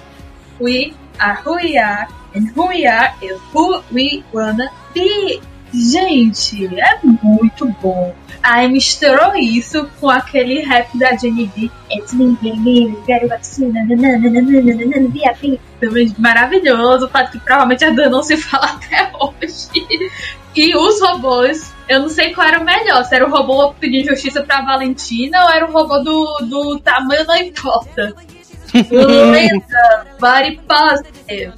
We 0.61 0.93
are 1.19 1.41
who 1.45 1.55
we 1.55 1.77
are, 1.77 2.07
and 2.33 2.47
who 2.55 2.69
we 2.69 2.85
are 2.85 3.13
is 3.21 3.37
who 3.53 3.83
we 3.91 4.23
wanna 4.31 4.71
be. 4.93 5.41
Gente, 5.73 6.67
é 6.79 6.99
muito 7.01 7.65
bom. 7.81 8.13
Aí 8.43 8.67
misturou 8.67 9.35
isso 9.35 9.89
com 9.99 10.09
aquele 10.09 10.61
rap 10.61 10.95
da 10.97 11.15
Jenny 11.15 11.49
B. 11.55 11.71
It's 11.91 12.13
me, 12.13 12.37
nananana, 13.71 14.29
VIP. 15.09 15.59
Também 15.79 16.13
maravilhoso, 16.19 17.05
o 17.05 17.09
fato 17.09 17.31
que 17.31 17.39
provavelmente 17.39 17.85
a 17.85 17.89
Dan 17.89 18.09
não 18.09 18.21
se 18.21 18.37
fala 18.37 18.65
até 18.65 19.11
hoje. 19.19 19.69
E 20.55 20.75
os 20.77 21.01
robôs, 21.01 21.73
eu 21.89 22.01
não 22.01 22.09
sei 22.09 22.33
qual 22.33 22.47
era 22.47 22.59
o 22.59 22.63
melhor, 22.63 23.03
se 23.05 23.15
era 23.15 23.25
o 23.25 23.31
robô 23.31 23.73
pedindo 23.73 24.09
justiça 24.09 24.43
pra 24.43 24.61
Valentina 24.61 25.45
ou 25.45 25.49
era 25.49 25.65
o 25.65 25.71
robô 25.71 25.97
do, 25.99 26.37
do 26.43 26.79
tamanho 26.79 27.25
não 27.25 27.37
importa. 27.37 28.13
Lenda, 28.91 30.05
body 30.19 30.59
positive. 30.67 31.53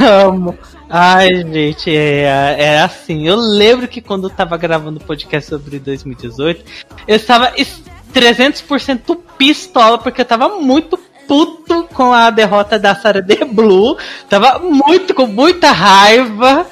Amo. 0.00 0.58
Ai, 0.90 1.28
gente, 1.52 1.94
é, 1.94 2.56
é 2.58 2.80
assim. 2.80 3.26
Eu 3.26 3.36
lembro 3.36 3.86
que 3.88 4.00
quando 4.00 4.28
eu 4.28 4.30
tava 4.30 4.56
gravando 4.56 4.98
o 4.98 5.04
podcast 5.04 5.48
sobre 5.50 5.78
2018, 5.78 6.64
eu 7.06 7.16
estava 7.16 7.52
es- 7.56 7.82
300% 8.12 9.16
pistola, 9.36 9.98
porque 9.98 10.22
eu 10.22 10.24
tava 10.24 10.48
muito 10.60 10.98
puto 11.26 11.84
com 11.92 12.12
a 12.14 12.30
derrota 12.30 12.78
da 12.78 12.94
Sarah 12.94 13.20
de 13.20 13.44
Blue. 13.44 13.98
Tava 14.30 14.58
muito, 14.60 15.12
com 15.14 15.26
muita 15.26 15.70
raiva. 15.72 16.66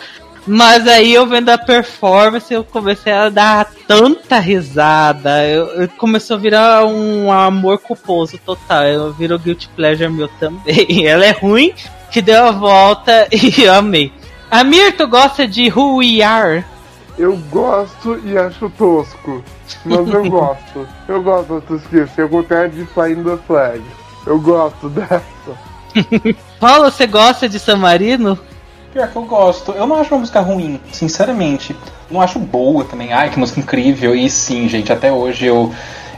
Mas 0.48 0.86
aí 0.86 1.12
eu 1.12 1.26
vendo 1.26 1.48
a 1.48 1.58
performance, 1.58 2.54
eu 2.54 2.62
comecei 2.62 3.12
a 3.12 3.28
dar 3.28 3.68
tanta 3.86 4.38
risada. 4.38 5.44
Eu, 5.44 5.66
eu 5.82 5.88
começou 5.88 6.36
a 6.36 6.40
virar 6.40 6.86
um 6.86 7.30
amor 7.32 7.78
culposo 7.78 8.38
total. 8.46 8.84
Eu 8.84 9.12
virou 9.12 9.38
guilty 9.40 9.68
pleasure 9.74 10.08
meu 10.08 10.28
também. 10.38 11.04
Ela 11.04 11.26
é 11.26 11.32
ruim, 11.32 11.74
que 12.16 12.22
deu 12.22 12.46
a 12.46 12.50
volta 12.50 13.28
e 13.30 13.68
amei. 13.68 14.10
Amir, 14.50 14.96
tu 14.96 15.06
gosta 15.06 15.46
de 15.46 15.70
Who 15.70 15.96
We 15.96 16.22
Are? 16.22 16.64
Eu 17.18 17.36
gosto 17.50 18.18
e 18.24 18.38
acho 18.38 18.70
tosco. 18.70 19.44
Mas 19.84 20.08
eu 20.08 20.24
gosto. 20.30 20.88
Eu 21.06 21.22
gosto 21.22 21.60
dessas 21.60 21.82
esqueci. 21.82 22.18
Eu 22.22 22.42
tenho 22.42 22.70
de 22.70 22.86
Flying 22.86 23.22
the 23.22 23.36
Flag. 23.46 23.82
Eu 24.26 24.40
gosto 24.40 24.88
dessa. 24.88 25.22
Paulo, 26.58 26.90
você 26.90 27.06
gosta 27.06 27.50
de 27.50 27.58
San 27.58 27.76
Marino? 27.76 28.38
Pior 28.94 29.08
que 29.08 29.16
eu 29.16 29.24
gosto. 29.26 29.72
Eu 29.72 29.86
não 29.86 29.96
acho 29.96 30.14
uma 30.14 30.20
música 30.20 30.40
ruim, 30.40 30.80
sinceramente. 30.90 31.76
Não 32.10 32.22
acho 32.22 32.38
boa 32.38 32.82
também. 32.86 33.12
Ai, 33.12 33.28
que 33.28 33.38
música 33.38 33.60
incrível. 33.60 34.14
E 34.14 34.30
sim, 34.30 34.66
gente, 34.70 34.90
até 34.90 35.12
hoje 35.12 35.44
eu, 35.44 35.70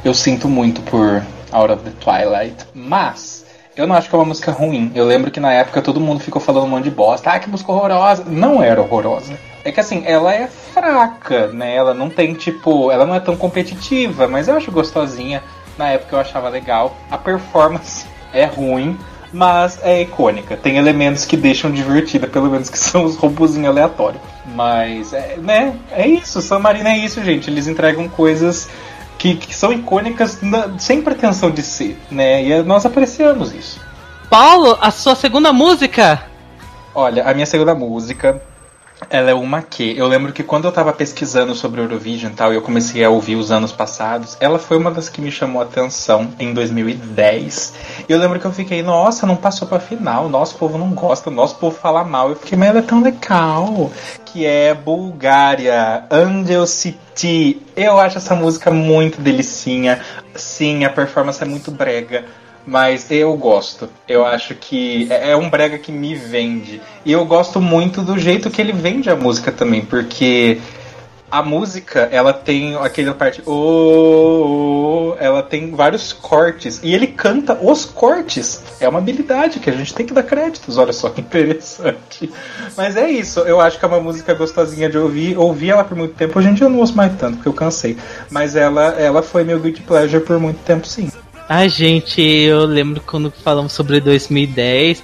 eu 0.04 0.14
sinto 0.14 0.48
muito 0.48 0.80
por 0.82 1.24
Out 1.50 1.72
of 1.72 1.82
the 1.82 1.90
Twilight. 1.98 2.54
Mas, 2.72 3.37
eu 3.78 3.86
não 3.86 3.94
acho 3.94 4.08
que 4.08 4.14
é 4.14 4.18
uma 4.18 4.24
música 4.24 4.50
ruim. 4.50 4.90
Eu 4.92 5.04
lembro 5.04 5.30
que 5.30 5.38
na 5.38 5.52
época 5.52 5.80
todo 5.80 6.00
mundo 6.00 6.18
ficou 6.18 6.42
falando 6.42 6.64
um 6.64 6.68
monte 6.68 6.84
de 6.84 6.90
bosta. 6.90 7.30
Ah, 7.30 7.38
que 7.38 7.48
música 7.48 7.70
horrorosa. 7.70 8.24
Não 8.26 8.60
era 8.60 8.80
horrorosa. 8.80 9.38
É 9.64 9.70
que 9.70 9.78
assim, 9.78 10.02
ela 10.04 10.34
é 10.34 10.48
fraca, 10.48 11.46
né? 11.52 11.76
Ela 11.76 11.94
não 11.94 12.10
tem, 12.10 12.34
tipo. 12.34 12.90
Ela 12.90 13.06
não 13.06 13.14
é 13.14 13.20
tão 13.20 13.36
competitiva, 13.36 14.26
mas 14.26 14.48
eu 14.48 14.56
acho 14.56 14.72
gostosinha. 14.72 15.44
Na 15.78 15.90
época 15.90 16.16
eu 16.16 16.20
achava 16.20 16.48
legal. 16.48 16.96
A 17.08 17.16
performance 17.16 18.04
é 18.32 18.44
ruim 18.44 18.98
mas 19.32 19.78
é 19.82 20.00
icônica. 20.00 20.56
Tem 20.56 20.78
elementos 20.78 21.26
que 21.26 21.36
deixam 21.36 21.70
divertida, 21.70 22.26
pelo 22.26 22.50
menos 22.50 22.70
que 22.70 22.78
são 22.80 23.04
os 23.04 23.14
robozinhos 23.14 23.68
aleatórios. 23.68 24.22
Mas, 24.54 25.12
é, 25.12 25.36
né, 25.36 25.74
é 25.92 26.08
isso. 26.08 26.40
San 26.40 26.58
Marino 26.58 26.88
é 26.88 26.96
isso, 26.96 27.22
gente. 27.22 27.50
Eles 27.50 27.66
entregam 27.66 28.08
coisas 28.08 28.68
que, 29.18 29.34
que 29.34 29.54
são 29.54 29.72
icônicas 29.72 30.40
na- 30.40 30.78
sem 30.78 31.02
pretensão 31.02 31.50
de 31.50 31.62
ser, 31.62 31.98
né? 32.10 32.42
E 32.44 32.62
nós 32.62 32.86
apreciamos 32.86 33.52
isso. 33.52 33.80
Paulo, 34.30 34.78
a 34.80 34.90
sua 34.90 35.14
segunda 35.14 35.52
música? 35.52 36.22
Olha, 36.94 37.28
a 37.28 37.34
minha 37.34 37.46
segunda 37.46 37.74
música 37.74 38.40
Ela 39.10 39.30
é 39.30 39.34
uma 39.34 39.62
que. 39.62 39.96
Eu 39.96 40.06
lembro 40.06 40.32
que 40.32 40.42
quando 40.42 40.66
eu 40.66 40.72
tava 40.72 40.92
pesquisando 40.92 41.54
sobre 41.54 41.80
Eurovision 41.80 42.30
e 42.30 42.34
tal, 42.34 42.52
e 42.52 42.56
eu 42.56 42.62
comecei 42.62 43.02
a 43.02 43.10
ouvir 43.10 43.36
os 43.36 43.50
anos 43.50 43.72
passados, 43.72 44.36
ela 44.38 44.58
foi 44.58 44.76
uma 44.76 44.90
das 44.90 45.08
que 45.08 45.20
me 45.20 45.30
chamou 45.30 45.62
a 45.62 45.64
atenção 45.64 46.30
em 46.38 46.52
2010. 46.52 47.74
E 48.08 48.12
eu 48.12 48.18
lembro 48.18 48.38
que 48.38 48.44
eu 48.44 48.52
fiquei, 48.52 48.82
nossa, 48.82 49.26
não 49.26 49.36
passou 49.36 49.66
pra 49.66 49.80
final, 49.80 50.28
nosso 50.28 50.56
povo 50.56 50.76
não 50.76 50.90
gosta, 50.90 51.30
nosso 51.30 51.56
povo 51.56 51.76
fala 51.76 52.04
mal. 52.04 52.28
Eu 52.30 52.36
fiquei, 52.36 52.58
mas 52.58 52.68
ela 52.68 52.80
é 52.80 52.82
tão 52.82 53.02
legal. 53.02 53.90
Que 54.26 54.44
é 54.44 54.74
Bulgária, 54.74 56.04
Angel 56.10 56.66
City. 56.66 57.62
Eu 57.74 57.98
acho 57.98 58.18
essa 58.18 58.34
música 58.34 58.70
muito 58.70 59.20
delicinha. 59.20 60.00
Sim, 60.34 60.84
a 60.84 60.90
performance 60.90 61.42
é 61.42 61.46
muito 61.46 61.70
brega 61.70 62.24
mas 62.66 63.10
eu 63.10 63.36
gosto. 63.36 63.88
Eu 64.06 64.24
acho 64.24 64.54
que 64.54 65.06
é 65.10 65.30
é 65.30 65.36
um 65.36 65.50
brega 65.50 65.78
que 65.78 65.92
me 65.92 66.14
vende. 66.14 66.80
E 67.04 67.12
eu 67.12 67.24
gosto 67.24 67.60
muito 67.60 68.02
do 68.02 68.18
jeito 68.18 68.50
que 68.50 68.60
ele 68.60 68.72
vende 68.72 69.10
a 69.10 69.16
música 69.16 69.52
também, 69.52 69.84
porque 69.84 70.58
a 71.30 71.42
música, 71.42 72.08
ela 72.10 72.32
tem 72.32 72.74
aquela 72.76 73.14
parte, 73.14 73.42
oh, 73.44 73.52
oh, 73.52 75.10
oh", 75.10 75.16
ela 75.18 75.42
tem 75.42 75.70
vários 75.72 76.12
cortes 76.12 76.80
e 76.82 76.94
ele 76.94 77.06
canta 77.06 77.54
os 77.60 77.84
cortes. 77.84 78.62
É 78.80 78.88
uma 78.88 78.98
habilidade 78.98 79.60
que 79.60 79.68
a 79.68 79.72
gente 79.72 79.94
tem 79.94 80.06
que 80.06 80.14
dar 80.14 80.22
créditos. 80.22 80.78
Olha 80.78 80.92
só 80.92 81.10
que 81.10 81.20
interessante. 81.20 82.32
Mas 82.76 82.96
é 82.96 83.10
isso. 83.10 83.40
Eu 83.40 83.60
acho 83.60 83.78
que 83.78 83.84
é 83.84 83.88
uma 83.88 84.00
música 84.00 84.32
gostosinha 84.34 84.88
de 84.88 84.96
ouvir. 84.96 85.36
Ouvi 85.38 85.70
ela 85.70 85.84
por 85.84 85.96
muito 85.96 86.14
tempo. 86.14 86.38
Hoje 86.38 86.48
em 86.48 86.54
dia 86.54 86.66
eu 86.66 86.70
não 86.70 86.78
ouço 86.78 86.96
mais 86.96 87.14
tanto 87.16 87.36
porque 87.36 87.48
eu 87.48 87.54
cansei. 87.54 87.96
Mas 88.30 88.56
ela, 88.56 88.94
ela 88.98 89.22
foi 89.22 89.44
meu 89.44 89.60
guilty 89.60 89.82
pleasure 89.82 90.24
por 90.24 90.38
muito 90.38 90.58
tempo, 90.64 90.86
sim. 90.86 91.10
Ai, 91.48 91.70
gente, 91.70 92.20
eu 92.20 92.66
lembro 92.66 93.02
quando 93.06 93.32
falamos 93.42 93.72
sobre 93.72 94.00
2010. 94.00 95.02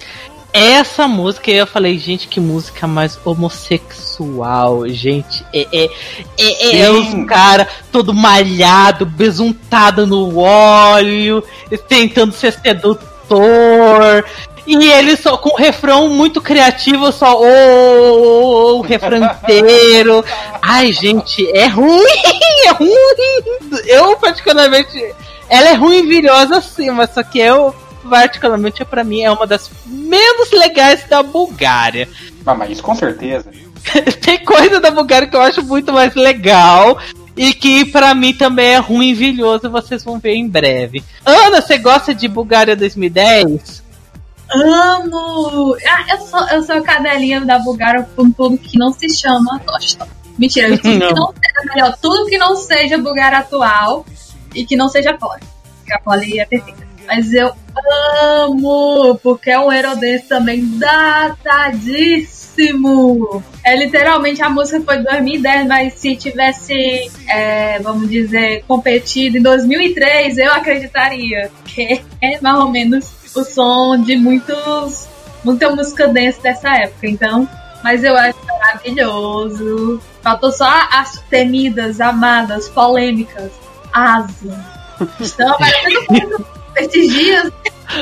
Essa 0.53 1.09
música 1.09 1.51
eu 1.51 1.67
falei, 1.67 1.99
gente, 1.99 2.29
que 2.29 2.39
música 2.39 2.87
mais 2.87 3.19
homossexual, 3.25 4.87
gente. 4.89 5.43
É, 5.55 5.67
é, 5.73 5.91
é, 6.39 6.77
é 6.81 6.87
Sim. 6.87 7.23
os 7.23 7.27
cara 7.27 7.67
todo 7.91 8.13
malhado, 8.13 9.07
besuntado 9.07 10.07
no 10.07 10.39
óleo, 10.39 11.43
tentando 11.89 12.35
ser 12.35 12.53
sedutor. 12.53 14.25
E 14.67 14.91
ele 14.93 15.17
só 15.17 15.39
com 15.39 15.49
um 15.49 15.57
refrão 15.57 16.11
muito 16.11 16.43
criativo, 16.43 17.11
só 17.11 17.41
o, 17.41 17.45
o, 17.45 18.79
o 18.79 18.81
refrão 18.83 19.25
inteiro. 19.25 20.23
Ai, 20.61 20.93
gente, 20.93 21.51
é 21.57 21.67
ruim, 21.67 22.05
é 22.69 22.71
ruim. 22.71 23.81
Eu 23.87 24.17
particularmente 24.19 25.15
ela 25.49 25.69
é 25.71 25.75
ruimvilhosa 25.75 26.61
sim, 26.61 26.91
mas 26.91 27.11
só 27.11 27.23
que 27.23 27.39
eu, 27.39 27.75
particularmente, 28.09 28.85
pra 28.85 29.05
mim, 29.05 29.23
é 29.23 29.31
uma 29.31 29.47
das 29.47 29.71
menos 29.87 30.51
legais 30.53 31.05
da 31.09 31.23
Bulgária. 31.23 32.09
Ah, 32.47 32.55
mas 32.55 32.71
isso 32.71 32.83
com 32.83 32.95
certeza. 32.95 33.51
Tem 34.21 34.45
coisa 34.45 34.81
da 34.81 34.91
Bulgária 34.91 35.29
que 35.29 35.37
eu 35.37 35.43
acho 35.43 35.63
muito 35.63 35.93
mais 35.93 36.15
legal. 36.15 36.99
E 37.37 37.53
que 37.53 37.85
pra 37.87 38.15
mim 38.15 38.33
também 38.33 38.75
é 38.75 38.79
ruimvilhoso, 38.79 39.69
vocês 39.69 40.05
vão 40.05 40.21
ver 40.21 40.35
em 40.35 40.49
breve. 40.49 41.03
Ana, 41.25 41.61
você 41.61 41.77
gosta 41.79 42.15
de 42.15 42.29
Bulgária 42.29 42.77
2010? 42.77 43.83
Amo! 44.53 45.77
Ah, 45.85 46.05
eu 46.11 46.21
sou, 46.21 46.49
eu 46.49 46.63
sou 46.63 46.83
cadelinha 46.83 47.41
da 47.41 47.59
Bulgária 47.59 48.09
com 48.15 48.31
tudo 48.31 48.57
que 48.57 48.79
não 48.79 48.93
se 48.93 49.09
chama 49.09 49.59
Tosta. 49.67 50.07
Mentira, 50.39 50.79
tudo 50.79 50.83
que 51.01 51.13
não 51.13 51.33
seja 51.33 51.75
melhor, 51.75 51.99
tudo 52.01 52.27
que 52.27 52.39
não 52.39 52.57
seja 52.57 52.99
Bulgária 52.99 53.39
atual 53.39 54.07
e 54.55 54.65
que 54.65 54.77
não 54.77 54.89
seja 54.89 55.17
Poli. 55.17 55.43
Porque 55.79 55.93
a 55.93 55.99
Poli 55.99 56.41
é 56.41 56.47
perfeita. 56.47 56.85
Mas 57.07 57.33
eu 57.35 57.53
amo, 58.47 59.19
porque 59.23 59.51
é 59.51 59.59
um 59.59 59.71
Eurodance 59.71 60.27
também 60.27 60.67
datadíssimo. 60.79 62.35
É 63.63 63.77
literalmente 63.77 64.43
a 64.43 64.49
música 64.49 64.81
foi 64.81 64.99
de 64.99 65.05
2010, 65.05 65.67
mas 65.67 65.95
se 65.95 66.17
tivesse, 66.17 67.11
é, 67.29 67.79
vamos 67.81 68.09
dizer, 68.09 68.65
competido 68.67 69.37
em 69.37 69.43
2003, 69.43 70.39
eu 70.39 70.53
acreditaria. 70.53 71.51
Que 71.67 72.03
é 72.23 72.41
mais 72.41 72.59
ou 72.59 72.71
menos 72.71 73.13
o 73.35 73.45
som 73.45 74.01
de 74.01 74.17
muitos, 74.17 75.07
muita 75.45 75.69
música 75.71 76.09
dance 76.09 76.41
dessa 76.41 76.71
época. 76.75 77.07
Então, 77.07 77.47
mas 77.83 78.03
eu 78.03 78.17
acho 78.17 78.39
maravilhoso. 78.47 80.01
Faltou 80.23 80.51
só 80.51 80.71
as 80.91 81.19
temidas, 81.29 82.01
amadas, 82.01 82.69
polêmicas. 82.71 83.53
Asa. 83.95 84.65
Estão 85.21 85.51
aparecendo 85.53 86.05
muito 86.11 86.47
esses 86.77 87.13
dias. 87.13 87.53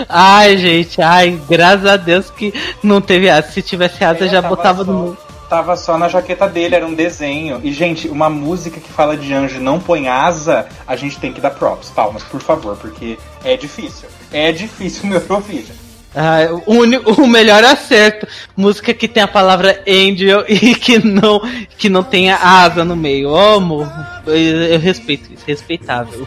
Ai, 0.09 0.57
gente, 0.57 1.01
ai, 1.03 1.41
graças 1.49 1.87
a 1.87 1.97
Deus 1.97 2.31
que 2.31 2.53
não 2.83 3.01
teve 3.01 3.29
asa. 3.29 3.51
Se 3.51 3.61
tivesse 3.63 4.03
asa, 4.03 4.25
É, 4.25 4.29
já 4.29 4.41
tava 4.43 4.57
botava 4.57 4.85
só- 4.85 4.93
no. 4.93 5.17
Tava 5.49 5.77
só 5.77 5.99
na 5.99 6.09
jaqueta 6.09 6.49
dele, 6.49 6.75
era 6.75 6.87
um 6.87 6.95
desenho. 6.95 7.61
E, 7.63 7.71
gente, 7.73 8.09
uma 8.09 8.31
música 8.31 8.81
que 8.81 8.91
fala 8.91 9.19
de 9.19 9.35
anjo 9.35 9.57
e 9.57 9.61
não 9.61 9.79
põe 9.79 10.09
asa, 10.09 10.67
a 10.87 10.97
gente 10.97 11.19
tem 11.19 11.31
que 11.31 11.43
dar 11.43 11.51
props, 11.51 11.91
palmas, 11.91 12.23
por 12.23 12.41
favor, 12.41 12.75
porque 12.77 13.19
é 13.45 13.55
difícil. 13.55 14.09
É 14.33 14.51
difícil 14.51 15.05
no 15.11 15.17
Eurovision. 15.17 15.77
Ah, 16.15 16.49
o, 16.67 16.83
o 17.23 17.27
melhor 17.27 17.65
acerto. 17.65 18.27
Música 18.57 18.93
que 18.95 19.09
tem 19.09 19.23
a 19.23 19.29
palavra 19.29 19.83
angel 19.89 20.45
e 20.49 20.75
que 20.75 20.99
não, 20.99 21.41
que 21.79 21.89
não 21.89 22.03
tenha 22.03 22.37
asa 22.37 22.85
no 22.85 22.97
meio. 22.97 23.29
Eu 23.29 23.37
amo. 23.37 23.93
Eu, 24.27 24.37
eu 24.37 24.79
respeito 24.79 25.33
isso, 25.33 25.45
respeitável. 25.47 26.27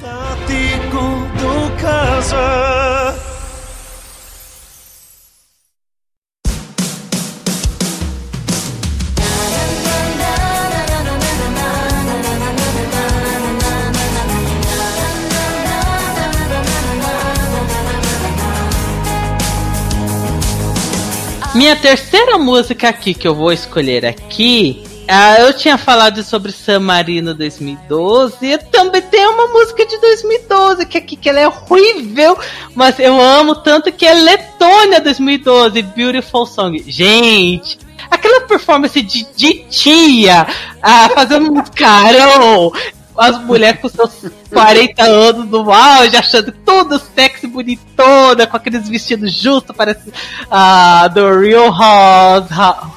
Minha 21.55 21.77
terceira 21.77 22.37
música 22.37 22.89
aqui 22.89 23.13
que 23.13 23.25
eu 23.25 23.33
vou 23.33 23.49
escolher 23.49 24.05
aqui. 24.05 24.83
ah, 25.07 25.39
eu 25.39 25.53
tinha 25.53 25.77
falado 25.77 26.21
sobre 26.21 26.51
San 26.51 26.81
Marino 26.81 27.33
2012 27.33 28.45
e 28.45 28.57
também 28.57 29.01
tem 29.01 29.25
uma 29.25 29.47
música 29.47 29.85
de 29.85 29.97
2012 29.97 30.85
que 30.85 30.97
aqui 30.97 31.15
que 31.15 31.29
ela 31.29 31.39
é 31.39 31.47
horrível, 31.47 32.37
mas 32.75 32.99
eu 32.99 33.17
amo 33.21 33.55
tanto 33.55 33.89
que 33.89 34.05
é 34.05 34.13
Letônia 34.13 34.99
2012, 34.99 35.81
Beautiful 35.81 36.45
Song. 36.45 36.83
Gente, 36.85 37.79
aquela 38.11 38.41
performance 38.41 39.01
de, 39.01 39.25
de 39.33 39.63
tia 39.69 40.45
ah, 40.81 41.09
fazendo 41.15 41.53
um 41.53 41.63
carão, 41.73 42.73
as 43.17 43.38
mulheres 43.43 43.80
com 43.82 43.89
seus 43.89 44.12
40 44.51 45.04
anos 45.04 45.49
no 45.49 45.71
auge, 45.71 46.15
achando 46.15 46.51
tudo 46.51 46.99
sexy, 47.15 47.47
bonitona, 47.47 48.47
com 48.47 48.58
aqueles 48.58 48.88
vestidos 48.89 49.34
justos, 49.34 49.75
parece 49.75 50.12
a 50.49 51.08
do 51.08 51.39
Real 51.39 51.71
House, 51.71 52.49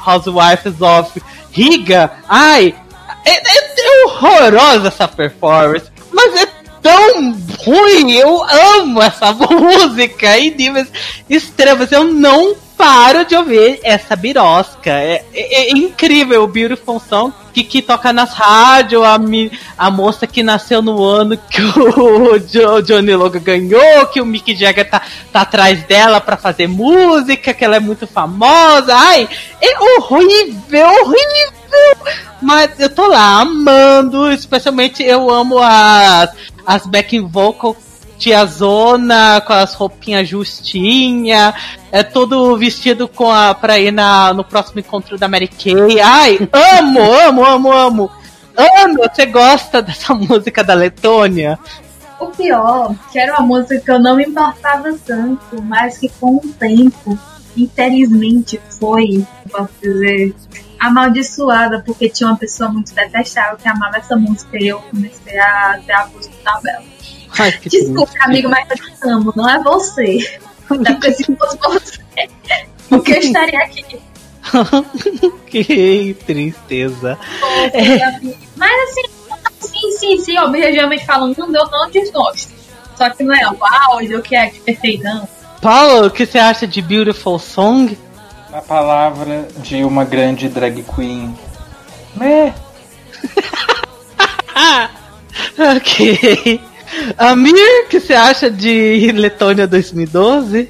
Housewives 0.07 0.81
of 0.81 1.23
Riga. 1.53 2.11
Ai, 2.29 2.75
é, 3.25 3.31
é- 3.31 3.69
é 3.81 4.05
horrorosa 4.07 4.89
essa 4.89 5.07
performance, 5.09 5.87
mas 6.13 6.35
é 6.43 6.47
tão 6.83 7.33
ruim, 7.65 8.13
eu 8.13 8.43
amo 8.77 9.03
essa 9.03 9.33
música 9.35 10.39
em 10.39 10.55
níveis 10.55 10.89
extremos, 11.29 11.91
eu 11.93 12.05
não 12.05 12.55
paro 12.79 13.25
de 13.25 13.35
ouvir 13.35 13.81
essa 13.83 14.15
birosca. 14.15 14.91
É, 14.91 15.25
é- 15.35 15.63
é 15.65 15.71
incrível 15.73 16.45
o 16.45 16.47
Beautiful 16.47 17.01
Song 17.01 17.35
que, 17.53 17.65
que 17.65 17.83
toca 17.83 18.13
nas 18.13 18.33
rádios, 18.33 19.05
a, 19.05 19.19
mi- 19.19 19.51
a 19.77 19.91
moça 19.91 20.27
que 20.29 20.43
nasceu 20.45 20.81
no 20.81 21.03
ano 21.03 21.37
que 21.37 21.61
o 21.61 22.39
Jo- 22.39 22.81
Johnny 22.81 23.15
Logan 23.17 23.41
ganhou, 23.41 24.07
que 24.07 24.21
o 24.21 24.27
Mick 24.27 24.55
Jagger 24.55 24.89
tá, 24.89 25.03
tá 25.33 25.41
atrás 25.41 25.83
dela 25.83 26.21
pra 26.21 26.37
fazer 26.37 26.69
música, 26.69 27.53
que 27.53 27.65
ela 27.65 27.77
é 27.77 27.81
muito 27.81 28.07
famosa. 28.07 28.95
Ai, 28.95 29.29
é 29.61 29.79
horrível, 29.81 30.87
horrível! 30.87 32.15
Mas 32.41 32.79
eu 32.79 32.89
tô 32.89 33.09
lá 33.09 33.41
amando, 33.41 34.31
especialmente 34.31 35.03
eu 35.03 35.29
amo 35.29 35.59
as, 35.59 36.31
as 36.65 36.87
backing 36.87 37.27
vocal 37.27 37.77
tiazona, 38.19 39.41
com 39.41 39.53
as 39.53 39.75
roupinhas 39.75 40.29
justinha, 40.29 41.55
é 41.93 42.03
todo 42.03 42.57
vestido 42.57 43.09
com 43.09 43.31
a, 43.31 43.55
pra 43.55 43.79
ir 43.79 43.93
na, 43.93 44.35
no 44.35 44.45
próximo 44.45 44.81
encontro 44.81 45.17
da 45.17 45.29
Mary 45.29 45.49
Kay. 45.49 46.01
Ai, 46.01 46.39
amo, 46.79 47.01
amo, 47.01 47.45
amo, 47.45 47.73
amo. 47.73 48.11
Ana, 48.57 49.09
você 49.09 49.25
gosta 49.25 49.81
dessa 49.81 50.13
música 50.15 50.65
da 50.65 50.75
Letônia? 50.75 51.59
O 52.19 52.27
pior, 52.27 52.97
que 53.13 53.19
era 53.19 53.35
uma 53.35 53.47
música 53.47 53.79
que 53.79 53.91
eu 53.91 54.01
não 54.01 54.17
me 54.17 54.25
importava 54.25 54.93
tanto, 55.07 55.63
mas 55.63 55.99
que 55.99 56.09
com 56.09 56.37
o 56.37 56.49
tempo, 56.59 57.17
infelizmente, 57.57 58.61
foi, 58.81 59.25
posso 59.49 59.73
dizer, 59.81 60.35
amaldiçoada, 60.81 61.81
porque 61.87 62.09
tinha 62.09 62.29
uma 62.29 62.37
pessoa 62.37 62.69
muito 62.69 62.93
detestável 62.93 63.57
que 63.57 63.69
amava 63.69 63.99
essa 63.99 64.17
música 64.17 64.59
e 64.61 64.67
eu 64.67 64.81
comecei 64.81 65.39
a 65.39 65.79
ter 65.87 65.93
abuso 65.93 66.29
de 66.29 66.37
tabela. 66.39 66.98
Ai, 67.39 67.53
que 67.53 67.69
Desculpa, 67.69 68.07
triste. 68.07 68.25
amigo, 68.25 68.49
mas 68.49 68.69
eu 68.71 68.77
te 68.77 69.09
amo, 69.09 69.33
não 69.37 69.49
é 69.49 69.63
você. 69.63 70.41
Porque 70.67 71.13
se 71.13 71.25
fosse 71.37 71.57
você, 71.59 72.01
porque 72.89 73.13
eu 73.13 73.19
estaria 73.19 73.61
aqui. 73.61 73.85
que 75.47 76.17
tristeza. 76.27 77.19
Mas 78.57 78.91
assim, 78.91 79.03
sim, 79.61 79.91
sim, 79.93 80.19
sim, 80.19 80.39
objetivamente 80.39 81.07
falando, 81.07 81.39
eu 81.39 81.47
não 81.47 81.91
desgosto. 81.91 82.53
Só 82.97 83.09
que 83.11 83.23
não 83.23 83.35
é 83.35 83.49
o 83.49 83.57
áudio 83.91 84.21
que 84.21 84.35
é 84.35 84.51
perfeitão. 84.65 85.29
Paulo, 85.63 86.07
o 86.07 86.11
que 86.11 86.27
você 86.27 86.39
acha 86.39 86.67
de 86.67 86.83
Beautiful 86.83 87.39
Song? 87.39 87.97
Na 88.51 88.61
palavra 88.61 89.47
de 89.59 89.85
uma 89.85 90.05
grande 90.05 90.49
drag 90.49 90.83
queen. 90.83 91.39
Meh. 92.17 92.53
ok. 95.77 96.61
Amir, 97.17 97.85
o 97.85 97.89
que 97.89 98.01
você 98.01 98.15
acha 98.15 98.51
de 98.51 99.13
Letônia 99.13 99.67
2012? 99.67 100.69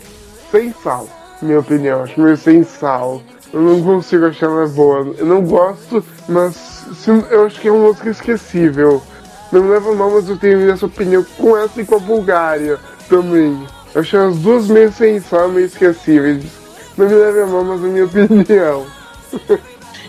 Sem 0.51 0.75
sal, 0.83 1.09
minha 1.43 1.61
opinião. 1.61 2.03
Acho 2.03 2.21
meio 2.21 2.37
sem 2.37 2.65
sal. 2.65 3.23
Eu 3.53 3.61
não 3.61 3.83
consigo 3.83 4.27
achar 4.27 4.47
ela 4.47 4.67
boa. 4.69 5.15
Eu 5.17 5.27
não 5.27 5.43
gosto, 5.43 6.05
mas 6.29 6.85
eu 7.31 7.47
acho 7.47 7.61
que 7.61 7.69
é 7.69 7.73
uma 7.73 7.89
música 7.89 8.11
esquecível. 8.11 9.03
Não 9.51 9.63
me 9.63 9.71
leva 9.71 9.95
mal, 9.95 10.11
mas 10.11 10.29
eu 10.29 10.37
tenho 10.37 10.71
essa 10.71 10.87
opinião 10.87 11.25
com 11.39 11.57
essa 11.57 11.81
e 11.81 11.85
com 11.85 11.95
a 11.95 11.99
Bulgária 11.99 12.79
também. 13.09 13.67
Eu 13.95 14.01
acho 14.03 14.17
as 14.17 14.37
duas 14.37 14.69
meio 14.69 14.93
sem 14.93 15.21
sal, 15.21 15.49
meio 15.49 15.67
esquecíveis. 15.67 16.45
Não 16.97 17.07
me 17.07 17.15
leve 17.15 17.41
a 17.41 17.47
mal, 17.47 17.65
mas 17.65 17.83
é 17.83 17.87
a 17.87 17.89
minha 17.89 18.05
opinião. 18.07 18.87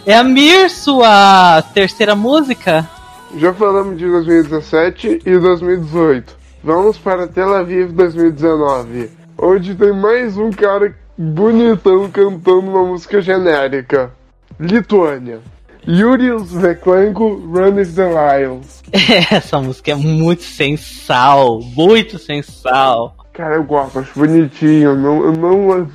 É 0.05 0.15
Amir, 0.15 0.69
sua 0.69 1.61
terceira 1.73 2.15
música? 2.15 2.89
Já 3.37 3.53
falamos 3.53 3.97
de 3.97 4.09
2017 4.09 5.21
e 5.23 5.37
2018. 5.37 6.35
Vamos 6.63 6.97
para 6.97 7.27
Tel 7.27 7.53
Aviv 7.53 7.91
2019, 7.91 9.11
onde 9.37 9.75
tem 9.75 9.93
mais 9.93 10.35
um 10.35 10.49
cara 10.49 10.95
bonitão 11.15 12.09
cantando 12.09 12.61
uma 12.61 12.83
música 12.85 13.21
genérica. 13.21 14.11
Lituânia. 14.59 15.39
Yuri 15.87 16.31
Veklenko, 16.37 17.35
Run 17.35 17.75
with 17.75 17.93
the 17.93 18.09
Lions. 18.09 18.83
Essa 19.31 19.59
música 19.61 19.91
é 19.91 19.95
muito 19.95 20.43
sem 20.43 20.75
sal, 20.75 21.59
muito 21.61 22.17
sem 22.17 22.41
sal. 22.41 23.15
Cara, 23.31 23.55
eu 23.55 23.63
gosto, 23.63 23.99
acho 23.99 24.19
bonitinho. 24.19 24.95
Não, 24.95 25.23
eu 25.23 25.31
não. 25.33 25.87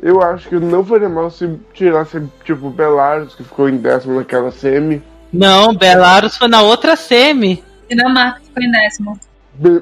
Eu 0.00 0.22
acho 0.22 0.48
que 0.48 0.56
não 0.56 0.84
faria 0.84 1.08
mal 1.08 1.30
se 1.30 1.58
tirasse, 1.72 2.22
tipo, 2.44 2.68
Belarus, 2.68 3.34
que 3.34 3.42
ficou 3.42 3.68
em 3.68 3.78
décimo 3.78 4.16
naquela 4.16 4.50
semi. 4.50 5.02
Não, 5.32 5.74
Belarus 5.74 6.36
foi 6.36 6.48
na 6.48 6.62
outra 6.62 6.96
semi. 6.96 7.62
Dinamarca 7.88 8.40
ficou 8.44 8.62
em 8.62 8.70
décimo. 8.70 9.20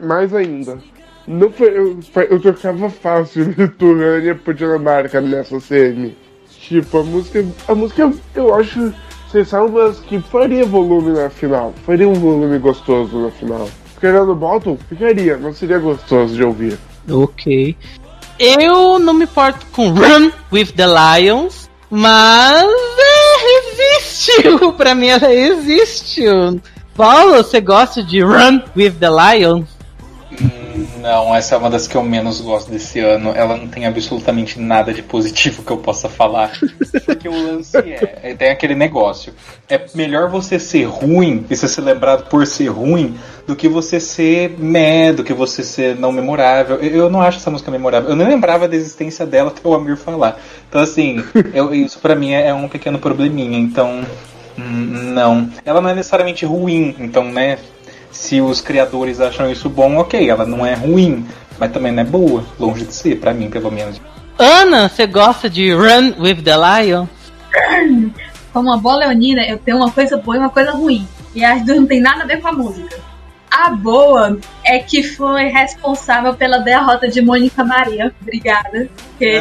Mais 0.03 0.35
ainda. 0.35 0.79
Não 1.27 1.51
foi, 1.51 1.69
eu, 1.69 1.99
eu 2.31 2.41
trocava 2.41 2.91
fácil 2.91 3.55
Lituânia 3.57 4.35
por 4.35 4.55
Dinamarca 4.55 5.21
nessa 5.21 5.59
semi. 5.61 6.17
Tipo, 6.61 6.99
a 6.99 7.03
música. 7.03 7.45
A 7.69 7.75
música 7.75 8.13
eu 8.35 8.55
acho 8.55 8.93
sensacional, 9.31 9.69
mas 9.69 9.99
que 10.01 10.21
faria 10.21 10.65
volume 10.65 11.13
na 11.13 11.29
final. 11.29 11.75
Faria 11.85 12.09
um 12.09 12.15
volume 12.15 12.59
gostoso 12.59 13.19
na 13.19 13.31
final. 13.31 13.69
Ficaria 13.95 14.25
no 14.25 14.35
bottom? 14.35 14.77
Ficaria, 14.89 15.37
não 15.37 15.53
seria 15.53 15.79
gostoso 15.79 16.35
de 16.35 16.45
ouvir. 16.45 16.79
Ok. 17.11 17.77
Eu 18.39 18.99
não 18.99 19.15
me 19.15 19.25
importo 19.25 19.67
com 19.73 19.91
Run 19.91 20.31
with 20.53 20.73
the 20.73 20.87
Lions, 20.87 21.71
mas 21.91 22.65
é, 23.35 23.59
existe. 23.59 24.33
Pra 24.77 24.95
mim 24.95 25.09
ela 25.09 25.33
existe. 25.33 26.25
Paulo, 26.97 27.37
você 27.37 27.61
gosta 27.61 28.03
de 28.03 28.23
Run 28.23 28.61
with 28.77 28.95
the 29.01 29.09
Lions? 29.11 29.69
Não, 31.01 31.35
essa 31.35 31.55
é 31.55 31.59
uma 31.59 31.71
das 31.71 31.87
que 31.87 31.97
eu 31.97 32.03
menos 32.03 32.41
gosto 32.41 32.71
desse 32.71 32.99
ano. 33.01 33.33
Ela 33.35 33.57
não 33.57 33.69
tem 33.69 33.87
absolutamente 33.87 34.61
nada 34.61 34.93
de 34.93 35.03
positivo 35.03 35.63
que 35.63 35.71
eu 35.71 35.77
possa 35.79 36.09
falar. 36.09 36.53
Porque 37.07 37.29
o 37.29 37.33
lance 37.33 37.77
é, 37.77 38.19
é- 38.23 38.35
tem 38.35 38.51
aquele 38.51 38.75
negócio. 38.75 39.33
É 39.69 39.81
melhor 39.95 40.29
você 40.29 40.59
ser 40.59 40.85
ruim 40.85 41.47
e 41.49 41.57
ser 41.57 41.81
lembrado 41.81 42.29
por 42.29 42.47
ser 42.47 42.69
ruim 42.69 43.17
do 43.47 43.55
que 43.55 43.69
você 43.69 44.01
ser 44.01 44.51
meh, 44.59 45.13
do 45.13 45.23
que 45.25 45.33
você 45.33 45.63
ser 45.63 45.97
não 45.97 46.11
memorável. 46.13 46.77
Eu, 46.77 46.91
eu 47.05 47.11
não 47.11 47.21
acho 47.23 47.39
essa 47.39 47.51
música 47.51 47.71
memorável. 47.71 48.11
Eu 48.11 48.17
nem 48.17 48.27
lembrava 48.27 48.67
da 48.67 48.75
existência 48.77 49.25
dela 49.25 49.51
até 49.51 49.67
o 49.67 49.75
Amir 49.75 49.97
falar. 49.97 50.41
Então, 50.69 50.81
assim, 50.81 51.23
eu- 51.55 51.75
isso 51.75 51.99
pra 51.99 52.15
mim 52.15 52.33
é, 52.33 52.49
é 52.49 52.55
um 52.55 52.69
pequeno 52.69 52.99
probleminha. 52.99 53.59
Então, 53.59 54.03
hum, 54.59 55.13
não. 55.15 55.49
Ela 55.65 55.81
não 55.81 55.91
é 55.91 55.95
necessariamente 55.95 56.45
ruim. 56.45 56.95
Então, 56.99 57.25
né? 57.25 57.59
Se 58.15 58.41
os 58.41 58.61
criadores 58.61 59.21
acham 59.21 59.51
isso 59.51 59.69
bom, 59.69 59.97
ok, 59.97 60.31
ela 60.31 60.47
não 60.47 60.65
é 60.65 60.73
ruim, 60.73 61.27
mas 61.59 61.73
também 61.73 61.93
não 61.93 62.03
é 62.03 62.07
boa, 62.07 62.45
longe 62.59 62.85
de 62.85 62.95
ser, 62.95 63.17
pra 63.17 63.35
mim, 63.35 63.51
pelo 63.51 63.71
menos. 63.71 64.01
Ana, 64.39 64.89
você 64.89 65.07
gosta 65.07 65.51
de 65.51 65.75
Run 65.75 66.15
with 66.19 66.43
the 66.43 66.55
Lions? 66.57 67.09
Como 68.53 68.71
uma 68.71 68.79
boa 68.79 68.97
leonina, 68.97 69.45
eu 69.45 69.59
tenho 69.59 69.77
uma 69.79 69.91
coisa 69.91 70.17
boa 70.17 70.37
e 70.37 70.39
uma 70.39 70.49
coisa 70.49 70.71
ruim. 70.71 71.07
E 71.35 71.45
as 71.45 71.63
duas 71.65 71.79
não 71.79 71.87
tem 71.87 72.01
nada 72.01 72.23
a 72.23 72.27
ver 72.27 72.41
com 72.41 72.49
a 72.49 72.53
música. 72.53 72.97
A 73.57 73.71
boa 73.71 74.37
é 74.65 74.81
que 74.81 75.03
foi 75.05 75.45
responsável 75.45 76.35
pela 76.35 76.59
derrota 76.59 77.07
de 77.09 77.23
Mônica 77.23 77.63
Maria. 77.63 78.13
Obrigada. 78.21 78.89
Porque, 79.11 79.41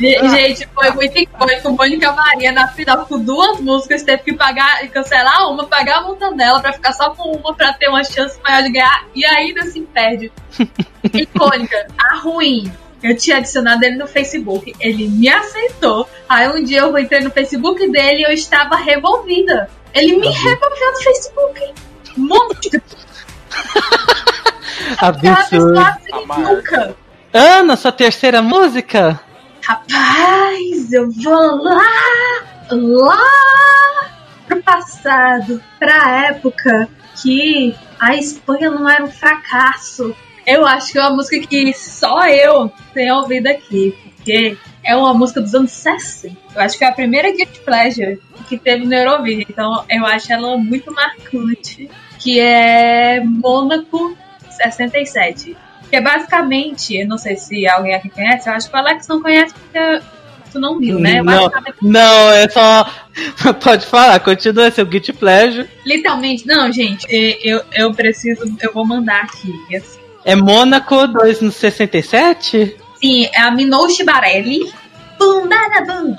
ge- 0.00 0.28
gente, 0.28 0.68
foi 0.74 0.90
muito 0.90 1.16
icônico. 1.16 1.70
Mônica 1.70 2.10
Maria 2.12 2.50
na 2.50 2.66
final 2.66 3.06
com 3.06 3.16
duas 3.18 3.60
músicas 3.60 4.02
teve 4.02 4.22
que 4.24 4.32
pagar, 4.34 4.86
cancelar 4.88 5.48
uma, 5.52 5.66
pagar 5.66 5.98
a 5.98 6.02
multa 6.02 6.32
dela 6.32 6.60
pra 6.60 6.72
ficar 6.72 6.92
só 6.92 7.10
com 7.10 7.30
uma 7.30 7.54
pra 7.54 7.72
ter 7.74 7.88
uma 7.88 8.02
chance 8.02 8.36
maior 8.42 8.62
de 8.64 8.72
ganhar. 8.72 9.06
E 9.14 9.24
ainda 9.24 9.60
assim 9.62 9.84
perde. 9.84 10.32
Icônica. 11.14 11.86
A 11.96 12.16
ruim. 12.16 12.72
Eu 13.02 13.16
tinha 13.16 13.36
adicionado 13.36 13.84
ele 13.84 13.96
no 13.96 14.08
Facebook. 14.08 14.74
Ele 14.80 15.06
me 15.08 15.28
aceitou. 15.28 16.08
Aí 16.28 16.48
um 16.48 16.64
dia 16.64 16.80
eu 16.80 16.98
entrei 16.98 17.20
no 17.20 17.30
Facebook 17.30 17.88
dele 17.90 18.20
e 18.20 18.24
eu 18.24 18.32
estava 18.32 18.76
revolvida. 18.76 19.68
Ele 19.92 20.16
me 20.16 20.28
removeu 20.28 20.92
do 20.92 21.02
Facebook. 21.04 21.74
Monstro. 22.16 22.80
Absurdo. 24.98 25.80
Nunca. 26.38 26.96
Ana, 27.32 27.76
sua 27.76 27.92
terceira 27.92 28.40
música? 28.40 29.20
Rapaz, 29.62 30.92
eu 30.92 31.10
vou 31.10 31.62
lá, 31.62 31.80
lá 32.70 34.10
pro 34.46 34.62
passado, 34.62 35.62
pra 35.78 36.26
época 36.28 36.88
que 37.20 37.74
a 37.98 38.14
Espanha 38.14 38.70
não 38.70 38.88
era 38.88 39.04
um 39.04 39.10
fracasso. 39.10 40.14
Eu 40.46 40.66
acho 40.66 40.92
que 40.92 40.98
é 40.98 41.00
uma 41.00 41.16
música 41.16 41.46
que 41.46 41.72
só 41.72 42.26
eu 42.26 42.70
tenho 42.92 43.16
ouvido 43.16 43.46
aqui, 43.46 43.96
porque 44.16 44.58
é 44.84 44.94
uma 44.94 45.14
música 45.14 45.40
dos 45.40 45.54
anos 45.54 45.72
60. 45.72 46.36
Eu 46.54 46.60
acho 46.60 46.76
que 46.76 46.84
é 46.84 46.88
a 46.88 46.92
primeira 46.92 47.32
Guilty 47.32 47.60
Pleasure 47.60 48.20
que 48.48 48.58
teve 48.58 48.84
no 48.84 48.94
Eurovision, 48.94 49.46
então 49.48 49.84
eu 49.88 50.04
acho 50.04 50.32
ela 50.32 50.56
muito 50.58 50.92
marcante, 50.92 51.90
que 52.24 52.40
é 52.40 53.20
Mônaco 53.22 54.16
67. 54.48 55.54
Que 55.90 55.96
é 55.96 56.00
basicamente, 56.00 56.96
eu 56.96 57.06
não 57.06 57.18
sei 57.18 57.36
se 57.36 57.68
alguém 57.68 57.94
aqui 57.94 58.08
conhece, 58.08 58.48
eu 58.48 58.54
acho 58.54 58.70
que 58.70 58.74
o 58.74 58.78
Alex 58.78 59.06
não 59.06 59.20
conhece 59.20 59.52
porque 59.52 60.00
tu 60.50 60.58
não 60.58 60.78
viu, 60.78 60.98
né? 60.98 61.20
Não, 61.22 61.50
não, 61.82 62.30
é 62.32 62.48
só. 62.48 62.90
Pode 63.62 63.84
falar, 63.84 64.18
continua 64.20 64.70
seu 64.70 64.86
Guilty 64.86 65.12
Pleasure. 65.12 65.68
literalmente, 65.84 66.46
não, 66.46 66.72
gente, 66.72 67.06
e- 67.10 67.38
eu, 67.44 67.60
eu 67.74 67.92
preciso, 67.92 68.56
eu 68.62 68.72
vou 68.72 68.86
mandar 68.86 69.24
aqui. 69.24 69.52
assim. 69.76 70.00
É 70.24 70.34
Mônaco 70.34 71.06
2 71.06 71.42
no 71.42 71.52
67? 71.52 72.74
Sim, 72.98 73.28
é 73.34 73.40
a 73.42 73.50
Minouche 73.50 74.02
Barelli. 74.02 74.72
Bum, 75.18 75.46
barabum. 75.46 76.16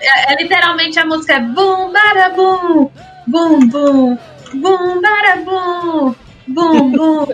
É, 0.00 0.32
é 0.32 0.36
literalmente 0.40 0.96
a 1.00 1.04
música 1.04 1.34
é 1.34 1.40
bum, 1.40 1.92
barabum. 1.92 2.88
Bum, 3.26 3.58
bum. 3.68 4.16
Bum, 4.54 5.00
barabum. 5.02 6.14
Bum, 6.46 6.92
bum. 6.92 7.26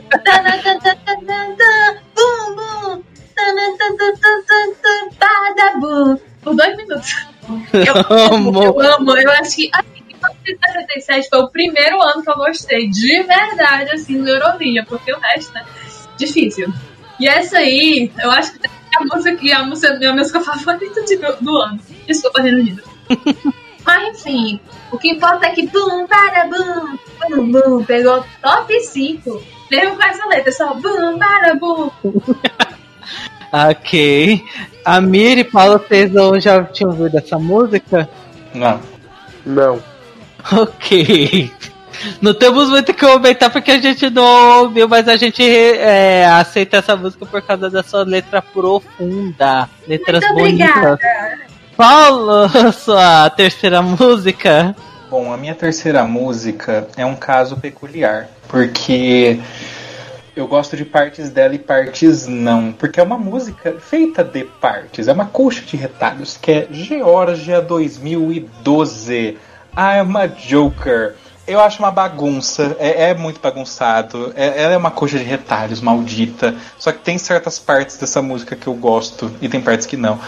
Bum, 2.14 2.56
bum. 2.66 3.02
Badabum. 5.18 6.18
Por 6.42 6.54
dois 6.54 6.76
minutos. 6.76 7.26
Eu 7.74 7.94
amo, 8.32 8.62
eu 8.62 8.80
amo. 8.80 9.16
Eu 9.18 9.30
acho 9.32 9.56
que 9.56 9.70
assim, 9.72 10.02
1977 10.08 11.28
foi 11.28 11.38
o 11.40 11.50
primeiro 11.50 12.00
ano 12.00 12.22
que 12.22 12.30
eu 12.30 12.36
gostei 12.36 12.88
de 12.88 13.22
verdade, 13.22 13.90
assim, 13.92 14.22
do 14.22 14.28
Eurovision, 14.30 14.86
porque 14.86 15.12
o 15.12 15.18
resto, 15.20 15.52
né? 15.52 15.62
Difícil. 16.16 16.72
E 17.20 17.28
essa 17.28 17.58
aí, 17.58 18.10
eu 18.22 18.30
acho 18.30 18.58
que 18.58 18.66
é 18.66 18.70
a 18.98 19.04
música 19.14 19.36
que 19.36 19.52
é 19.52 19.56
a 19.56 19.62
música, 19.62 19.98
minha 19.98 20.14
música 20.14 20.40
favorita 20.44 21.02
de- 21.02 21.16
do 21.16 21.56
ano. 21.58 21.78
Desculpa, 22.06 22.40
Reino 22.40 22.60
Unido. 22.60 22.82
Mas 23.84 24.20
enfim, 24.20 24.60
o 24.90 24.98
que 24.98 25.10
importa 25.10 25.46
é 25.46 25.50
que 25.50 25.66
bum, 25.66 26.06
para 26.06 26.46
bum, 26.46 26.98
bum, 27.28 27.52
bum, 27.52 27.84
pegou 27.84 28.24
top 28.42 28.80
5. 28.80 29.42
Mesmo 29.70 29.96
com 29.96 30.02
essa 30.02 30.26
letra, 30.26 30.52
só 30.52 30.74
bum, 30.74 31.18
para 31.18 31.54
bum. 31.54 31.90
Ok. 33.54 34.44
A 34.84 35.00
Miri 35.00 35.42
e 35.42 35.44
Paulo, 35.44 35.78
vocês 35.78 36.10
já 36.42 36.64
tinham 36.64 36.90
ouvido 36.90 37.18
essa 37.18 37.38
música? 37.38 38.08
Não. 38.52 38.80
Não. 39.46 39.82
Ok. 40.52 41.52
Não 42.20 42.34
temos 42.34 42.68
muito 42.68 42.90
o 42.90 42.94
que 42.94 43.06
comentar 43.06 43.50
porque 43.50 43.70
a 43.70 43.80
gente 43.80 44.10
não 44.10 44.62
ouviu, 44.62 44.88
mas 44.88 45.06
a 45.06 45.16
gente 45.16 45.42
é, 45.42 46.26
aceita 46.26 46.78
essa 46.78 46.96
música 46.96 47.24
por 47.24 47.40
causa 47.42 47.70
da 47.70 47.82
sua 47.84 48.02
letra 48.02 48.42
profunda. 48.42 49.68
Letras 49.86 50.24
Muito 50.24 50.34
bonitas. 50.34 50.68
obrigada. 50.76 50.98
Paulo, 51.76 52.48
sua 52.72 53.28
terceira 53.30 53.82
música. 53.82 54.74
Bom, 55.10 55.32
a 55.32 55.36
minha 55.36 55.54
terceira 55.54 56.04
música 56.04 56.86
é 56.96 57.04
um 57.04 57.16
caso 57.16 57.56
peculiar, 57.56 58.28
porque 58.48 59.40
eu 60.36 60.46
gosto 60.46 60.76
de 60.76 60.84
partes 60.84 61.30
dela 61.30 61.54
e 61.54 61.58
partes 61.58 62.26
não, 62.26 62.72
porque 62.72 63.00
é 63.00 63.02
uma 63.02 63.18
música 63.18 63.74
feita 63.80 64.22
de 64.22 64.44
partes, 64.44 65.08
é 65.08 65.12
uma 65.12 65.26
colcha 65.26 65.62
de 65.62 65.76
retalhos 65.76 66.36
que 66.36 66.50
é 66.52 66.68
Georgia 66.70 67.60
2012. 67.60 69.38
I'm 69.76 70.16
a 70.16 70.26
Joker. 70.26 71.14
Eu 71.46 71.60
acho 71.60 71.80
uma 71.80 71.90
bagunça, 71.90 72.74
é, 72.78 73.10
é 73.10 73.14
muito 73.14 73.38
bagunçado. 73.38 74.32
É, 74.34 74.62
ela 74.62 74.72
é 74.74 74.76
uma 74.76 74.90
coxa 74.90 75.18
de 75.18 75.24
retalhos, 75.24 75.80
maldita. 75.80 76.54
Só 76.78 76.90
que 76.90 77.00
tem 77.00 77.18
certas 77.18 77.58
partes 77.58 77.98
dessa 77.98 78.22
música 78.22 78.56
que 78.56 78.66
eu 78.66 78.74
gosto 78.74 79.30
e 79.42 79.48
tem 79.48 79.60
partes 79.60 79.86
que 79.86 79.96
não. 79.96 80.18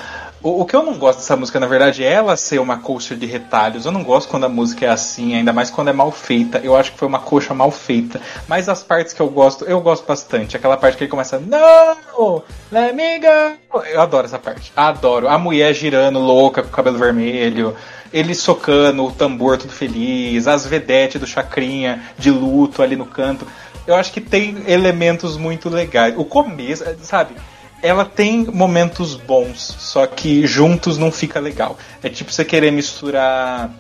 O, 0.46 0.60
o 0.60 0.64
que 0.64 0.76
eu 0.76 0.82
não 0.84 0.96
gosto 0.96 1.18
dessa 1.18 1.34
música, 1.34 1.58
na 1.58 1.66
verdade, 1.66 2.04
é 2.04 2.12
ela 2.12 2.36
ser 2.36 2.60
uma 2.60 2.78
coxa 2.78 3.16
de 3.16 3.26
retalhos. 3.26 3.84
Eu 3.84 3.90
não 3.90 4.04
gosto 4.04 4.28
quando 4.28 4.44
a 4.44 4.48
música 4.48 4.86
é 4.86 4.88
assim, 4.88 5.34
ainda 5.34 5.52
mais 5.52 5.70
quando 5.70 5.88
é 5.88 5.92
mal 5.92 6.12
feita. 6.12 6.60
Eu 6.62 6.76
acho 6.76 6.92
que 6.92 6.98
foi 6.98 7.08
uma 7.08 7.18
coxa 7.18 7.52
mal 7.52 7.72
feita. 7.72 8.20
Mas 8.46 8.68
as 8.68 8.80
partes 8.80 9.12
que 9.12 9.20
eu 9.20 9.28
gosto, 9.28 9.64
eu 9.64 9.80
gosto 9.80 10.06
bastante. 10.06 10.56
Aquela 10.56 10.76
parte 10.76 10.98
que 10.98 11.02
ele 11.02 11.10
começa, 11.10 11.40
não, 11.40 12.44
let 12.70 12.94
me 12.94 13.18
go. 13.18 13.82
Eu 13.86 14.00
adoro 14.00 14.26
essa 14.26 14.38
parte. 14.38 14.72
Adoro. 14.76 15.26
A 15.26 15.36
mulher 15.36 15.74
girando 15.74 16.20
louca 16.20 16.62
com 16.62 16.68
o 16.68 16.72
cabelo 16.72 16.96
vermelho 16.96 17.76
ele 18.12 18.32
socando 18.32 19.04
o 19.04 19.10
tambor 19.10 19.58
tudo 19.58 19.72
feliz, 19.72 20.46
as 20.46 20.64
vedetes 20.64 21.20
do 21.20 21.26
Chacrinha 21.26 22.04
de 22.16 22.30
luto 22.30 22.84
ali 22.84 22.94
no 22.94 23.04
canto. 23.04 23.44
Eu 23.84 23.96
acho 23.96 24.12
que 24.12 24.20
tem 24.20 24.62
elementos 24.68 25.36
muito 25.36 25.68
legais. 25.68 26.14
O 26.16 26.24
começo, 26.24 26.84
sabe? 27.02 27.34
Ela 27.82 28.04
tem 28.04 28.44
momentos 28.46 29.14
bons, 29.14 29.58
só 29.78 30.06
que 30.06 30.46
juntos 30.46 30.98
não 30.98 31.12
fica 31.12 31.38
legal. 31.38 31.78
É 32.02 32.08
tipo 32.08 32.32
você 32.32 32.44
querer 32.44 32.70
misturar 32.70 33.70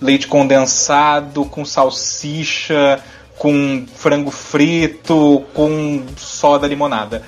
leite 0.00 0.26
condensado 0.26 1.44
com 1.44 1.64
salsicha, 1.64 3.00
com 3.38 3.86
frango 3.94 4.30
frito, 4.30 5.44
com 5.54 6.04
soda 6.16 6.66
limonada. 6.66 7.22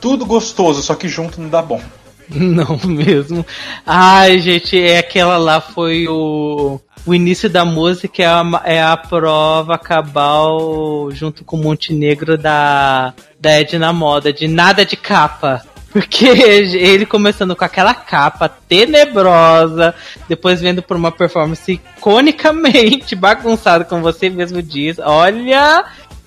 Tudo 0.00 0.26
gostoso, 0.26 0.82
só 0.82 0.94
que 0.94 1.08
junto 1.08 1.40
não 1.40 1.48
dá 1.48 1.62
bom. 1.62 1.80
Não 2.30 2.78
mesmo. 2.86 3.44
Ai, 3.84 4.40
gente, 4.40 4.80
é 4.80 4.98
aquela 4.98 5.36
lá 5.36 5.60
foi 5.60 6.08
o. 6.08 6.80
O 7.06 7.14
início 7.14 7.50
da 7.50 7.66
música 7.66 8.22
é 8.22 8.26
a, 8.26 8.62
é 8.64 8.82
a 8.82 8.96
prova 8.96 9.76
cabal 9.76 11.10
junto 11.10 11.44
com 11.44 11.56
o 11.56 11.62
Montenegro 11.62 12.38
da, 12.38 13.12
da 13.38 13.60
Edna 13.60 13.92
Moda, 13.92 14.32
de 14.32 14.48
nada 14.48 14.86
de 14.86 14.96
capa. 14.96 15.62
Porque 15.92 16.26
ele 16.26 17.06
começando 17.06 17.54
com 17.54 17.64
aquela 17.64 17.94
capa 17.94 18.48
tenebrosa, 18.48 19.94
depois 20.28 20.60
vendo 20.60 20.82
por 20.82 20.96
uma 20.96 21.12
performance 21.12 21.70
iconicamente 21.72 23.14
bagunçada, 23.14 23.84
como 23.84 24.02
você 24.02 24.30
mesmo 24.30 24.60
diz. 24.62 24.98
Olha, 24.98 25.84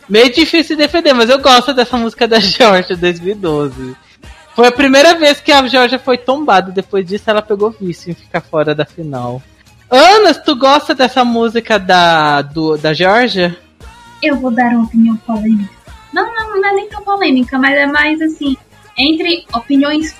meio 0.07 0.31
difícil 0.31 0.77
de 0.77 0.83
defender, 0.83 1.13
mas 1.13 1.29
eu 1.29 1.39
gosto 1.39 1.73
dessa 1.73 1.97
música 1.97 2.27
da 2.27 2.39
Georgia 2.39 2.95
2012. 2.95 3.95
Foi 4.55 4.67
a 4.67 4.71
primeira 4.71 5.15
vez 5.15 5.41
que 5.41 5.51
a 5.51 5.67
Georgia 5.67 5.99
foi 5.99 6.17
tombada. 6.17 6.71
Depois 6.71 7.05
disso, 7.05 7.29
ela 7.29 7.41
pegou 7.41 7.71
vício 7.71 8.11
em 8.11 8.13
ficar 8.13 8.41
fora 8.41 8.73
da 8.73 8.85
final. 8.85 9.41
Ana, 9.89 10.33
tu 10.33 10.55
gosta 10.55 10.93
dessa 10.93 11.23
música 11.23 11.79
da, 11.79 12.41
do, 12.41 12.77
da 12.77 12.93
Georgia? 12.93 13.57
Eu 14.21 14.35
vou 14.35 14.51
dar 14.51 14.71
uma 14.71 14.83
opinião 14.83 15.15
polêmica. 15.17 15.73
Não, 16.11 16.33
não, 16.33 16.59
não 16.59 16.69
é 16.69 16.73
nem 16.73 16.89
tão 16.89 17.01
polêmica, 17.03 17.57
mas 17.57 17.73
é 17.73 17.85
mais 17.85 18.21
assim, 18.21 18.57
entre 18.97 19.45
opiniões, 19.53 20.13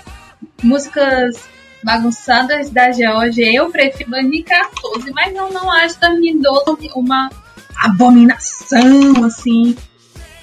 músicas 0.63 1.49
bagunçadas 1.83 2.69
da 2.69 2.91
Georgia, 2.91 3.53
eu 3.53 3.69
prefiro 3.69 4.11
2014, 4.11 5.11
mas 5.11 5.35
eu 5.35 5.51
não 5.51 5.71
acho 5.71 5.99
2012 5.99 6.89
uma 6.95 7.29
abominação, 7.77 9.25
assim, 9.25 9.75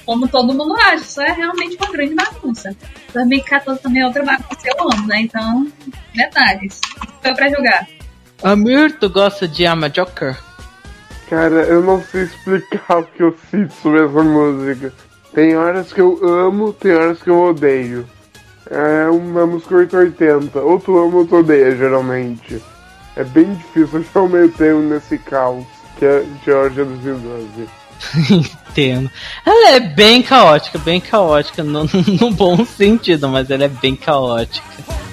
como 0.04 0.28
todo 0.28 0.54
mundo 0.54 0.76
acha. 0.76 0.96
Isso 0.96 1.20
é 1.22 1.32
realmente 1.32 1.76
uma 1.76 1.90
grande 1.90 2.14
bagunça. 2.14 2.76
2014 3.12 3.80
também 3.80 4.02
é 4.02 4.06
outra 4.06 4.22
bagunça 4.22 4.60
eu 4.64 4.90
amo, 4.92 5.06
né? 5.06 5.20
Então, 5.20 5.66
detalhes. 6.14 6.80
Foi 7.22 7.34
pra 7.34 7.48
jogar. 7.48 7.86
Amir, 8.44 8.98
tu 8.98 9.08
gosta 9.08 9.48
de 9.48 9.64
Ama 9.64 9.88
Joker? 9.88 10.36
Cara, 11.30 11.62
eu 11.62 11.82
não 11.82 12.02
sei 12.02 12.24
explicar 12.24 12.98
o 13.00 13.04
que 13.04 13.22
eu 13.22 13.34
sinto 13.50 13.72
sobre 13.72 14.04
essa 14.04 14.22
música. 14.22 14.92
Tem 15.32 15.56
horas 15.56 15.90
que 15.94 16.02
eu 16.02 16.20
amo, 16.22 16.74
tem 16.74 16.94
horas 16.94 17.22
que 17.22 17.30
eu 17.30 17.42
odeio. 17.42 18.06
É 18.70 19.08
uma 19.08 19.46
música 19.46 19.76
880. 19.76 20.60
Ou 20.60 20.78
tu 20.78 20.98
ama 20.98 21.16
ou 21.20 21.26
tu 21.26 21.36
odeia, 21.36 21.74
geralmente. 21.74 22.62
É 23.16 23.24
bem 23.24 23.54
difícil 23.54 24.00
achar 24.06 24.20
o 24.20 24.28
meio 24.28 24.50
termo 24.52 24.82
nesse 24.82 25.16
caos 25.16 25.64
que 25.98 26.04
é 26.04 26.22
Georgia 26.44 26.84
2012. 26.84 27.48
Entendo. 28.30 29.10
Ela 29.46 29.76
é 29.76 29.80
bem 29.80 30.22
caótica, 30.22 30.78
bem 30.78 31.00
caótica, 31.00 31.62
no, 31.62 31.84
no 32.20 32.30
bom 32.30 32.62
sentido, 32.66 33.26
mas 33.26 33.50
ela 33.50 33.64
é 33.64 33.68
bem 33.68 33.96
caótica. 33.96 35.03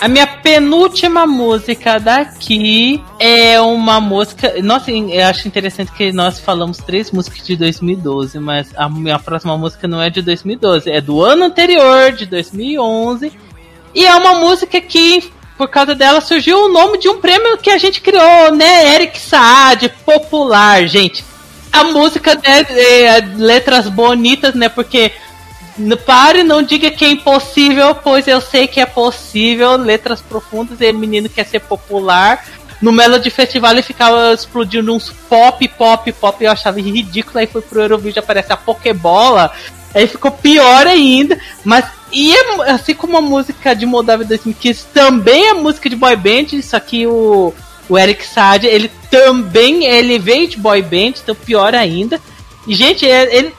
A 0.00 0.08
minha 0.08 0.26
penúltima 0.26 1.26
música 1.26 2.00
daqui 2.00 3.04
é 3.18 3.60
uma 3.60 4.00
música. 4.00 4.54
Nossa, 4.62 4.90
eu 4.90 5.26
acho 5.26 5.46
interessante 5.46 5.92
que 5.92 6.10
nós 6.10 6.40
falamos 6.40 6.78
três 6.78 7.10
músicas 7.10 7.46
de 7.46 7.54
2012, 7.54 8.38
mas 8.38 8.68
a 8.76 8.88
minha 8.88 9.18
próxima 9.18 9.58
música 9.58 9.86
não 9.86 10.00
é 10.00 10.08
de 10.08 10.22
2012, 10.22 10.90
é 10.90 11.02
do 11.02 11.22
ano 11.22 11.44
anterior, 11.44 12.12
de 12.12 12.24
2011. 12.24 13.30
E 13.94 14.06
é 14.06 14.14
uma 14.14 14.36
música 14.36 14.80
que, 14.80 15.30
por 15.58 15.68
causa 15.68 15.94
dela, 15.94 16.22
surgiu 16.22 16.64
o 16.64 16.72
nome 16.72 16.96
de 16.96 17.10
um 17.10 17.20
prêmio 17.20 17.58
que 17.58 17.68
a 17.68 17.76
gente 17.76 18.00
criou, 18.00 18.56
né? 18.56 18.94
Eric 18.94 19.20
Saad, 19.20 19.86
popular, 20.06 20.86
gente. 20.88 21.22
A 21.70 21.84
música, 21.84 22.34
né, 22.36 23.20
letras 23.36 23.86
bonitas, 23.86 24.54
né? 24.54 24.70
Porque 24.70 25.12
Pare, 26.04 26.42
não 26.42 26.62
diga 26.62 26.90
que 26.90 27.04
é 27.04 27.10
impossível, 27.10 27.94
pois 27.94 28.26
eu 28.26 28.40
sei 28.40 28.66
que 28.66 28.80
é 28.80 28.86
possível. 28.86 29.76
Letras 29.76 30.20
profundas 30.20 30.80
e 30.80 30.92
menino 30.92 31.28
quer 31.28 31.46
ser 31.46 31.60
popular. 31.60 32.44
No 32.80 32.92
Melody 32.92 33.28
Festival 33.30 33.72
ele 33.72 33.82
ficava 33.82 34.32
explodindo 34.32 34.94
uns 34.94 35.10
pop, 35.28 35.66
pop, 35.68 36.12
pop. 36.12 36.44
Eu 36.44 36.50
achava 36.50 36.80
ridículo. 36.80 37.38
Aí 37.38 37.46
foi 37.46 37.62
pro 37.62 37.82
Eurovision, 37.82 38.22
aparece 38.22 38.52
a 38.52 38.56
Pokébola. 38.56 39.52
Aí 39.94 40.06
ficou 40.06 40.30
pior 40.30 40.86
ainda. 40.86 41.38
Mas, 41.64 41.84
e 42.12 42.32
é, 42.32 42.70
assim 42.70 42.94
como 42.94 43.16
a 43.16 43.20
música 43.20 43.74
de 43.74 43.86
Moldávia 43.86 44.26
2015 44.26 44.86
também 44.94 45.48
é 45.48 45.54
música 45.54 45.88
de 45.88 45.96
boy 45.96 46.16
band. 46.16 46.46
Isso 46.52 46.74
aqui 46.74 47.06
o, 47.06 47.52
o 47.88 47.98
Eric 47.98 48.26
Saad, 48.26 48.66
ele 48.66 48.90
também 49.10 49.84
ele 49.84 50.18
veio 50.18 50.48
de 50.48 50.56
boy 50.56 50.80
band, 50.80 51.14
então 51.22 51.34
pior 51.34 51.74
ainda. 51.74 52.20
E, 52.66 52.74
gente, 52.74 53.08
é- 53.08 53.36
ele 53.36 53.54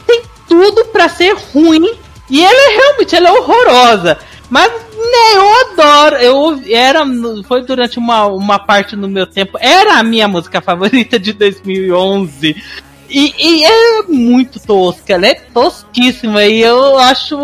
tudo 0.52 0.84
pra 0.88 1.08
ser 1.08 1.34
ruim. 1.54 1.90
E 2.30 2.44
ela 2.44 2.72
é 2.72 2.76
realmente 2.76 3.16
ela 3.16 3.30
é 3.30 3.32
horrorosa. 3.32 4.18
Mas, 4.50 4.70
né, 4.70 5.36
eu 5.36 5.62
adoro. 5.62 6.16
Eu 6.18 6.62
era, 6.70 7.06
foi 7.48 7.64
durante 7.64 7.98
uma, 7.98 8.26
uma 8.26 8.60
parte 8.60 8.98
no 8.98 9.08
meu 9.08 9.26
tempo. 9.26 9.58
Era 9.62 9.98
a 9.98 10.04
minha 10.04 10.28
música 10.28 10.60
favorita 10.60 11.18
de 11.18 11.32
2011. 11.32 12.56
E, 13.10 13.34
e 13.38 13.66
é 13.66 14.04
muito 14.04 14.58
tosca, 14.60 15.14
ela 15.14 15.28
é 15.28 15.36
tosquíssima. 15.36 16.46
E 16.46 16.62
eu 16.62 16.98
acho 16.98 17.38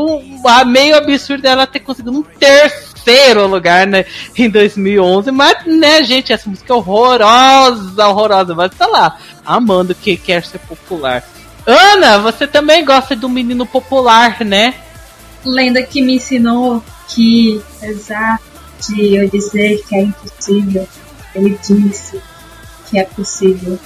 meio 0.66 0.98
absurdo 0.98 1.46
ela 1.46 1.68
ter 1.68 1.82
conseguido 1.82 2.18
um 2.18 2.24
terceiro 2.24 3.48
lugar, 3.48 3.88
né, 3.88 4.06
em 4.38 4.50
2011. 4.50 5.32
Mas, 5.32 5.66
né, 5.66 6.04
gente, 6.04 6.32
essa 6.32 6.50
música 6.50 6.74
é 6.74 6.76
horrorosa, 6.76 8.08
horrorosa. 8.08 8.56
Mas 8.56 8.72
tá 8.76 8.88
lá, 8.88 9.18
amando 9.46 9.96
que 9.96 10.16
quer 10.16 10.44
ser 10.46 10.60
popular. 10.60 11.24
Ana, 11.68 12.18
você 12.20 12.48
também 12.48 12.86
gosta 12.86 13.14
do 13.14 13.28
menino 13.28 13.66
popular, 13.66 14.40
né? 14.46 14.74
Lenda 15.44 15.84
que 15.84 16.02
me 16.02 16.16
ensinou 16.16 16.82
que, 17.10 17.62
apesar 17.76 18.40
de 18.88 19.16
eu 19.18 19.30
dizer 19.30 19.84
que 19.86 19.96
é 19.96 20.04
impossível, 20.04 20.88
ele 21.36 21.60
disse 21.62 22.22
que 22.90 22.98
é 22.98 23.04
possível. 23.04 23.78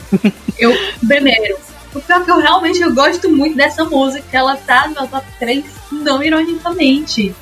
eu, 0.58 0.74
primeiro, 1.06 1.58
o 1.94 2.00
pior 2.00 2.22
é 2.22 2.24
que 2.24 2.30
eu 2.30 2.40
realmente 2.40 2.80
eu 2.80 2.94
gosto 2.94 3.28
muito 3.30 3.58
dessa 3.58 3.84
música, 3.84 4.26
ela 4.32 4.56
tá 4.56 4.88
no 4.88 4.94
meu 4.94 5.06
top 5.06 5.26
3, 5.38 5.64
não 5.92 6.22
ironicamente. 6.22 7.34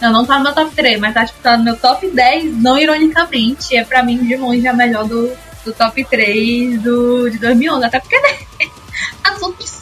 Não, 0.00 0.10
não 0.10 0.24
tá 0.24 0.38
no 0.38 0.44
meu 0.44 0.54
top 0.54 0.74
3, 0.74 0.98
mas 0.98 1.12
tá, 1.12 1.26
tipo, 1.26 1.40
tá 1.42 1.58
no 1.58 1.64
meu 1.64 1.76
top 1.76 2.08
10, 2.08 2.56
não 2.56 2.78
ironicamente. 2.78 3.76
É 3.76 3.84
pra 3.84 4.02
mim, 4.02 4.16
de 4.16 4.34
longe, 4.36 4.66
a 4.66 4.72
melhor 4.72 5.04
do, 5.04 5.30
do 5.62 5.74
top 5.74 6.02
3 6.04 6.80
do, 6.80 7.28
de 7.28 7.36
2011. 7.36 7.84
Até 7.84 8.00
porque, 8.00 8.18
né? 8.18 8.38
As 9.24 9.42
outras 9.42 9.80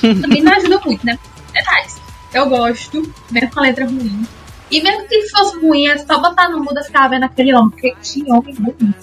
também 0.00 0.42
não 0.42 0.52
ajudam 0.52 0.80
muito, 0.84 1.04
né? 1.04 1.18
Detalhes. 1.52 1.96
Eu 2.32 2.48
gosto, 2.48 3.02
mesmo 3.30 3.50
com 3.50 3.60
a 3.60 3.62
letra 3.62 3.86
ruim. 3.86 4.26
E 4.70 4.82
mesmo 4.82 5.06
que 5.06 5.28
fosse 5.28 5.58
ruim, 5.58 5.86
é 5.86 5.96
só 5.98 6.20
botar 6.20 6.48
no 6.48 6.58
mudo 6.58 6.78
e 6.80 6.84
ficar 6.84 7.08
vendo 7.08 7.24
aquele 7.24 7.54
homem, 7.54 7.70
porque 7.70 7.94
tinha 8.02 8.34
homem 8.34 8.54
ruim. 8.54 8.94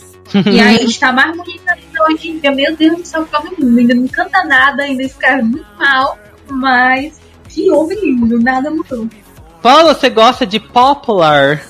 E 0.45 0.59
aí 0.59 0.83
está 0.85 1.11
mais 1.11 1.35
bonita 1.35 1.77
hoje 2.07 2.31
em 2.31 2.39
dia. 2.39 2.51
Meu 2.51 2.75
Deus 2.75 2.97
do 2.97 3.05
céu, 3.05 3.25
que 3.25 3.35
homem 3.35 3.53
lindo. 3.57 3.79
Ainda 3.79 3.95
não 3.95 4.07
canta 4.07 4.43
nada, 4.43 4.83
ainda 4.83 5.03
escreve 5.03 5.41
muito 5.43 5.67
mal, 5.77 6.17
mas 6.49 7.19
que 7.49 7.71
homem 7.71 7.97
lindo, 7.99 8.39
nada 8.39 8.69
mudou. 8.69 9.07
Paulo, 9.61 9.93
você 9.93 10.09
gosta 10.09 10.45
de 10.45 10.59
Popular? 10.59 11.63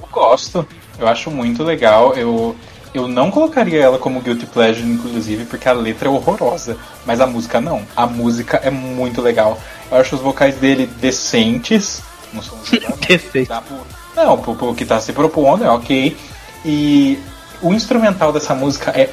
Eu 0.00 0.08
gosto. 0.10 0.66
Eu 0.98 1.06
acho 1.06 1.30
muito 1.30 1.62
legal. 1.62 2.14
Eu, 2.14 2.56
eu 2.96 3.06
não 3.08 3.30
colocaria 3.30 3.80
ela 3.82 3.98
como 3.98 4.20
Guilty 4.20 4.46
Pleasure, 4.46 4.86
inclusive, 4.88 5.44
porque 5.44 5.68
a 5.68 5.72
letra 5.72 6.08
é 6.08 6.10
horrorosa. 6.10 6.76
Mas 7.04 7.20
a 7.20 7.26
música 7.26 7.60
não. 7.60 7.82
A 7.96 8.06
música 8.06 8.60
é 8.62 8.70
muito 8.70 9.20
legal. 9.22 9.58
Eu 9.90 9.98
acho 9.98 10.16
os 10.16 10.20
vocais 10.22 10.56
dele 10.56 10.86
decentes. 11.00 12.02
Não 12.32 12.42
são 12.42 12.58
os 12.60 12.70
melhores, 12.70 12.96
mas 12.98 13.06
Decente. 13.08 13.48
dá 13.48 13.60
pro- 13.60 13.86
Não, 14.16 14.38
pro, 14.38 14.54
pro 14.56 14.74
que 14.74 14.84
tá 14.84 15.00
se 15.00 15.12
propondo, 15.12 15.64
é 15.64 15.70
ok. 15.70 16.16
E 16.64 17.18
o 17.62 17.72
instrumental 17.72 18.32
dessa 18.32 18.54
música 18.54 18.90
é 18.90 19.10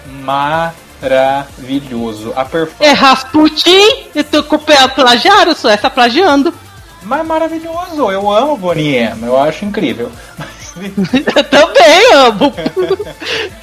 maravilhoso. 1.02 2.34
A 2.36 2.44
performance. 2.46 2.84
É 2.84 2.92
Rasputin? 2.92 4.08
Eu 4.16 4.24
tô 4.24 4.44
com 4.44 4.56
o 4.56 4.60
pé 4.60 4.88
plagiário, 4.90 5.56
só 5.56 5.70
essa 5.70 5.90
plagiando. 5.90 6.54
Mas 7.04 7.26
maravilhoso, 7.28 8.10
eu 8.12 8.32
amo 8.32 8.56
Bonnie 8.58 8.96
M, 8.96 9.26
eu 9.26 9.38
acho 9.40 9.66
incrível. 9.66 10.10
Eu 11.36 11.44
também 11.44 12.14
amo. 12.14 12.52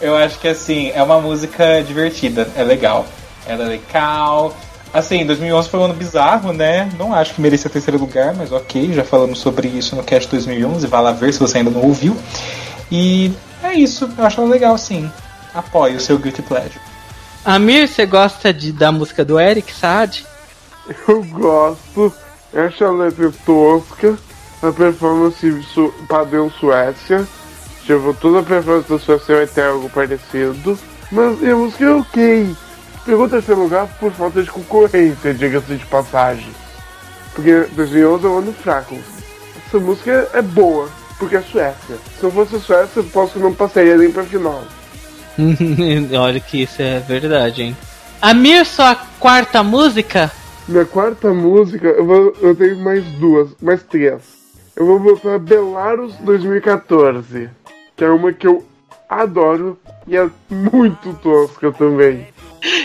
Eu 0.00 0.16
acho 0.16 0.38
que 0.38 0.48
assim, 0.48 0.90
é 0.94 1.02
uma 1.02 1.20
música 1.20 1.82
divertida, 1.82 2.48
é 2.56 2.62
legal. 2.62 3.06
Ela 3.46 3.64
é 3.64 3.68
legal. 3.68 4.56
Assim, 4.92 5.26
2011 5.26 5.68
foi 5.68 5.80
um 5.80 5.84
ano 5.84 5.94
bizarro, 5.94 6.52
né? 6.52 6.90
Não 6.98 7.12
acho 7.12 7.34
que 7.34 7.40
merecia 7.40 7.70
terceiro 7.70 7.98
lugar, 7.98 8.34
mas 8.34 8.52
ok, 8.52 8.92
já 8.92 9.04
falamos 9.04 9.38
sobre 9.38 9.68
isso 9.68 9.94
no 9.94 10.02
cast 10.02 10.30
2011, 10.30 10.86
vá 10.86 11.00
lá 11.00 11.12
ver 11.12 11.32
se 11.32 11.40
você 11.40 11.58
ainda 11.58 11.70
não 11.70 11.82
ouviu. 11.82 12.16
E 12.90 13.32
é 13.62 13.74
isso, 13.74 14.10
eu 14.16 14.24
acho 14.24 14.40
ela 14.40 14.48
legal 14.48 14.78
sim. 14.78 15.10
Apoio 15.54 15.96
o 15.96 16.00
seu 16.00 16.18
Guilty 16.18 16.42
Pleasure. 16.42 16.80
Amir, 17.44 17.88
você 17.88 18.06
gosta 18.06 18.52
de, 18.52 18.72
da 18.72 18.92
música 18.92 19.24
do 19.24 19.38
Eric 19.38 19.72
Saad? 19.72 20.24
Eu 21.06 21.22
gosto, 21.24 22.12
eu 22.52 22.62
acho 22.64 22.84
a 22.84 22.90
letra 22.90 23.32
tosca, 23.44 24.18
a 24.62 24.72
performance 24.72 25.64
padrão 26.08 26.50
Suécia. 26.50 27.26
Tipo, 27.88 28.12
toda 28.12 28.40
a 28.40 28.42
performance 28.42 28.86
da 28.86 28.98
Suécia 28.98 29.36
vai 29.36 29.46
ter 29.46 29.62
algo 29.62 29.88
parecido. 29.88 30.78
Mas 31.10 31.42
a 31.42 31.56
música 31.56 31.84
é 31.86 31.90
ok. 31.90 32.56
Pegou 33.06 33.24
o 33.24 33.28
terceiro 33.30 33.62
lugar 33.62 33.86
por 33.98 34.12
falta 34.12 34.42
de 34.42 34.50
concorrência, 34.50 35.32
diga-se 35.32 35.74
de 35.74 35.86
passagem. 35.86 36.50
Porque 37.34 37.66
2011 37.72 38.26
é 38.26 38.28
um 38.28 38.38
ano 38.40 38.52
fraco. 38.52 38.94
Essa 39.66 39.78
música 39.78 40.28
é 40.34 40.42
boa, 40.42 40.90
porque 41.18 41.36
é 41.36 41.40
Suécia. 41.40 41.96
Se 42.20 42.24
eu 42.24 42.30
fosse 42.30 42.60
Suécia, 42.60 43.00
eu 43.00 43.04
posso 43.04 43.32
que 43.32 43.38
não 43.38 43.54
passaria 43.54 43.96
nem 43.96 44.12
pra 44.12 44.22
final. 44.22 44.62
Olha 46.20 46.40
que 46.40 46.64
isso 46.64 46.82
é 46.82 47.00
verdade, 47.00 47.62
hein? 47.62 47.76
Amir, 48.20 48.66
sua 48.66 48.96
quarta 49.18 49.62
música? 49.62 50.30
Minha 50.68 50.84
quarta 50.84 51.32
música, 51.32 51.86
eu, 51.86 52.04
vou, 52.04 52.36
eu 52.42 52.54
tenho 52.54 52.76
mais 52.84 53.02
duas, 53.12 53.48
mais 53.62 53.82
três. 53.82 54.20
Eu 54.76 54.84
vou 54.84 55.00
botar 55.00 55.38
Belarus 55.38 56.14
2014, 56.16 57.48
que 57.98 58.04
é 58.04 58.10
uma 58.10 58.32
que 58.32 58.46
eu 58.46 58.64
adoro 59.08 59.76
e 60.06 60.16
é 60.16 60.30
muito 60.48 61.12
tosca 61.14 61.72
também. 61.72 62.28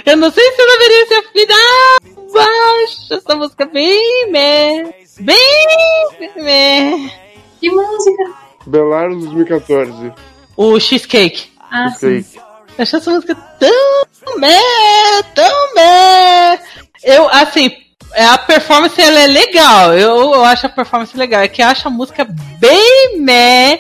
Eu 0.06 0.18
não 0.18 0.32
sei 0.32 0.44
se 0.52 0.62
eu 0.62 0.68
deveria 0.68 1.08
ser 1.08 1.24
final, 1.32 1.98
mas 2.34 3.12
essa 3.12 3.36
música 3.36 3.66
bem 3.66 4.32
meh. 4.32 4.92
Bem 5.20 6.34
meh. 6.36 7.12
Que 7.60 7.70
música? 7.70 8.24
Belarus 8.66 9.24
2014. 9.26 10.12
O 10.58 10.80
Cheesecake. 10.80 11.52
Ah, 11.72 11.92
Sei. 11.92 12.24
sim. 12.24 12.40
Eu 12.76 12.82
achei 12.82 12.98
essa 13.00 13.12
música 13.12 13.36
tão 13.60 14.38
meh, 14.40 15.24
tão 15.36 15.74
meh. 15.76 16.60
Eu, 17.04 17.30
assim, 17.30 17.72
é, 18.14 18.26
a 18.26 18.38
performance 18.38 19.00
ela 19.00 19.20
é 19.20 19.28
legal. 19.28 19.94
Eu, 19.94 20.34
eu 20.34 20.44
acho 20.44 20.66
a 20.66 20.70
performance 20.70 21.16
legal. 21.16 21.42
É 21.42 21.48
que 21.48 21.62
eu 21.62 21.68
acho 21.68 21.88
a 21.88 21.92
música 21.92 22.26
bem 22.60 23.20
meh. 23.20 23.80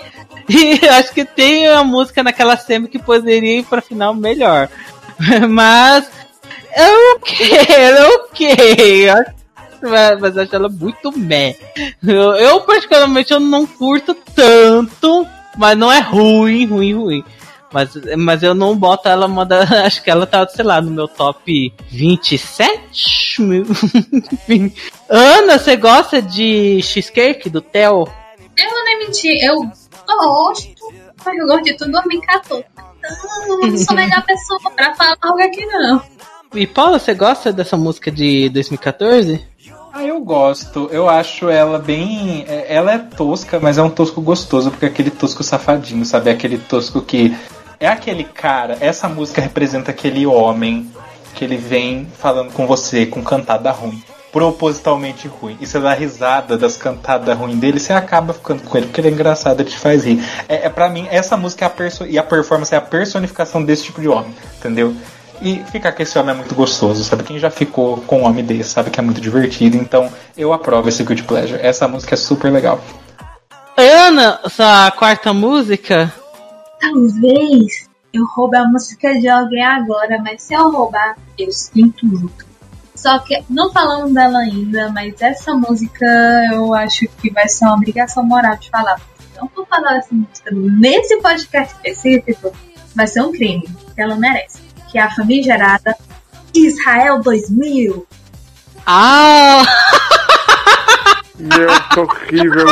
E 0.50 0.80
eu 0.86 0.94
acho 0.94 1.14
que 1.14 1.26
tem 1.26 1.70
uma 1.70 1.84
música 1.84 2.24
naquela 2.24 2.58
semi 2.58 2.88
que 2.88 3.00
poderia 3.00 3.60
ir 3.60 3.66
pra 3.66 3.82
final 3.82 4.14
melhor. 4.14 4.70
Mas. 5.50 6.10
É 6.76 6.88
ok, 7.14 7.48
é 7.70 8.08
ok. 8.16 9.10
Eu 9.10 9.90
Mas, 10.20 10.36
eu 10.36 10.42
acho 10.42 10.56
ela 10.56 10.70
muito 10.70 11.12
meh. 11.18 11.56
Eu, 12.02 12.34
eu, 12.36 12.62
particularmente, 12.62 13.32
eu 13.32 13.40
não 13.40 13.66
curto 13.66 14.16
tanto. 14.36 15.28
Mas 15.58 15.78
não 15.78 15.92
é 15.92 16.00
ruim, 16.00 16.66
ruim, 16.66 16.94
ruim. 16.96 17.24
Mas, 17.72 17.90
mas 18.18 18.44
eu 18.44 18.54
não 18.54 18.76
boto 18.78 19.10
ela 19.10 19.26
uma 19.26 19.46
da, 19.46 19.64
Acho 19.86 20.04
que 20.04 20.10
ela 20.10 20.26
tá, 20.28 20.48
sei 20.48 20.64
lá, 20.64 20.80
no 20.80 20.92
meu 20.92 21.08
top 21.08 21.74
27? 21.90 23.42
Meu- 23.42 23.66
Ana, 25.10 25.58
você 25.58 25.76
gosta 25.76 26.22
de 26.22 26.80
cheesecake 26.84 27.50
do 27.50 27.62
Theo? 27.62 28.08
Eu 28.56 28.72
não 28.72 28.84
nem 28.86 29.00
mentir, 29.00 29.44
eu 29.44 29.72
gosto, 30.18 30.70
mas 31.26 31.38
eu 31.38 31.46
gosto 31.48 31.64
de 31.64 31.78
tudo 31.78 31.92
2014. 31.92 32.66
Então, 32.74 33.48
eu 33.48 33.58
não 33.72 33.78
sou 33.78 33.94
a 33.98 34.02
melhor 34.02 34.24
pessoa 34.26 34.60
pra 34.76 34.96
falar 34.96 35.18
algo 35.22 35.42
aqui, 35.42 35.66
não. 35.66 36.02
E 36.56 36.68
Paula, 36.68 37.00
você 37.00 37.14
gosta 37.14 37.52
dessa 37.52 37.76
música 37.76 38.12
de 38.12 38.48
2014? 38.50 39.44
Ah, 39.92 40.04
eu 40.04 40.20
gosto. 40.22 40.88
Eu 40.92 41.08
acho 41.10 41.50
ela 41.50 41.78
bem. 41.80 42.46
é- 42.48 42.74
Ela 42.76 42.94
é 42.94 42.98
tosca, 42.98 43.60
mas 43.60 43.78
é 43.78 43.84
um 43.84 43.90
tosco 43.90 44.22
gostoso, 44.22 44.72
porque 44.72 44.86
é 44.86 44.90
aquele 44.90 45.12
tosco 45.12 45.44
safadinho, 45.44 46.06
sabe? 46.06 46.30
É 46.30 46.34
aquele 46.34 46.58
tosco 46.58 47.02
que. 47.02 47.36
É 47.80 47.88
aquele 47.88 48.24
cara. 48.24 48.78
Essa 48.80 49.08
música 49.10 49.42
representa 49.42 49.92
aquele 49.92 50.26
homem 50.26 50.90
que 51.36 51.44
ele 51.44 51.58
vem 51.58 52.08
falando 52.18 52.52
com 52.54 52.66
você 52.66 53.06
com 53.06 53.24
cantada 53.24 53.72
ruim. 53.72 54.02
Propositalmente 54.34 55.28
ruim. 55.28 55.56
E 55.62 55.68
você 55.68 55.80
dá 55.80 55.94
risada 55.94 56.58
das 56.58 56.76
cantadas 56.76 57.38
ruins 57.38 57.60
dele, 57.60 57.80
você 57.80 57.94
acaba 57.94 58.34
ficando 58.34 58.64
com 58.64 58.76
ele, 58.76 58.88
porque 58.88 59.00
ele 59.00 59.10
é 59.10 59.12
engraçado, 59.12 59.60
ele 59.62 59.70
te 59.70 59.78
faz 59.78 60.04
rir. 60.04 60.22
É, 60.50 60.66
é 60.66 60.70
para 60.70 60.90
mim, 60.90 61.08
essa 61.12 61.38
música 61.38 61.64
é 61.64 61.68
a 61.68 61.70
perso 61.70 62.04
e 62.04 62.18
a 62.18 62.24
performance 62.24 62.74
é 62.74 62.78
a 62.78 62.82
personificação 62.82 63.64
desse 63.64 63.84
tipo 63.84 64.02
de 64.02 64.08
homem, 64.08 64.34
entendeu? 64.58 64.96
E 65.40 65.64
ficar 65.72 65.92
com 65.92 66.02
esse 66.02 66.18
homem 66.18 66.34
é 66.34 66.38
muito 66.38 66.56
gostoso, 66.56 67.04
sabe? 67.04 67.24
Quem 67.24 67.38
já 67.38 67.52
ficou 67.52 67.98
com 68.08 68.22
um 68.22 68.26
homem 68.26 68.44
desse 68.44 68.72
sabe 68.72 68.90
que 68.90 69.00
é 69.00 69.04
muito 69.04 69.22
divertido, 69.22 69.78
então 69.78 70.12
eu 70.36 70.52
aprovo 70.52 70.90
esse 70.90 71.04
Good 71.04 71.24
Pleasure. 71.24 71.62
Essa 71.62 71.88
música 71.88 72.16
é 72.16 72.18
super 72.18 72.52
legal. 72.52 72.82
Ana, 73.78 74.40
sua 74.50 74.90
quarta 74.92 75.32
música? 75.32 76.12
Talvez 76.82 77.88
eu 78.12 78.26
roube 78.36 78.58
a 78.58 78.66
música 78.66 79.14
de 79.20 79.28
alguém 79.28 79.64
agora, 79.64 80.20
mas 80.24 80.42
se 80.42 80.54
eu 80.54 80.72
roubar, 80.72 81.18
eu 81.38 81.52
sinto 81.52 82.06
muito. 82.06 82.53
Só 83.04 83.20
que, 83.20 83.44
não 83.50 83.70
falando 83.70 84.14
dela 84.14 84.40
ainda, 84.40 84.90
mas 84.94 85.22
essa 85.22 85.54
música 85.54 86.06
eu 86.54 86.74
acho 86.74 87.06
que 87.22 87.30
vai 87.30 87.50
ser 87.50 87.66
uma 87.66 87.74
obrigação 87.74 88.24
moral 88.24 88.56
de 88.56 88.70
falar. 88.70 88.98
Não 89.36 89.52
vou 89.54 89.66
falar 89.66 89.96
dessa 89.96 90.16
música 90.16 90.50
nesse 90.54 91.18
podcast 91.18 91.76
específico, 91.76 92.56
vai 92.96 93.06
ser 93.06 93.20
um 93.20 93.34
crime, 93.34 93.68
que 93.94 94.02
ela 94.02 94.16
merece. 94.16 94.62
Que 94.90 94.98
é 94.98 95.02
a 95.02 95.12
famigerada 95.14 95.98
Israel 96.56 97.22
2000. 97.22 98.08
Ah! 98.88 99.64
Meu, 101.38 101.68
que 101.92 102.00
horrível. 102.00 102.68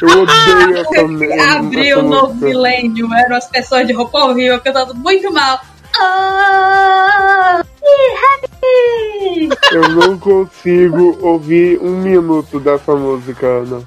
Eu 0.00 0.22
odeio 0.22 0.78
essa 0.80 1.08
merda. 1.08 1.58
Abriu 1.58 1.98
o 1.98 2.08
novo 2.08 2.34
milênio, 2.36 3.12
eram 3.12 3.36
as 3.36 3.48
pessoas 3.48 3.86
de 3.86 3.92
roupa 3.92 4.16
horrível 4.24 4.58
cantando 4.60 4.94
muito 4.94 5.30
mal. 5.30 5.60
Oh, 6.00 7.60
happy! 7.60 8.53
Eu 9.72 9.88
não 9.88 10.18
consigo 10.18 11.18
ouvir 11.20 11.78
um 11.80 12.00
minuto 12.00 12.60
dessa 12.60 12.94
música, 12.94 13.46
Ana. 13.46 13.82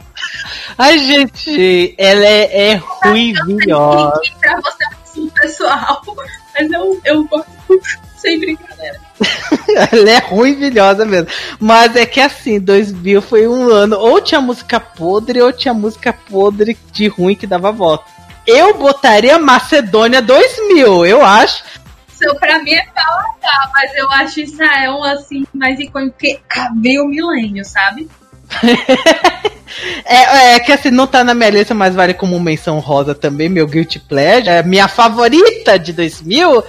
Ai, 0.78 1.00
gente, 1.00 1.96
ela 1.98 2.26
é, 2.26 2.72
é 2.72 2.76
ruivilhosa. 2.76 4.20
Link 4.24 4.36
pra 4.40 4.60
você 4.62 4.84
assim, 5.04 5.30
pessoal. 5.30 6.02
Mas 6.60 6.72
eu, 6.72 7.02
eu 7.06 7.24
gosto 7.26 7.52
sem 8.18 8.40
brincadeira. 8.40 9.00
Ela 9.92 10.10
é 10.10 10.18
ruivilhosa 10.20 11.06
mesmo. 11.06 11.28
Mas 11.60 11.96
é 11.96 12.06
que 12.06 12.20
assim, 12.20 12.60
2000 12.60 13.22
foi 13.22 13.48
um 13.48 13.70
ano. 13.70 13.98
Ou 13.98 14.22
tinha 14.22 14.42
música 14.42 14.80
podre, 14.80 15.42
ou 15.42 15.52
tinha 15.52 15.74
música 15.74 16.14
podre 16.14 16.78
de 16.92 17.08
ruim 17.08 17.36
que 17.36 17.48
dava 17.48 17.72
voto. 17.72 18.06
Eu 18.46 18.76
botaria 18.76 19.38
Macedônia 19.38 20.22
2000, 20.22 21.06
eu 21.06 21.24
acho. 21.24 21.64
Então, 22.18 22.36
pra 22.36 22.62
mim 22.64 22.74
é 22.74 22.86
pau, 22.88 23.70
mas 23.74 23.96
eu 23.96 24.12
acho 24.12 24.42
Israel 24.42 25.04
assim 25.04 25.46
mais 25.54 25.80
icônico 25.80 26.14
porque 26.14 26.40
abriu 26.50 27.04
o 27.04 27.08
milênio, 27.08 27.64
sabe? 27.64 28.10
É, 30.06 30.56
é 30.56 30.60
que 30.60 30.72
assim, 30.72 30.90
não 30.90 31.06
tá 31.06 31.24
na 31.24 31.34
minha 31.34 31.50
lista, 31.50 31.74
mas 31.74 31.94
vale 31.94 32.14
como 32.14 32.40
menção 32.40 32.80
rosa 32.80 33.14
também, 33.14 33.50
meu 33.50 33.68
Guilty 33.68 34.00
Pleasure. 34.00 34.50
É 34.50 34.64
minha 34.64 34.88
favorita 34.88 35.78
de 35.78 35.94
2000, 35.94 36.60
é 36.60 36.64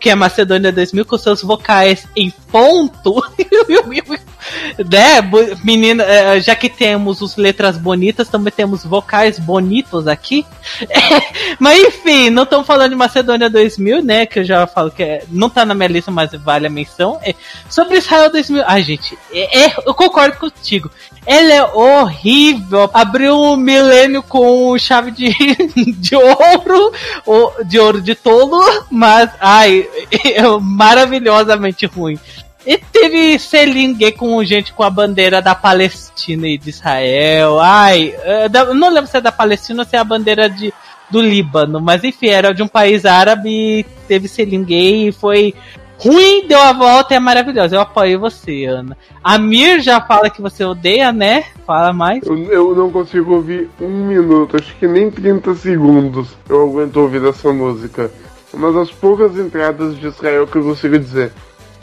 que 0.00 0.10
é 0.10 0.14
Macedônia 0.14 0.72
2000 0.72 1.04
com 1.04 1.18
seus 1.18 1.42
vocais 1.42 2.06
em 2.16 2.32
ponto. 2.50 3.22
né, 4.90 5.20
menina, 5.64 6.02
é, 6.04 6.40
já 6.40 6.54
que 6.54 6.68
temos 6.68 7.20
os 7.20 7.36
letras 7.36 7.76
bonitas, 7.76 8.28
também 8.28 8.52
temos 8.52 8.84
vocais 8.84 9.38
bonitos 9.38 10.06
aqui. 10.06 10.46
mas 11.58 11.78
enfim, 11.78 12.30
não 12.30 12.44
estamos 12.44 12.66
falando 12.66 12.90
de 12.90 12.96
Macedônia 12.96 13.50
2000, 13.50 14.02
né, 14.02 14.26
que 14.26 14.40
eu 14.40 14.44
já 14.44 14.66
falo 14.66 14.90
que 14.90 15.02
é- 15.02 15.24
não 15.28 15.50
tá 15.50 15.64
na 15.64 15.74
minha 15.74 15.88
lista, 15.88 16.10
mas 16.10 16.32
vale 16.32 16.66
a 16.66 16.70
menção. 16.70 17.18
É, 17.22 17.34
sobre 17.68 17.98
Israel 17.98 18.30
2000, 18.30 18.62
ai 18.66 18.82
gente, 18.82 19.18
é- 19.32 19.66
é- 19.66 19.74
eu 19.84 19.94
concordo 19.94 20.36
contigo. 20.36 20.90
Ela 21.26 21.54
é 21.54 21.62
horrível. 21.64 22.88
Abriu 22.94 23.36
um 23.36 23.56
milênio 23.56 24.22
com 24.22 24.78
chave 24.78 25.10
de, 25.10 25.34
de 25.98 26.14
ouro, 26.14 26.92
ou 27.26 27.52
de 27.64 27.80
ouro 27.80 28.00
de 28.00 28.14
tolo, 28.14 28.62
mas 28.88 29.28
ai, 29.40 29.65
é 29.68 30.42
maravilhosamente 30.60 31.86
ruim. 31.86 32.18
E 32.66 32.78
teve 32.78 33.38
selinho 33.38 33.94
gay 33.94 34.10
com 34.10 34.42
gente 34.42 34.72
com 34.72 34.82
a 34.82 34.90
bandeira 34.90 35.40
da 35.40 35.54
Palestina 35.54 36.48
e 36.48 36.58
de 36.58 36.70
Israel. 36.70 37.60
Ai, 37.60 38.12
é, 38.24 38.48
da- 38.48 38.74
não 38.74 38.92
lembro 38.92 39.08
se 39.08 39.16
é 39.16 39.20
da 39.20 39.30
Palestina 39.30 39.82
ou 39.82 39.88
se 39.88 39.94
é 39.94 40.00
a 40.00 40.04
bandeira 40.04 40.50
de, 40.50 40.74
do 41.08 41.20
Líbano, 41.22 41.80
mas 41.80 42.02
enfim, 42.02 42.26
era 42.26 42.52
de 42.52 42.64
um 42.64 42.68
país 42.68 43.04
árabe 43.04 43.86
teve 44.08 44.26
selinho 44.26 44.64
gay 44.64 45.08
e 45.08 45.12
foi 45.12 45.54
ruim, 45.98 46.46
deu 46.48 46.60
a 46.60 46.72
volta 46.72 47.14
e 47.14 47.16
é 47.16 47.20
maravilhosa. 47.20 47.76
Eu 47.76 47.80
apoio 47.80 48.18
você, 48.18 48.64
Ana. 48.64 48.96
A 49.22 49.38
Mir 49.38 49.80
já 49.80 50.00
fala 50.00 50.28
que 50.28 50.42
você 50.42 50.64
odeia, 50.64 51.12
né? 51.12 51.44
Fala 51.64 51.92
mais. 51.92 52.24
Eu, 52.26 52.36
eu 52.52 52.74
não 52.74 52.90
consigo 52.90 53.34
ouvir 53.34 53.70
um 53.80 54.06
minuto, 54.06 54.56
acho 54.56 54.74
que 54.76 54.88
nem 54.88 55.08
30 55.08 55.54
segundos 55.54 56.28
eu 56.48 56.64
aguento 56.64 56.96
ouvir 56.96 57.24
essa 57.24 57.52
música. 57.52 58.10
Uma 58.52 58.72
das 58.72 58.90
poucas 58.90 59.36
entradas 59.36 59.98
de 59.98 60.06
Israel 60.06 60.46
que 60.46 60.56
eu 60.56 60.62
consigo 60.62 60.98
dizer. 60.98 61.32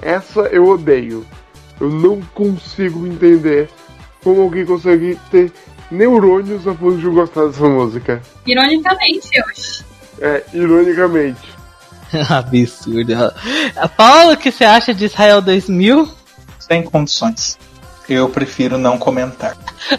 Essa 0.01 0.41
eu 0.41 0.67
odeio. 0.67 1.25
Eu 1.79 1.89
não 1.89 2.21
consigo 2.33 3.05
entender 3.05 3.69
como 4.23 4.41
alguém 4.41 4.65
consegue 4.65 5.19
ter 5.29 5.51
neurônios 5.91 6.67
a 6.67 6.73
ponto 6.73 6.97
de 6.97 7.07
gostar 7.07 7.45
dessa 7.45 7.67
música. 7.67 8.21
Ironicamente, 8.45 9.29
hoje. 9.47 9.85
É, 10.19 10.43
ironicamente. 10.53 11.53
Absurdo. 12.29 13.13
Paulo, 13.97 14.33
o 14.33 14.37
que 14.37 14.51
você 14.51 14.63
acha 14.63 14.93
de 14.93 15.05
Israel 15.05 15.41
2000? 15.41 16.09
Sem 16.59 16.83
condições. 16.83 17.57
Eu 18.07 18.29
prefiro 18.29 18.77
não 18.77 18.97
comentar. 18.97 19.57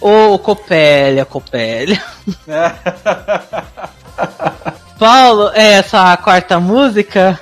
Ô, 0.00 0.38
Copélia, 0.38 1.24
Copélia. 1.24 2.02
Paulo, 5.04 5.50
é 5.52 5.72
essa 5.72 6.16
quarta 6.16 6.58
música? 6.58 7.38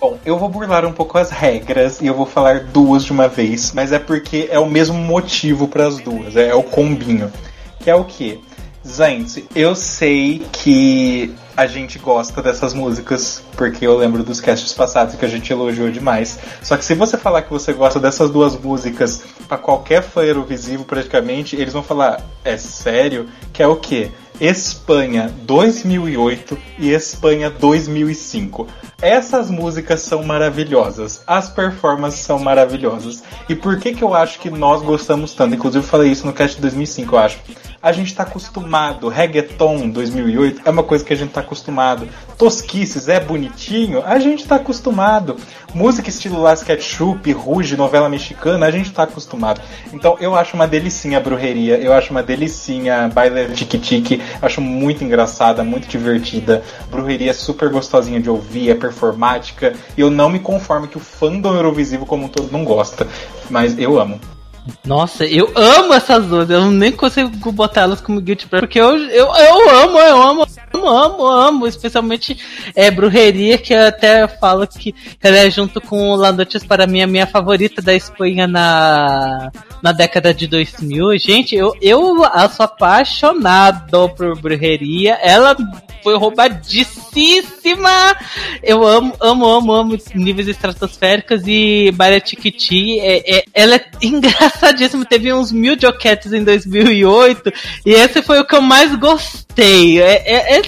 Bom, 0.00 0.16
eu 0.24 0.38
vou 0.38 0.48
burlar 0.48 0.86
um 0.86 0.92
pouco 0.92 1.18
as 1.18 1.28
regras 1.28 2.00
e 2.00 2.06
eu 2.06 2.14
vou 2.14 2.24
falar 2.24 2.60
duas 2.60 3.04
de 3.04 3.10
uma 3.10 3.26
vez, 3.26 3.72
mas 3.72 3.90
é 3.90 3.98
porque 3.98 4.46
é 4.48 4.60
o 4.60 4.70
mesmo 4.70 4.96
motivo 4.96 5.66
para 5.66 5.88
as 5.88 5.98
duas, 5.98 6.36
é, 6.36 6.50
é 6.50 6.54
o 6.54 6.62
combinho. 6.62 7.32
Que 7.80 7.90
é 7.90 7.96
o 7.96 8.04
que? 8.04 8.40
Gente, 8.84 9.44
eu 9.56 9.74
sei 9.74 10.46
que 10.52 11.34
a 11.56 11.66
gente 11.66 11.98
gosta 11.98 12.40
dessas 12.40 12.72
músicas, 12.74 13.42
porque 13.56 13.84
eu 13.84 13.96
lembro 13.96 14.22
dos 14.22 14.40
casts 14.40 14.72
passados 14.72 15.16
que 15.16 15.24
a 15.24 15.28
gente 15.28 15.52
elogiou 15.52 15.90
demais. 15.90 16.38
Só 16.62 16.76
que 16.76 16.84
se 16.84 16.94
você 16.94 17.18
falar 17.18 17.42
que 17.42 17.50
você 17.50 17.72
gosta 17.72 17.98
dessas 17.98 18.30
duas 18.30 18.56
músicas 18.56 19.24
para 19.48 19.58
qualquer 19.58 20.00
fã 20.00 20.22
Eurovisivo 20.22 20.84
praticamente, 20.84 21.56
eles 21.56 21.72
vão 21.72 21.82
falar, 21.82 22.22
é 22.44 22.56
sério? 22.56 23.28
Que 23.52 23.64
é 23.64 23.66
o 23.66 23.74
que? 23.74 24.12
Espanha 24.40 25.30
2008 25.42 26.56
e 26.78 26.90
Espanha 26.90 27.50
2005. 27.50 28.66
Essas 29.02 29.50
músicas 29.50 30.02
são 30.02 30.22
maravilhosas, 30.22 31.22
as 31.26 31.48
performances 31.48 32.20
são 32.20 32.38
maravilhosas. 32.38 33.22
E 33.48 33.54
por 33.54 33.78
que 33.78 33.94
que 33.94 34.04
eu 34.04 34.14
acho 34.14 34.38
que 34.38 34.50
nós 34.50 34.82
gostamos 34.82 35.32
tanto? 35.32 35.54
Inclusive 35.54 35.82
eu 35.82 35.88
falei 35.88 36.12
isso 36.12 36.26
no 36.26 36.34
cast 36.34 36.56
de 36.56 36.62
2005, 36.62 37.14
eu 37.14 37.18
acho. 37.18 37.38
A 37.82 37.92
gente 37.92 38.14
tá 38.14 38.24
acostumado, 38.24 39.08
reggaeton 39.08 39.88
2008 39.88 40.60
é 40.66 40.70
uma 40.70 40.82
coisa 40.82 41.02
que 41.02 41.14
a 41.14 41.16
gente 41.16 41.30
tá 41.30 41.40
acostumado. 41.40 42.06
Tosquices 42.36 43.08
é 43.08 43.18
bonitinho, 43.18 44.02
a 44.04 44.18
gente 44.18 44.46
tá 44.46 44.56
acostumado. 44.56 45.36
Música 45.72 46.10
estilo 46.10 46.42
Las 46.42 46.62
Ketchup, 46.62 47.32
Ruge, 47.32 47.78
novela 47.78 48.06
mexicana, 48.06 48.66
a 48.66 48.70
gente 48.70 48.92
tá 48.92 49.04
acostumado. 49.04 49.62
Então 49.94 50.18
eu 50.20 50.34
acho 50.34 50.56
uma 50.56 50.68
delicinha 50.68 51.16
a 51.16 51.20
brujeria, 51.22 51.78
eu 51.78 51.94
acho 51.94 52.10
uma 52.10 52.22
delicinha 52.22 53.08
baile 53.08 53.54
tique-tique, 53.54 54.20
acho 54.42 54.60
muito 54.60 55.02
engraçada, 55.02 55.64
muito 55.64 55.88
divertida. 55.88 56.62
Brujeria 56.90 57.30
é 57.30 57.34
super 57.34 57.70
gostosinha 57.70 58.20
de 58.20 58.28
ouvir, 58.28 58.68
é 58.68 58.74
performática, 58.90 59.74
e 59.96 60.00
eu 60.00 60.10
não 60.10 60.28
me 60.28 60.40
conformo 60.40 60.88
que 60.88 60.96
o 60.96 61.00
fandom 61.00 61.54
Eurovisivo 61.54 62.04
como 62.04 62.26
um 62.26 62.28
todo 62.28 62.50
não 62.50 62.64
gosta, 62.64 63.06
mas 63.48 63.78
eu 63.78 63.98
amo. 63.98 64.20
Nossa, 64.84 65.24
eu 65.24 65.50
amo 65.54 65.94
essas 65.94 66.26
duas. 66.26 66.50
Eu 66.50 66.70
nem 66.70 66.92
consigo 66.92 67.50
botar 67.50 67.82
elas 67.82 68.00
como 68.00 68.20
guilty 68.20 68.46
pleasure, 68.46 68.66
porque 68.66 68.78
eu, 68.78 68.96
eu, 68.96 69.26
eu 69.26 69.70
amo, 69.70 69.98
eu 69.98 70.22
amo, 70.22 70.46
amo, 70.72 70.88
amo, 70.88 71.26
amo. 71.26 71.66
Especialmente 71.66 72.38
é, 72.74 72.90
Brujeria, 72.90 73.58
que 73.58 73.72
eu 73.72 73.86
até 73.86 74.26
falo 74.26 74.66
que 74.66 74.94
ela 75.22 75.38
é 75.38 75.50
junto 75.50 75.80
com 75.80 76.14
La 76.14 76.32
Noches 76.32 76.64
para 76.64 76.86
mim 76.86 77.02
a 77.02 77.06
minha 77.06 77.26
favorita 77.26 77.82
da 77.82 77.94
Espanha 77.94 78.46
na, 78.46 79.50
na 79.82 79.92
década 79.92 80.32
de 80.32 80.46
2000. 80.46 81.18
Gente, 81.18 81.54
eu, 81.54 81.74
eu 81.80 82.16
sou 82.54 82.64
apaixonado 82.64 84.08
por 84.10 84.38
Brujeria. 84.38 85.18
Ela 85.22 85.56
foi 86.02 86.16
roubadíssima. 86.16 88.16
Eu 88.62 88.86
amo, 88.86 89.14
amo, 89.20 89.46
amo, 89.46 89.72
amo 89.72 89.98
níveis 90.14 90.48
estratosféricos 90.48 91.42
e 91.46 91.90
Baria 91.92 92.20
Tikiti, 92.20 92.98
é, 93.00 93.38
é, 93.38 93.44
ela 93.54 93.76
é 93.76 93.84
engraçadíssima. 94.02 95.04
Teve 95.04 95.32
uns 95.32 95.52
mil 95.52 95.78
joquetes 95.78 96.32
em 96.32 96.44
2008 96.44 97.52
e 97.86 97.92
esse 97.92 98.22
foi 98.22 98.40
o 98.40 98.46
que 98.46 98.54
eu 98.54 98.62
mais 98.62 98.94
gostei. 98.96 100.00
É, 100.00 100.22
é, 100.26 100.58
é 100.58 100.59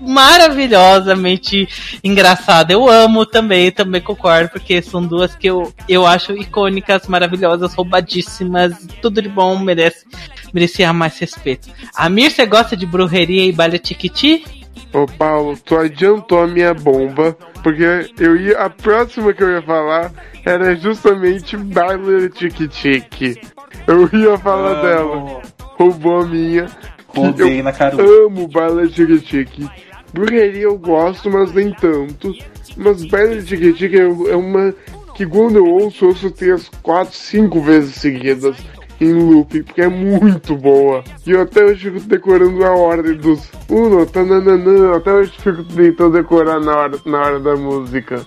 maravilhosamente 0.00 1.68
engraçada. 2.02 2.72
Eu 2.72 2.88
amo 2.88 3.26
também, 3.26 3.70
também 3.70 4.00
concordo, 4.00 4.50
porque 4.50 4.80
são 4.82 5.04
duas 5.04 5.34
que 5.34 5.48
eu, 5.48 5.72
eu 5.88 6.06
acho 6.06 6.32
icônicas, 6.32 7.06
maravilhosas, 7.06 7.74
roubadíssimas, 7.74 8.74
tudo 9.02 9.20
de 9.20 9.28
bom, 9.28 9.58
merece, 9.58 10.06
merecia 10.52 10.92
mais 10.92 11.18
respeito. 11.18 11.68
Amir, 11.96 12.30
você 12.30 12.46
gosta 12.46 12.76
de 12.76 12.86
brujeria 12.86 13.44
e 13.44 13.52
baile 13.52 13.78
tiquiti? 13.78 14.44
Ô 14.92 15.06
Paulo, 15.06 15.56
tu 15.64 15.76
adiantou 15.76 16.42
a 16.42 16.46
minha 16.46 16.72
bomba, 16.72 17.36
porque 17.62 18.10
eu 18.18 18.36
ia. 18.36 18.58
A 18.58 18.70
próxima 18.70 19.34
que 19.34 19.42
eu 19.42 19.50
ia 19.50 19.62
falar 19.62 20.10
era 20.44 20.74
justamente 20.76 21.56
Baile 21.56 22.30
Tique 22.30 22.66
Tique. 22.68 23.38
Eu 23.86 24.08
ia 24.18 24.38
falar 24.38 24.80
dela. 24.80 25.42
Roubou 25.76 26.22
a 26.22 26.26
minha. 26.26 26.66
Rodei 27.08 27.62
na 27.62 27.72
cara. 27.72 27.96
Amo 28.00 28.48
Baile 28.48 28.88
Tique 28.88 29.20
Tique. 29.20 29.68
Brujeria 30.12 30.62
eu 30.62 30.78
gosto, 30.78 31.30
mas 31.30 31.52
nem 31.52 31.72
tanto. 31.72 32.34
Mas 32.76 33.04
Baile 33.04 33.42
Tique 33.42 33.72
Tique 33.72 33.96
é 33.96 34.04
é 34.04 34.36
uma 34.36 34.74
que 35.14 35.26
quando 35.26 35.56
eu 35.56 35.66
ouço, 35.66 36.04
eu 36.04 36.08
ouço 36.10 36.30
três, 36.30 36.70
quatro, 36.82 37.14
cinco 37.14 37.60
vezes 37.60 37.96
seguidas 37.96 38.56
em 39.00 39.12
loop, 39.12 39.62
porque 39.62 39.82
é 39.82 39.88
muito 39.88 40.56
boa. 40.56 41.02
E 41.26 41.32
eu 41.32 41.42
até 41.42 41.64
hoje 41.64 41.90
fico 41.90 42.06
decorando 42.06 42.64
a 42.64 42.70
ordem 42.70 43.14
dos 43.16 43.48
uno, 43.68 44.04
tananana, 44.06 44.96
até 44.96 45.12
hoje 45.12 45.32
fico 45.38 45.64
tentando 45.64 46.12
decorar 46.12 46.60
na 46.60 46.76
hora, 46.76 46.98
na 47.04 47.18
hora 47.18 47.40
da 47.40 47.56
música. 47.56 48.24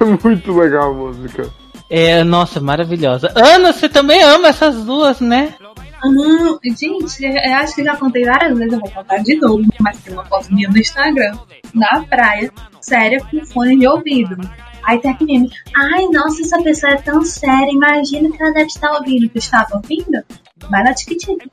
É 0.00 0.04
muito 0.22 0.52
legal 0.52 0.90
a 0.90 0.94
música. 0.94 1.48
É, 1.90 2.22
nossa, 2.22 2.60
maravilhosa. 2.60 3.32
Ana, 3.34 3.72
você 3.72 3.88
também 3.88 4.22
ama 4.22 4.48
essas 4.48 4.84
duas, 4.84 5.20
né? 5.20 5.54
Hum, 6.04 6.58
gente, 6.62 7.24
eu 7.24 7.54
acho 7.54 7.74
que 7.74 7.84
já 7.84 7.96
contei 7.96 8.24
várias 8.24 8.56
vezes, 8.56 8.72
eu 8.72 8.80
vou 8.80 8.90
contar 8.90 9.18
de 9.18 9.36
novo, 9.36 9.64
mas 9.80 9.98
tem 10.00 10.12
uma 10.12 10.24
foto 10.24 10.52
minha 10.54 10.68
no 10.68 10.78
Instagram, 10.78 11.36
na 11.74 12.04
praia, 12.04 12.52
séria, 12.80 13.20
com 13.24 13.44
fone 13.46 13.78
de 13.78 13.86
ouvido. 13.86 14.36
Aí 14.84 14.98
tem 15.00 15.10
aqui 15.10 15.24
meme, 15.24 15.50
ai, 15.74 16.06
nossa, 16.06 16.40
essa 16.40 16.62
pessoa 16.62 16.92
é 16.92 16.96
tão 16.96 17.22
séria, 17.24 17.70
imagina 17.70 18.30
que 18.30 18.42
ela 18.42 18.52
deve 18.52 18.66
estar 18.66 18.90
ouvindo. 18.92 19.28
Tu 19.28 19.38
estava 19.38 19.76
ouvindo? 19.76 20.24
Vai 20.70 20.82
na 20.82 20.94
tique-tique. 20.94 21.50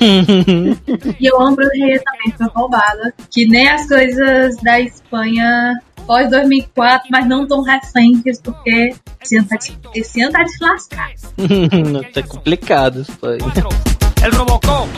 E 1.20 1.26
eu 1.26 1.40
amo 1.40 1.54
Brujeria 1.54 2.02
também, 2.02 2.36
foi 2.36 2.46
roubada. 2.48 3.14
Que 3.30 3.46
nem 3.46 3.68
as 3.68 3.86
coisas 3.86 4.56
da 4.56 4.80
Espanha 4.80 5.74
pós 6.06 6.30
2004, 6.30 7.08
mas 7.10 7.26
não 7.26 7.46
tão 7.46 7.62
recentes, 7.62 8.40
porque 8.40 8.94
esse 9.20 9.36
ano 9.36 9.48
tá 9.48 9.56
de, 9.56 9.78
esse 9.94 10.20
ano 10.22 10.32
tá 10.32 10.42
de 10.42 10.52
lascar. 10.60 11.10
tá 12.12 12.22
complicado 12.22 13.00
isso 13.00 13.18
aí. 13.26 13.38
El 14.22 14.30
Robocop. 14.32 14.88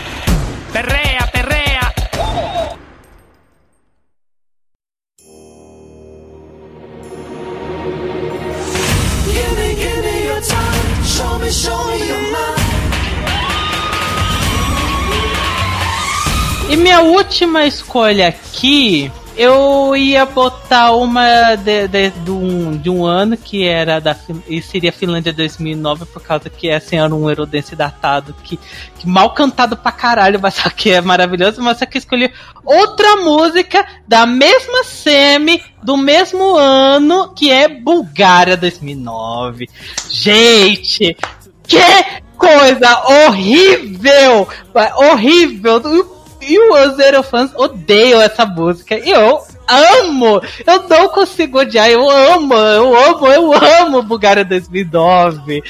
Perrea, 0.72 1.26
perrea. 1.32 1.94
Give 9.26 9.56
me, 9.56 9.74
give 9.76 10.02
me 10.02 10.26
your 10.26 10.40
time. 10.42 11.04
Show 11.04 11.38
me, 11.38 11.50
show 11.50 11.86
me 11.86 12.08
your 12.08 12.20
mind. 12.20 12.54
última 17.04 17.66
escolha 17.66 18.28
aqui, 18.28 19.10
eu 19.36 19.96
ia 19.96 20.24
botar 20.24 20.92
uma 20.92 21.56
de, 21.56 21.88
de, 21.88 22.10
de 22.10 22.30
um, 22.30 22.76
de 22.76 22.88
um 22.88 23.04
ano 23.04 23.36
que 23.36 23.66
era 23.66 24.00
da 24.00 24.16
e 24.48 24.62
seria 24.62 24.92
Finlândia 24.92 25.32
2009 25.32 26.06
por 26.06 26.22
causa 26.22 26.48
que 26.48 26.70
assim 26.70 26.96
era 26.96 27.14
um 27.14 27.28
Eurodance 27.28 27.74
datado 27.74 28.34
que, 28.44 28.58
que 28.98 29.08
mal 29.08 29.34
cantado 29.34 29.76
pra 29.76 29.90
caralho, 29.90 30.38
mas 30.40 30.54
só 30.54 30.70
que 30.70 30.90
é 30.90 31.00
maravilhoso, 31.00 31.60
mas 31.60 31.78
só 31.78 31.86
que 31.86 31.98
escolhi 31.98 32.32
outra 32.64 33.16
música 33.16 33.84
da 34.06 34.24
mesma 34.24 34.84
semi 34.84 35.62
do 35.82 35.96
mesmo 35.96 36.56
ano 36.56 37.32
que 37.34 37.50
é 37.50 37.68
Bulgária 37.68 38.56
2009. 38.56 39.68
Gente, 40.08 41.16
que 41.66 41.78
coisa 42.36 43.02
horrível! 43.26 44.48
Horrível! 44.96 45.80
E 46.48 46.58
os 46.58 46.96
Zerofãs 46.96 47.50
odeiam 47.54 48.20
essa 48.20 48.44
música. 48.46 48.96
E 48.98 49.10
eu 49.10 49.40
amo! 49.68 50.40
Eu 50.66 50.88
não 50.88 51.08
consigo 51.08 51.58
odiar. 51.60 51.88
Eu 51.90 52.08
amo, 52.10 52.54
eu 52.54 52.96
amo, 53.06 53.26
eu 53.28 53.52
amo 53.82 54.02
Bulgária 54.02 54.44
2009. 54.44 55.62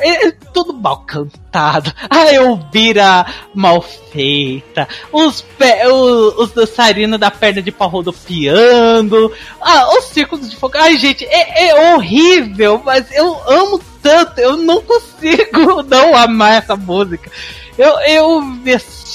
É 0.00 0.26
é 0.26 0.30
tudo 0.52 0.72
mal 0.72 1.04
cantado. 1.06 1.92
A 2.10 2.32
Elvira 2.34 3.24
mal 3.54 3.80
feita. 3.80 4.88
Os, 5.12 5.40
pé- 5.40 5.86
o- 5.88 6.42
os 6.42 6.50
dançarinos 6.50 7.20
da 7.20 7.30
perna 7.30 7.62
de 7.62 7.70
pau 7.70 7.88
rodopiando. 7.88 9.32
Ah, 9.60 9.88
os 9.96 10.06
círculos 10.06 10.50
de 10.50 10.56
fogo. 10.56 10.76
Ai, 10.76 10.96
gente, 10.96 11.24
é, 11.26 11.68
é 11.68 11.94
horrível, 11.94 12.82
mas 12.84 13.06
eu 13.12 13.40
amo 13.48 13.80
tanto. 14.02 14.40
Eu 14.40 14.56
não 14.56 14.82
consigo 14.82 15.82
não 15.86 16.16
amar 16.16 16.54
essa 16.62 16.74
música. 16.74 17.30
Eu, 17.78 17.98
eu, 18.00 18.42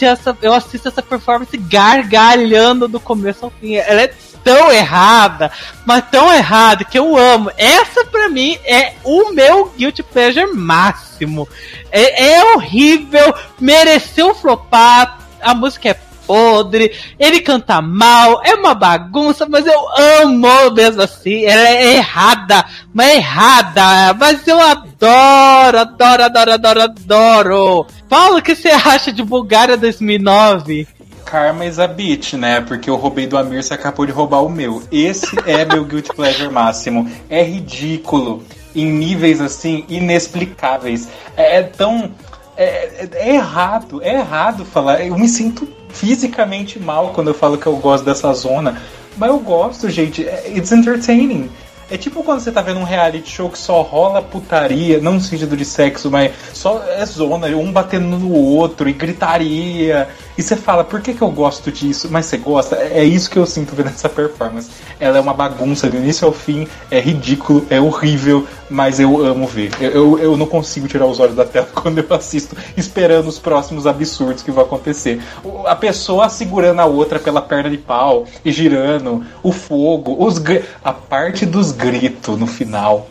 essa, 0.01 0.38
eu 0.41 0.53
assisto 0.53 0.88
essa 0.88 1.01
performance 1.01 1.55
gargalhando 1.57 2.88
do 2.88 2.99
começo 2.99 3.43
ao 3.43 3.51
fim. 3.51 3.76
Ela 3.76 4.03
é 4.03 4.14
tão 4.43 4.72
errada, 4.72 5.51
mas 5.86 6.05
tão 6.09 6.32
errada 6.34 6.86
que 6.86 6.97
eu 6.97 7.18
amo. 7.18 7.51
Essa 7.57 8.05
pra 8.05 8.30
mim 8.30 8.57
é 8.64 8.93
o 9.03 9.32
meu 9.32 9.74
guilty 9.78 10.01
pleasure 10.01 10.53
máximo. 10.53 11.47
É, 11.91 12.36
é 12.36 12.53
horrível, 12.53 13.34
mereceu 13.59 14.34
flopar, 14.34 15.20
a 15.41 15.53
música 15.53 15.89
é 15.89 15.99
podre, 16.26 16.91
ele 17.19 17.39
canta 17.41 17.82
mal, 17.82 18.41
é 18.43 18.53
uma 18.55 18.74
bagunça, 18.74 19.45
mas 19.49 19.65
eu 19.65 19.80
amo 20.21 20.71
mesmo 20.74 21.01
assim. 21.01 21.45
Ela 21.45 21.67
é 21.69 21.95
errada, 21.95 22.65
mas 22.93 23.09
é 23.09 23.15
errada, 23.17 24.13
mas 24.19 24.47
eu 24.47 24.59
adoro, 24.59 25.80
adoro, 25.80 26.24
adoro, 26.24 26.51
adoro, 26.53 26.82
adoro. 26.82 27.88
Paulo, 28.09 28.38
o 28.38 28.41
que 28.41 28.55
você 28.55 28.69
acha 28.69 29.11
de 29.11 29.24
Bulgária 29.24 29.78
2009? 29.78 30.88
Karma 31.26 31.65
is 31.65 31.80
a 31.80 31.88
bitch, 31.88 32.34
né? 32.34 32.61
Porque 32.61 32.89
eu 32.89 32.95
roubei 32.95 33.26
do 33.26 33.38
Amir, 33.38 33.63
você 33.63 33.74
acabou 33.74 34.05
de 34.05 34.11
roubar 34.11 34.43
o 34.43 34.49
meu. 34.49 34.84
Esse 34.91 35.36
é 35.47 35.65
meu 35.65 35.84
guilty 35.86 36.09
pleasure 36.13 36.49
máximo. 36.49 37.09
É 37.30 37.41
ridículo. 37.43 38.43
Em 38.76 38.86
níveis 38.86 39.39
assim, 39.39 39.86
inexplicáveis. 39.89 41.07
É, 41.38 41.57
é 41.59 41.63
tão. 41.63 42.11
É, 42.55 42.65
é- 42.65 43.09
é 43.13 43.36
errado, 43.36 44.01
é 44.03 44.15
errado 44.15 44.65
falar. 44.65 45.03
Eu 45.05 45.17
me 45.17 45.28
sinto 45.28 45.67
fisicamente 45.94 46.80
mal 46.80 47.12
quando 47.14 47.30
eu 47.30 47.34
falo 47.34 47.58
que 47.58 47.68
eu 47.68 47.78
gosto 47.78 48.04
dessa 48.04 48.34
zona. 48.34 48.82
Mas 49.16 49.30
eu 49.30 49.39
gosto, 49.39 49.89
gente. 49.89 50.28
É- 50.28 50.52
It's 50.56 50.72
entertaining. 50.72 51.50
É 51.94 51.98
tipo 51.98 52.24
quando 52.24 52.39
você 52.39 52.52
tá 52.52 52.60
vendo 52.60 52.80
um 52.80 52.84
reality 52.84 53.30
show 53.30 53.48
que 53.48 53.58
só 53.60 53.84
rola 53.84 54.20
putaria, 54.20 55.00
não 55.00 55.14
no 55.14 55.22
sentido 55.22 55.56
de 55.56 55.64
sexo, 55.64 56.10
mas 56.10 56.32
só 56.52 56.84
é 56.88 57.06
zona, 57.06 57.46
um 57.50 57.72
batendo 57.72 58.18
no 58.18 58.34
outro 58.34 58.89
e 58.89 58.94
gritaria. 58.94 60.08
E 60.36 60.41
você 60.41 60.56
fala, 60.56 60.84
por 60.84 61.02
que, 61.02 61.14
que 61.14 61.22
eu 61.22 61.30
gosto 61.30 61.72
disso? 61.72 62.08
Mas 62.10 62.26
você 62.26 62.38
gosta? 62.38 62.78
É 62.78 63.04
é 63.04 63.06
isso 63.06 63.30
que 63.30 63.38
eu 63.38 63.46
sinto 63.46 63.76
vendo 63.76 63.89
essa 63.89 64.08
performance. 64.08 64.72
Ela 65.00 65.18
é 65.18 65.22
uma 65.22 65.34
bagunça 65.34 65.89
do 65.89 65.98
início 65.98 66.26
ao 66.26 66.34
fim, 66.34 66.68
é 66.89 67.00
ridículo, 67.00 67.68
é 67.70 67.80
horrível, 67.80 68.48
mas 68.70 69.00
eu 69.00 69.24
amo 69.24 69.46
ver. 69.46 69.72
Eu, 69.80 69.91
eu, 69.91 70.20
eu 70.20 70.38
não 70.38 70.48
consigo 70.48 70.88
tirar 70.88 71.06
os 71.06 71.20
olhos 71.20 71.36
da 71.36 71.44
tela 71.44 71.68
quando 71.76 72.00
eu 72.00 72.16
assisto, 72.16 72.56
esperando 72.78 73.28
os 73.28 73.38
próximos 73.38 73.86
absurdos 73.86 74.41
que 74.41 74.52
vão 74.52 74.64
acontecer. 74.64 75.22
A 75.66 75.76
pessoa 75.76 76.30
segurando 76.30 76.80
a 76.80 76.86
outra 76.86 77.20
pela 77.20 77.41
perna 77.41 77.70
de 77.70 77.78
pau 77.78 78.26
e 78.44 78.52
girando, 78.52 79.24
o 79.44 79.52
fogo, 79.52 80.16
os 80.26 80.41
a 80.84 80.94
parte 80.94 81.46
dos 81.46 81.72
gritos 81.84 82.38
no 82.40 82.48
final. 82.48 83.10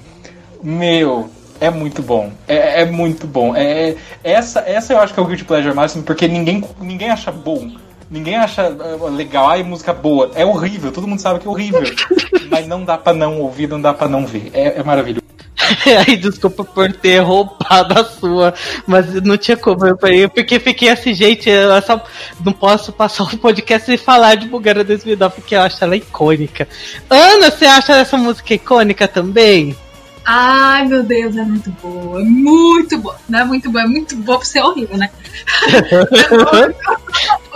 Meu, 0.62 1.28
é 1.60 1.70
muito 1.70 2.02
bom. 2.02 2.32
É, 2.48 2.82
é 2.82 2.84
muito 2.84 3.26
bom. 3.26 3.54
É, 3.54 3.94
essa, 4.24 4.60
essa 4.60 4.92
eu 4.92 5.00
acho 5.00 5.14
que 5.14 5.20
é 5.20 5.22
o 5.22 5.26
Guilty 5.26 5.44
Pleasure 5.44 5.74
máximo, 5.74 6.02
porque 6.02 6.26
ninguém, 6.26 6.64
ninguém 6.80 7.10
acha 7.10 7.30
bom. 7.30 7.70
Ninguém 8.10 8.36
acha 8.36 8.64
ah, 8.66 9.08
legal, 9.08 9.48
ai, 9.48 9.62
música 9.62 9.92
boa. 9.92 10.30
É 10.34 10.44
horrível, 10.44 10.92
todo 10.92 11.06
mundo 11.06 11.20
sabe 11.20 11.40
que 11.40 11.46
é 11.46 11.50
horrível. 11.50 11.82
mas 12.50 12.66
não 12.66 12.84
dá 12.84 12.98
pra 12.98 13.14
não 13.14 13.40
ouvir, 13.40 13.68
não 13.68 13.80
dá 13.80 13.94
pra 13.94 14.08
não 14.08 14.26
ver. 14.26 14.50
É, 14.52 14.78
é 14.78 14.82
maravilhoso. 14.82 15.22
Aí, 16.06 16.16
desculpa 16.16 16.64
por 16.64 16.92
ter 16.92 17.20
roubado 17.20 18.00
a 18.00 18.04
sua, 18.04 18.54
mas 18.86 19.12
não 19.22 19.36
tinha 19.36 19.56
como. 19.56 19.86
Eu 19.86 19.98
falei, 19.98 20.28
porque 20.28 20.58
fiquei 20.58 20.88
assim, 20.88 21.14
gente, 21.14 21.48
eu 21.48 21.80
só 21.82 22.02
não 22.44 22.52
posso 22.52 22.92
passar 22.92 23.24
o 23.24 23.38
podcast 23.38 23.86
sem 23.86 23.96
falar 23.96 24.34
de 24.36 24.48
Bulgária 24.48 24.84
2009, 24.84 25.34
porque 25.36 25.54
eu 25.54 25.60
acho 25.60 25.82
ela 25.82 25.96
icônica. 25.96 26.68
Ana, 27.08 27.50
você 27.50 27.66
acha 27.66 27.94
essa 27.94 28.16
música 28.16 28.54
icônica 28.54 29.06
também? 29.08 29.76
Ai, 30.24 30.86
meu 30.86 31.02
Deus, 31.02 31.36
é 31.36 31.42
muito 31.42 31.70
boa. 31.82 32.20
É 32.20 32.24
muito 32.24 32.98
boa. 32.98 33.16
Não 33.28 33.40
é 33.40 33.44
muito 33.44 33.70
boa, 33.70 33.82
é 33.82 33.86
muito 33.88 34.16
boa 34.16 34.38
pra 34.38 34.46
ser 34.46 34.62
horrível, 34.62 34.96
né? 34.96 35.10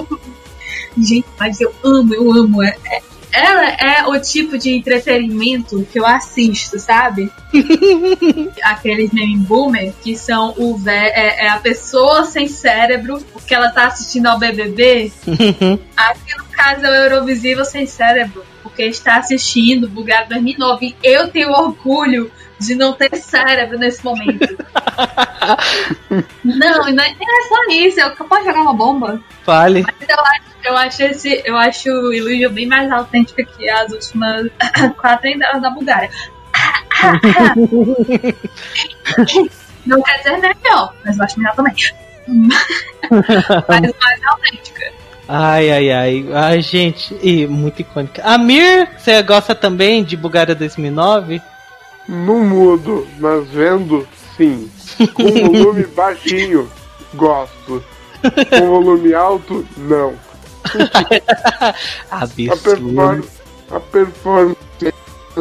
Gente, 0.99 1.27
mas 1.39 1.61
eu 1.61 1.73
amo, 1.85 2.15
eu 2.15 2.33
amo. 2.33 2.63
É, 2.63 2.77
é- 2.87 3.03
ela 3.37 3.69
é 3.69 4.07
o 4.07 4.19
tipo 4.19 4.57
de 4.57 4.73
entretenimento 4.73 5.87
que 5.93 6.01
eu 6.01 6.07
assisto, 6.07 6.79
sabe? 6.79 7.31
Aqueles 8.65 9.13
meme 9.13 9.37
boomer 9.37 9.93
que 10.03 10.17
são 10.17 10.55
o 10.57 10.79
vé 10.79 11.09
é, 11.09 11.45
é 11.45 11.49
a 11.51 11.59
pessoa 11.59 12.25
sem 12.25 12.49
cérebro 12.49 13.21
porque 13.33 13.55
ela 13.55 13.71
tá 13.71 13.89
assistindo 13.89 14.27
ao 14.27 14.39
BBB. 14.39 15.13
Aqui 15.95 16.39
no 16.39 16.45
caso 16.47 16.87
é 16.87 16.91
o 16.91 17.05
Eurovisível 17.05 17.65
sem 17.67 17.87
cérebro, 17.87 18.43
porque 18.63 18.85
está 18.85 19.17
assistindo 19.17 19.87
Bulgária 19.87 20.27
2009. 20.29 20.87
E 20.87 21.07
eu 21.07 21.29
tenho 21.29 21.51
orgulho 21.51 22.33
de 22.59 22.75
não 22.75 22.95
ter 22.95 23.15
cérebro 23.17 23.79
nesse 23.79 24.03
momento. 24.03 24.57
não, 26.43 26.91
não 26.91 27.05
é, 27.05 27.11
é 27.11 27.49
só 27.49 27.71
isso, 27.71 28.01
eu 28.01 28.11
posso 28.27 28.45
jogar 28.45 28.63
uma 28.63 28.73
bomba. 28.73 29.21
Fale. 29.45 29.83
Mas 29.83 30.09
eu 30.09 30.19
acho, 30.19 30.56
eu 30.67 30.77
acho 30.77 31.03
esse, 31.03 31.43
eu 31.45 31.57
acho 31.57 31.89
o 31.89 32.13
Illusion 32.13 32.53
bem 32.53 32.67
mais 32.67 32.91
autêntica 32.91 33.45
que 33.45 33.69
as 33.69 33.93
últimas 33.93 34.51
quatro 34.99 35.29
entradas 35.29 35.63
da 35.63 35.71
Bulgária. 35.71 36.11
Não 39.87 40.03
quer 40.03 40.19
dizer 40.19 40.39
melhor, 40.39 40.95
mas 41.05 41.17
eu 41.17 41.25
acho 41.25 41.39
melhor 41.39 41.55
também. 41.55 41.75
mas 43.69 43.81
mais 43.81 44.25
autêntica. 44.27 44.93
Ai, 45.29 45.71
ai, 45.71 45.93
ai. 45.93 46.27
Ai, 46.33 46.63
gente, 46.63 47.17
e 47.23 47.47
muito 47.47 47.81
icônica. 47.81 48.23
Amir, 48.25 48.89
você 48.97 49.23
gosta 49.23 49.55
também 49.55 50.03
de 50.03 50.17
Bulgária 50.17 50.55
2009? 50.55 51.41
No 52.09 52.45
mudo, 52.45 53.07
mas 53.19 53.49
vendo, 53.49 54.07
sim. 54.37 54.71
Com 55.15 55.25
volume 55.25 55.87
baixinho, 55.87 56.71
gosto. 57.15 57.83
Com 58.51 58.69
volume 58.69 59.15
alto, 59.15 59.67
não. 59.77 60.15
A 62.11 62.27
performance, 62.27 63.31
a 63.71 63.79
performance 63.81 64.57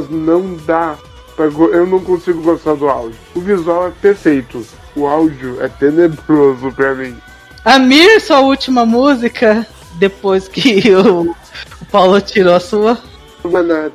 não 0.10 0.56
dá. 0.66 0.98
pra 1.36 1.46
Eu 1.46 1.86
não 1.88 2.00
consigo 2.00 2.42
gostar 2.42 2.74
do 2.76 2.90
áudio. 2.90 3.18
O 3.36 3.40
visual 3.40 3.88
é 3.88 3.92
perfeito. 3.92 4.66
O 4.96 5.06
áudio 5.08 5.62
é 5.62 5.68
tenebroso 5.68 6.72
pra 6.72 6.96
mim. 6.96 7.16
Amir, 7.64 8.20
sua 8.22 8.40
última 8.42 8.86
música, 8.86 9.66
depois 9.96 10.48
que 10.48 10.92
o, 10.96 11.32
o 11.32 11.86
Paulo 11.92 12.22
tirou 12.22 12.54
a 12.56 12.60
sua. 12.60 12.98
Não 13.44 13.58
é 13.58 13.64
nada. 13.64 13.94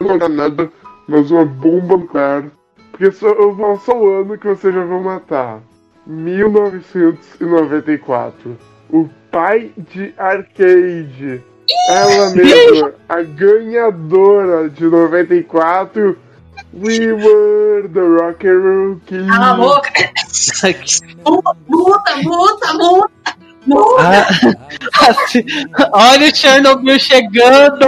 Não 0.00 0.14
é 0.14 0.28
nada, 0.28 0.70
mas 1.06 1.30
uma 1.30 1.44
bomba 1.44 1.96
nuclear. 1.96 2.44
Porque 2.90 3.12
só, 3.12 3.28
eu 3.28 3.54
vou 3.54 3.78
só 3.80 3.96
o 3.96 4.20
ano 4.20 4.36
que 4.36 4.46
vocês 4.46 4.74
já 4.74 4.84
vão 4.84 5.02
matar. 5.02 5.60
1994. 6.06 8.58
O 8.92 9.08
pai 9.30 9.72
de 9.76 10.12
arcade. 10.18 11.42
Ela 11.88 12.30
mesma, 12.30 12.92
a 13.08 13.22
ganhadora 13.22 14.68
de 14.68 14.84
94. 14.84 16.18
We 16.72 17.12
were 17.12 17.88
the 17.88 18.00
rock 18.00 18.46
and 18.46 18.58
roll 18.58 19.00
king. 19.06 19.26
Cala 19.26 19.50
a 19.50 19.54
boca! 19.54 19.90
Multa, 21.24 21.56
multa, 21.68 22.16
multa, 22.22 22.74
multa! 22.74 23.36
multa. 23.66 24.02
Ah, 24.02 25.10
assim, 25.10 25.44
olha 25.92 26.28
o 26.28 26.36
Chernobyl 26.36 26.98
chegando! 26.98 27.86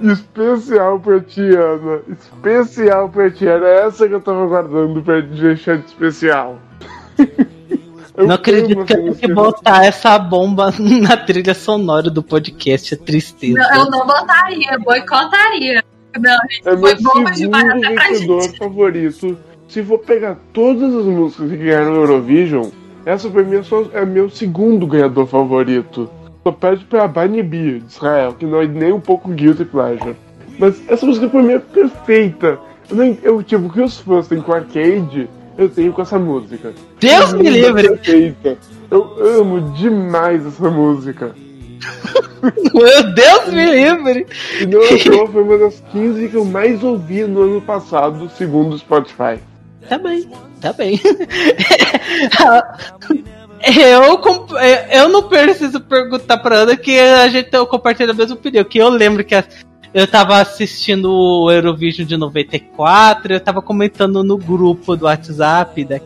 Especial 0.00 1.00
pra 1.00 1.20
ti, 1.20 1.40
Ana. 1.40 2.00
Especial 2.08 3.08
pra 3.08 3.30
ti. 3.30 3.46
Era 3.46 3.68
essa 3.86 4.08
que 4.08 4.14
eu 4.14 4.20
tava 4.20 4.46
guardando 4.46 5.02
pra 5.02 5.20
deixar 5.20 5.78
de 5.78 5.86
especial. 5.86 6.58
Eu 8.16 8.26
Não 8.26 8.34
acredito 8.34 8.84
que 8.84 8.92
eu 8.92 8.96
tenho 8.96 9.14
que 9.14 9.32
botar 9.32 9.84
essa 9.84 10.18
bomba 10.18 10.72
na 10.78 11.16
trilha 11.16 11.54
sonora 11.54 12.10
do 12.10 12.22
podcast. 12.22 12.94
É 12.94 12.96
tristeza. 12.96 13.58
Não, 13.58 13.84
eu 13.84 13.90
não 13.90 14.06
botaria, 14.06 14.78
boicotaria. 14.78 15.84
Não, 16.18 16.36
gente, 16.50 16.68
É 16.68 16.76
foi 16.76 16.94
meu 16.94 17.02
bomba 17.02 17.30
demais 17.30 17.64
segundo 17.64 17.84
até 17.86 17.94
pra 17.94 18.40
gente. 18.40 18.58
favorito. 18.58 19.38
Se 19.68 19.82
for 19.82 19.98
pegar 19.98 20.38
todas 20.52 20.94
as 20.94 21.04
músicas 21.04 21.50
que 21.50 21.56
ganharam 21.56 21.90
no 21.92 22.00
Eurovision, 22.02 22.68
essa 23.04 23.28
pra 23.28 23.42
mim 23.42 23.56
é, 23.56 23.62
só, 23.62 23.84
é 23.92 24.04
meu 24.06 24.30
segundo 24.30 24.86
ganhador 24.86 25.26
favorito. 25.26 26.08
Só 26.42 26.52
pede 26.52 26.84
pra 26.84 27.08
Bunny 27.08 27.42
B, 27.42 27.80
de 27.80 27.86
Israel, 27.86 28.32
que 28.38 28.46
não 28.46 28.60
é 28.62 28.66
nem 28.66 28.92
um 28.92 29.00
pouco 29.00 29.28
guilty 29.30 29.64
pleasure. 29.64 30.14
Mas 30.58 30.80
essa 30.88 31.04
música 31.04 31.28
pra 31.28 31.42
mim 31.42 31.52
é 31.54 31.58
perfeita. 31.58 32.58
Eu, 32.88 32.96
nem, 32.96 33.18
eu 33.22 33.42
tipo, 33.42 33.66
o 33.66 33.70
que 33.72 33.82
os 33.82 33.98
fãs 33.98 34.28
têm 34.28 34.40
com 34.40 34.52
arcade, 34.52 35.28
eu 35.58 35.68
tenho 35.68 35.92
com 35.92 36.00
essa 36.00 36.18
música. 36.18 36.72
Deus 37.00 37.32
me 37.34 37.50
livre! 37.50 37.88
Perfeita. 37.96 38.58
Eu 38.90 39.16
amo 39.40 39.72
demais 39.72 40.46
essa 40.46 40.70
música. 40.70 41.34
Meu 42.74 43.02
Deus 43.14 43.52
me 43.52 43.66
livre! 43.66 44.26
E 44.60 44.66
não 44.66 44.80
à 44.82 44.86
toa 45.04 45.26
foi 45.30 45.42
uma 45.42 45.58
das 45.58 45.82
15 45.92 46.28
que 46.28 46.34
eu 46.36 46.44
mais 46.44 46.82
ouvi 46.82 47.24
no 47.24 47.42
ano 47.42 47.60
passado, 47.60 48.30
segundo 48.36 48.74
o 48.74 48.78
Spotify. 48.78 49.38
Tá 49.88 49.98
bem, 49.98 50.28
tá 50.60 50.72
bem. 50.72 51.00
Eu, 53.66 54.46
eu 54.92 55.08
não 55.08 55.22
preciso 55.28 55.80
perguntar 55.80 56.36
pra 56.38 56.56
Ana 56.58 56.76
que 56.76 56.98
a 56.98 57.26
gente 57.28 57.48
eu 57.52 57.66
compartilha 57.66 58.12
a 58.12 58.14
mesma 58.14 58.34
opinião. 58.36 58.62
Que 58.62 58.78
eu 58.78 58.88
lembro 58.88 59.24
que 59.24 59.34
eu 59.94 60.06
tava 60.06 60.38
assistindo 60.38 61.10
o 61.10 61.50
Eurovision 61.50 62.06
de 62.06 62.16
94, 62.16 63.32
eu 63.32 63.40
tava 63.40 63.62
comentando 63.62 64.22
no 64.22 64.36
grupo 64.36 64.94
do 64.94 65.06
WhatsApp 65.06 65.84
da- 65.84 65.98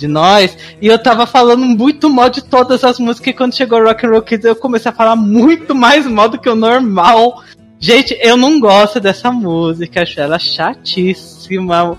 de 0.00 0.08
nós, 0.08 0.56
e 0.80 0.86
eu 0.86 0.98
tava 0.98 1.26
falando 1.26 1.64
muito 1.64 2.08
mal 2.08 2.30
de 2.30 2.42
todas 2.42 2.82
as 2.82 2.98
músicas, 2.98 3.28
e 3.28 3.36
quando 3.36 3.54
chegou 3.54 3.84
Rock 3.84 4.06
and 4.06 4.10
Roll 4.10 4.22
Kids 4.22 4.46
eu 4.46 4.56
comecei 4.56 4.90
a 4.90 4.94
falar 4.94 5.14
muito 5.14 5.74
mais 5.74 6.06
mal 6.06 6.28
do 6.28 6.40
que 6.40 6.48
o 6.48 6.54
normal. 6.54 7.42
Gente, 7.78 8.18
eu 8.22 8.36
não 8.36 8.58
gosto 8.58 8.98
dessa 8.98 9.30
música, 9.30 10.02
acho 10.02 10.18
ela 10.18 10.38
chatíssima, 10.38 11.98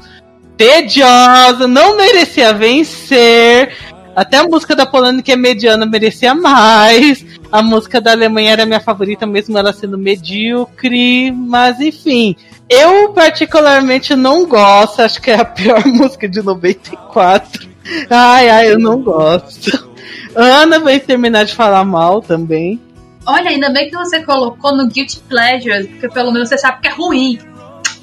tediosa, 0.58 1.68
não 1.68 1.96
merecia 1.96 2.54
vencer. 2.54 3.72
Até 4.16 4.38
a 4.38 4.44
música 4.44 4.76
da 4.76 4.86
Polônia, 4.86 5.24
que 5.24 5.32
é 5.32 5.36
mediana, 5.36 5.86
merecia 5.86 6.36
mais. 6.36 7.26
A 7.52 7.62
música 7.62 8.02
da 8.02 8.12
Alemanha 8.12 8.52
era 8.52 8.66
minha 8.66 8.80
favorita, 8.80 9.26
mesmo 9.26 9.58
ela 9.58 9.72
sendo 9.72 9.98
medíocre. 9.98 11.32
Mas 11.32 11.80
enfim, 11.80 12.36
eu 12.70 13.14
particularmente 13.14 14.16
não 14.16 14.46
gosto. 14.46 15.02
Acho 15.02 15.22
que 15.22 15.32
é 15.32 15.40
a 15.40 15.46
pior 15.46 15.84
música 15.88 16.28
de 16.28 16.42
94. 16.42 17.71
Ai, 18.10 18.50
ai, 18.50 18.72
eu 18.72 18.80
não 18.80 19.02
gosto. 19.02 19.90
Ana 20.36 20.80
vai 20.80 21.00
terminar 21.00 21.46
de 21.46 21.54
falar 21.54 21.84
mal 21.84 22.22
também. 22.22 22.80
Olha, 23.26 23.50
ainda 23.50 23.70
bem 23.70 23.90
que 23.90 23.96
você 23.96 24.24
colocou 24.24 24.76
no 24.76 24.88
Guilty 24.88 25.20
Pleasures, 25.30 25.88
porque 25.88 26.10
pelo 26.10 26.32
menos 26.32 26.50
você 26.50 26.58
sabe 26.58 26.82
que 26.82 26.88
é 26.88 26.92
ruim. 26.92 27.40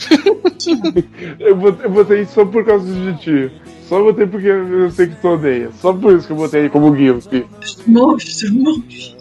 Eu 1.40 1.56
botei, 1.56 1.86
eu 1.86 1.90
botei 1.90 2.24
só 2.26 2.44
por 2.44 2.64
causa 2.64 2.86
de 2.86 3.18
ti. 3.18 3.52
Só 3.88 4.02
botei 4.02 4.26
porque 4.26 4.46
eu 4.46 4.90
sei 4.90 5.06
que 5.06 5.16
tu 5.16 5.28
odeia. 5.28 5.70
Só 5.80 5.92
por 5.92 6.14
isso 6.14 6.26
que 6.26 6.32
eu 6.32 6.36
botei 6.36 6.68
como 6.68 6.92
guilty. 6.92 7.46
Monstro, 7.86 8.54
monstro. 8.54 9.16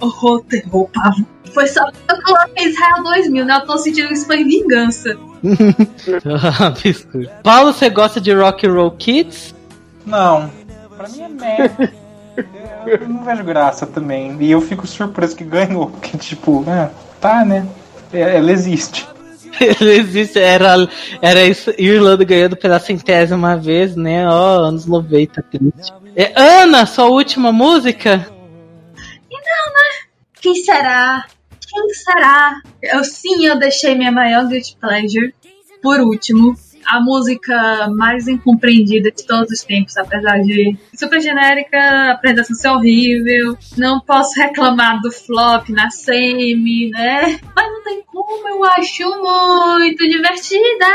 Horror, 0.00 0.42
terror, 0.44 0.88
pavo. 0.92 1.26
Foi 1.52 1.66
só 1.66 1.84
porque 1.84 2.12
eu 2.12 2.22
coloquei 2.22 2.68
Israel 2.68 3.02
2000, 3.02 3.44
né? 3.44 3.56
Eu 3.56 3.66
tô 3.66 3.78
sentindo 3.78 4.08
que 4.08 4.14
isso 4.14 4.26
foi 4.26 4.42
vingança. 4.44 5.16
Absurdo. 6.60 7.28
Paulo, 7.42 7.72
você 7.72 7.90
gosta 7.90 8.20
de 8.20 8.32
Rock 8.32 8.66
and 8.66 8.72
Roll 8.72 8.90
Kids? 8.92 9.54
Não. 10.06 10.50
Pra 10.96 11.08
mim 11.08 11.22
é 11.22 11.28
merda. 11.28 11.92
Eu 12.86 13.08
não 13.08 13.24
vejo 13.24 13.44
graça 13.44 13.86
também. 13.86 14.36
E 14.40 14.50
eu 14.50 14.60
fico 14.60 14.86
surpreso 14.86 15.36
que 15.36 15.44
ganhou. 15.44 15.90
Porque, 15.90 16.16
tipo, 16.16 16.64
é, 16.68 16.90
tá, 17.20 17.44
né? 17.44 17.66
É, 18.12 18.36
Ela 18.36 18.52
existe. 18.52 19.06
Ele 19.60 19.98
existe, 19.98 20.38
era, 20.38 20.74
era 21.22 21.42
isso, 21.44 21.72
Irlanda 21.78 22.24
ganhando 22.24 22.56
pela 22.56 22.78
centésima 22.78 23.56
vez, 23.56 23.96
né? 23.96 24.28
Ó, 24.28 24.60
anos 24.60 24.84
90, 24.84 25.42
triste. 25.42 25.92
É, 26.14 26.32
Ana, 26.36 26.84
sua 26.84 27.06
última 27.06 27.52
música? 27.52 28.26
Quem 30.40 30.54
será? 30.62 31.24
Quem 31.60 31.88
será? 31.94 32.60
Eu 32.82 33.02
sim, 33.02 33.46
eu 33.46 33.58
deixei 33.58 33.94
minha 33.94 34.12
maior 34.12 34.46
guilty 34.46 34.76
pleasure 34.80 35.34
por 35.82 36.00
último. 36.00 36.56
A 36.86 37.00
música 37.00 37.88
mais 37.96 38.28
incompreendida 38.28 39.10
de 39.10 39.26
todos 39.26 39.50
os 39.50 39.62
tempos, 39.62 39.96
apesar 39.96 40.40
de 40.42 40.76
super 40.94 41.20
genérica, 41.20 41.78
a 41.78 42.12
apresentação 42.12 42.56
ser 42.56 42.68
horrível. 42.68 43.56
Não 43.76 44.00
posso 44.00 44.38
reclamar 44.40 45.00
do 45.00 45.10
flop 45.10 45.68
na 45.70 45.90
semi, 45.90 46.90
né? 46.90 47.38
Mas 47.54 47.66
não 47.66 47.82
tem 47.82 48.02
como, 48.06 48.48
eu 48.48 48.64
acho 48.64 49.04
muito 49.04 50.08
divertida. 50.08 50.86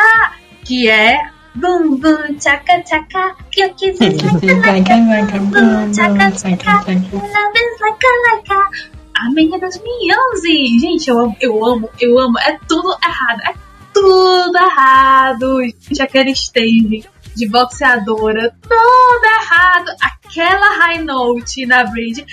Que 0.64 0.90
é 0.90 1.20
Bum 1.54 1.98
bum 1.98 2.34
tchaca 2.40 2.82
tchaca, 2.82 3.36
que 3.52 3.60
eu 3.62 3.74
quis 3.74 4.00
dizer 4.00 4.16
bum 4.24 5.92
tchaca 5.92 6.32
tchaca, 6.32 6.94
love 7.12 7.58
is 7.58 7.82
like 7.82 8.06
a 8.06 8.54
a 8.56 9.28
Amém 9.28 9.50
2011! 9.50 10.80
Gente, 10.80 11.10
eu 11.10 11.20
amo, 11.20 11.36
eu 11.42 11.66
amo, 11.66 11.90
eu 12.00 12.18
amo. 12.18 12.40
É 12.40 12.58
tudo 12.68 12.98
errado, 13.04 13.42
é 13.50 13.54
tudo 13.94 14.58
errado. 14.58 15.62
Gente, 15.62 16.02
aquele 16.02 16.32
stage 16.32 17.06
de 17.36 17.48
boxeadora, 17.48 18.52
tudo 18.62 19.26
errado. 19.26 19.92
Aquela 20.02 20.78
high 20.78 21.04
note 21.04 21.66
na 21.66 21.84
bridge. 21.86 22.26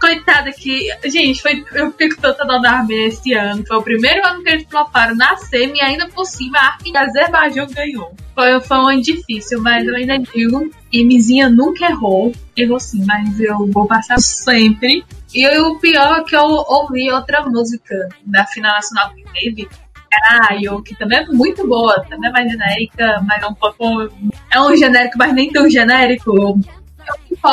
Coitada 0.00 0.50
que. 0.52 0.88
Gente, 1.06 1.40
foi, 1.40 1.64
eu 1.72 1.92
fico 1.92 2.20
tanta 2.20 2.44
da 2.44 2.70
Armênia 2.70 3.08
esse 3.08 3.32
ano. 3.32 3.64
Foi 3.66 3.78
o 3.78 3.82
primeiro 3.82 4.26
ano 4.26 4.42
que 4.42 4.50
eles 4.50 4.66
floparam 4.68 5.14
na 5.14 5.34
SEMI 5.36 5.78
e 5.78 5.80
ainda 5.80 6.06
por 6.08 6.26
cima 6.26 6.58
a 6.58 6.74
Armin 6.74 6.94
Azerbaijão 6.94 7.66
ganhou. 7.68 8.14
Foi, 8.34 8.60
foi 8.60 8.76
um 8.76 8.88
ano 8.88 9.00
difícil, 9.00 9.62
mas 9.62 9.86
eu 9.86 9.94
ainda 9.94 10.18
digo. 10.18 10.70
Mzinha 10.92 11.48
nunca 11.48 11.86
errou. 11.86 12.34
Errou 12.54 12.78
sim, 12.78 13.02
mas 13.06 13.40
eu 13.40 13.66
vou 13.72 13.86
passar 13.86 14.18
sempre. 14.18 15.02
E 15.34 15.58
o 15.58 15.78
pior 15.78 16.20
é 16.20 16.24
que 16.24 16.36
eu 16.36 16.44
ouvi 16.44 17.10
outra 17.10 17.42
música 17.42 18.08
da 18.24 18.46
final 18.46 18.72
nacional 18.72 19.10
que 19.14 19.24
teve. 19.32 19.68
Caralho, 20.10 20.80
que 20.82 20.94
também 20.96 21.18
é 21.18 21.26
muito 21.26 21.66
boa, 21.66 22.04
também 22.08 22.30
é 22.30 22.32
mais 22.32 22.48
genérica, 22.50 23.20
mas 23.26 23.42
é 23.42 23.46
um 23.46 23.54
pouco. 23.54 24.08
É 24.48 24.60
um 24.60 24.76
genérico, 24.76 25.18
mas 25.18 25.34
nem 25.34 25.50
tão 25.50 25.68
genérico. 25.68 26.30
Eu, 26.36 26.60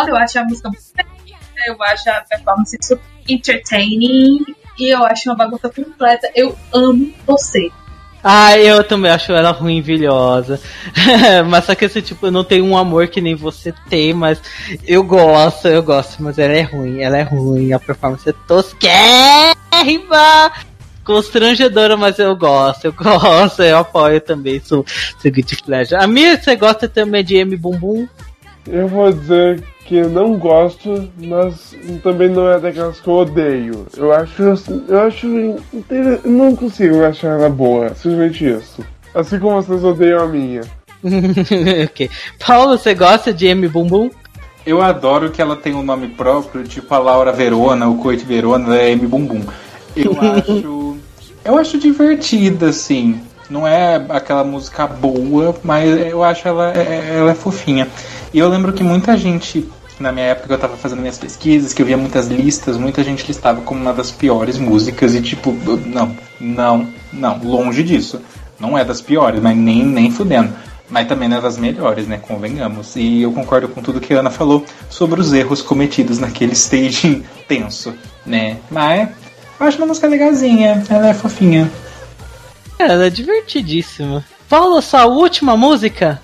eu 0.07 0.15
acho 0.15 0.39
a 0.39 0.43
música 0.43 0.69
muito 0.69 0.91
eu 1.65 1.81
acho 1.83 2.09
a 2.09 2.21
performance 2.21 2.77
super 2.81 3.03
entertaining 3.27 4.43
e 4.79 4.93
eu 4.93 5.03
acho 5.03 5.29
uma 5.29 5.35
bagunça 5.35 5.69
completa. 5.69 6.31
Eu 6.35 6.57
amo 6.73 7.13
você. 7.25 7.69
Ah, 8.23 8.57
eu 8.57 8.83
também 8.83 9.09
acho 9.09 9.31
ela 9.31 9.51
ruimvilhosa. 9.51 10.59
mas 11.49 11.65
só 11.65 11.73
que 11.73 11.85
esse 11.85 12.01
tipo, 12.01 12.27
eu 12.27 12.31
não 12.31 12.43
tenho 12.43 12.65
um 12.65 12.77
amor 12.77 13.07
que 13.07 13.19
nem 13.19 13.35
você 13.35 13.73
tem, 13.89 14.13
mas 14.13 14.41
eu 14.87 15.03
gosto, 15.03 15.67
eu 15.67 15.81
gosto, 15.81 16.21
mas 16.21 16.37
ela 16.37 16.53
é 16.53 16.61
ruim, 16.61 17.01
ela 17.01 17.17
é 17.17 17.23
ruim, 17.23 17.73
a 17.73 17.79
performance 17.79 18.29
é 18.29 18.33
tosquérrima, 18.47 19.55
constrangedora, 21.03 21.97
mas 21.97 22.19
eu 22.19 22.35
gosto, 22.35 22.85
eu 22.85 22.93
gosto, 22.93 23.63
eu 23.63 23.77
apoio 23.77 24.21
também, 24.21 24.61
sou 24.63 24.85
seguinte 25.17 25.57
pleasure. 25.63 26.01
A 26.01 26.05
minha, 26.07 26.39
você 26.39 26.55
gosta 26.55 26.87
também 26.87 27.23
de 27.23 27.37
M 27.37 27.57
Bumbum? 27.57 28.07
Eu 28.67 28.87
vou 28.87 29.11
dizer 29.11 29.63
que 29.85 30.01
não 30.03 30.37
gosto, 30.37 31.09
mas 31.17 31.75
também 32.03 32.29
não 32.29 32.49
é 32.49 32.59
daquelas 32.59 32.99
que 32.99 33.07
eu 33.07 33.13
odeio. 33.13 33.85
Eu 33.97 34.13
acho. 34.13 34.41
Eu 34.87 35.01
acho. 35.01 35.27
não 36.23 36.55
consigo 36.55 37.03
achar 37.03 37.39
ela 37.39 37.49
boa, 37.49 37.89
simplesmente 37.95 38.45
isso. 38.47 38.83
Assim 39.13 39.39
como 39.39 39.61
vocês 39.61 39.83
odeiam 39.83 40.23
a 40.23 40.27
minha. 40.27 40.61
ok. 41.83 42.09
Paulo, 42.45 42.77
você 42.77 42.93
gosta 42.93 43.33
de 43.33 43.47
M 43.47 43.67
Bumbum? 43.67 44.09
Eu 44.65 44.81
adoro 44.81 45.31
que 45.31 45.41
ela 45.41 45.55
tem 45.55 45.73
um 45.73 45.81
nome 45.81 46.07
próprio, 46.09 46.63
tipo 46.63 46.93
a 46.93 46.99
Laura 46.99 47.31
Verona, 47.31 47.87
o 47.89 47.97
Coit 47.97 48.23
Verona, 48.23 48.77
é 48.77 48.91
M 48.91 49.07
Bumbum. 49.07 49.41
Eu 49.95 50.15
acho. 50.21 50.97
eu 51.43 51.57
acho 51.57 51.77
divertida, 51.79 52.69
assim. 52.69 53.19
Não 53.49 53.67
é 53.67 53.95
aquela 54.09 54.43
música 54.45 54.87
boa, 54.87 55.53
mas 55.63 55.89
eu 56.07 56.23
acho 56.23 56.47
ela, 56.47 56.71
é- 56.73 57.17
ela 57.17 57.31
é 57.31 57.35
fofinha. 57.35 57.85
E 58.33 58.39
eu 58.39 58.47
lembro 58.47 58.71
que 58.71 58.83
muita 58.83 59.17
gente, 59.17 59.69
na 59.99 60.11
minha 60.11 60.27
época 60.27 60.47
que 60.47 60.53
eu 60.53 60.57
tava 60.57 60.77
fazendo 60.77 61.01
minhas 61.01 61.17
pesquisas, 61.17 61.73
que 61.73 61.81
eu 61.81 61.85
via 61.85 61.97
muitas 61.97 62.27
listas, 62.27 62.77
muita 62.77 63.03
gente 63.03 63.27
listava 63.27 63.61
como 63.61 63.81
uma 63.81 63.93
das 63.93 64.09
piores 64.09 64.57
músicas 64.57 65.13
e 65.13 65.21
tipo, 65.21 65.51
não, 65.85 66.15
não, 66.39 66.87
não, 67.11 67.37
longe 67.43 67.83
disso. 67.83 68.21
Não 68.59 68.77
é 68.77 68.85
das 68.85 69.01
piores, 69.01 69.41
mas 69.41 69.57
nem, 69.57 69.83
nem 69.83 70.11
fudendo. 70.11 70.53
Mas 70.89 71.07
também 71.07 71.27
não 71.27 71.37
é 71.37 71.41
das 71.41 71.57
melhores, 71.57 72.07
né? 72.07 72.17
Convenhamos. 72.17 72.95
E 72.95 73.21
eu 73.21 73.31
concordo 73.31 73.67
com 73.67 73.81
tudo 73.81 73.99
que 73.99 74.13
a 74.13 74.19
Ana 74.19 74.29
falou 74.29 74.65
sobre 74.89 75.19
os 75.19 75.33
erros 75.33 75.61
cometidos 75.61 76.19
naquele 76.19 76.53
staging 76.53 77.23
tenso, 77.47 77.93
né? 78.25 78.57
Mas 78.69 79.09
eu 79.59 79.65
acho 79.67 79.77
uma 79.77 79.87
música 79.87 80.07
legalzinha, 80.07 80.83
ela 80.89 81.09
é 81.09 81.13
fofinha. 81.13 81.71
Ela 82.77 83.05
é 83.05 83.09
divertidíssima. 83.09 84.23
Paulo, 84.49 84.81
sua 84.81 85.05
última 85.05 85.55
música? 85.55 86.21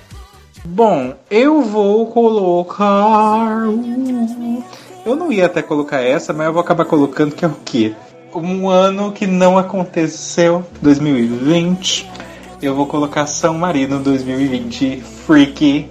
Bom, 0.69 1.13
eu 1.31 1.61
vou 1.61 2.07
colocar. 2.07 3.63
Eu 5.05 5.15
não 5.15 5.31
ia 5.31 5.45
até 5.45 5.61
colocar 5.61 6.01
essa, 6.01 6.33
mas 6.33 6.45
eu 6.45 6.51
vou 6.51 6.61
acabar 6.61 6.83
colocando 6.83 7.33
que 7.33 7.45
é 7.45 7.47
o 7.47 7.55
quê? 7.63 7.95
Um 8.35 8.69
ano 8.69 9.13
que 9.13 9.25
não 9.25 9.57
aconteceu, 9.57 10.65
2020. 10.81 12.07
Eu 12.61 12.75
vou 12.75 12.85
colocar 12.85 13.25
São 13.27 13.53
Marino 13.53 13.99
2020, 13.99 15.01
Freaky. 15.25 15.89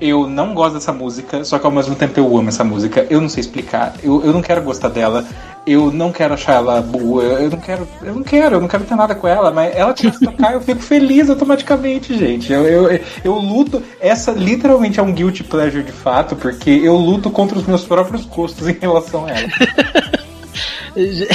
Eu 0.00 0.26
não 0.26 0.54
gosto 0.54 0.74
dessa 0.74 0.92
música, 0.92 1.44
só 1.44 1.58
que 1.58 1.66
ao 1.66 1.72
mesmo 1.72 1.94
tempo 1.94 2.18
eu 2.18 2.38
amo 2.38 2.48
essa 2.48 2.64
música. 2.64 3.06
Eu 3.10 3.20
não 3.20 3.28
sei 3.28 3.42
explicar. 3.42 3.94
Eu, 4.02 4.24
eu 4.24 4.32
não 4.32 4.40
quero 4.40 4.62
gostar 4.62 4.88
dela. 4.88 5.26
Eu 5.66 5.92
não 5.92 6.10
quero 6.10 6.32
achar 6.32 6.54
ela 6.54 6.80
boa. 6.80 7.22
Eu 7.22 7.50
não 7.50 7.58
quero. 7.58 7.86
Eu 8.02 8.14
não 8.14 8.22
quero, 8.22 8.56
eu 8.56 8.60
não 8.62 8.68
quero 8.68 8.84
ter 8.84 8.94
nada 8.94 9.14
com 9.14 9.28
ela, 9.28 9.50
mas 9.50 9.76
ela 9.76 9.92
começa 9.94 10.24
a 10.24 10.30
tocar, 10.30 10.52
eu 10.54 10.60
fico 10.62 10.80
feliz 10.80 11.28
automaticamente, 11.28 12.16
gente. 12.16 12.50
Eu, 12.50 12.64
eu, 12.64 13.00
eu 13.22 13.34
luto. 13.34 13.82
Essa 14.00 14.32
literalmente 14.32 14.98
é 14.98 15.02
um 15.02 15.12
guilty 15.12 15.44
pleasure 15.44 15.82
de 15.82 15.92
fato, 15.92 16.34
porque 16.34 16.70
eu 16.70 16.96
luto 16.96 17.30
contra 17.30 17.58
os 17.58 17.66
meus 17.66 17.84
próprios 17.84 18.24
gostos 18.24 18.68
em 18.68 18.78
relação 18.80 19.26
a 19.26 19.30
ela. 19.30 19.48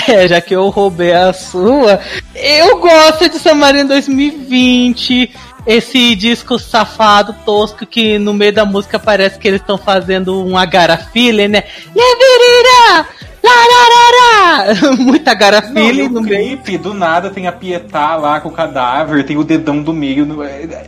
É, 0.07 0.27
já 0.27 0.41
que 0.41 0.53
eu 0.53 0.67
roubei 0.69 1.13
a 1.13 1.31
sua, 1.31 1.99
eu 2.35 2.77
gosto 2.77 3.29
de 3.29 3.39
Samarino 3.39 3.87
2020. 3.87 5.31
Esse 5.65 6.15
disco 6.15 6.59
safado, 6.59 7.33
tosco, 7.45 7.85
que 7.85 8.19
no 8.19 8.33
meio 8.33 8.53
da 8.53 8.65
música 8.65 8.99
parece 8.99 9.39
que 9.39 9.47
eles 9.47 9.61
estão 9.61 9.77
fazendo 9.77 10.45
um 10.45 10.55
agarafile, 10.57 11.47
né? 11.47 11.63
Leverira! 11.95 13.07
Lararara! 13.43 14.95
Muita 14.97 15.31
agarafile 15.31 16.07
no 16.09 16.21
meio. 16.21 16.57
clipe, 16.57 16.77
do 16.77 16.93
nada, 16.93 17.29
tem 17.29 17.47
a 17.47 17.51
Pietá 17.51 18.15
lá 18.15 18.39
com 18.39 18.49
o 18.49 18.51
cadáver, 18.51 19.25
tem 19.25 19.37
o 19.37 19.43
dedão 19.43 19.81
do 19.81 19.93
meio. 19.93 20.25
no- 20.25 20.43
é- 20.43 20.63
é- 20.63 20.87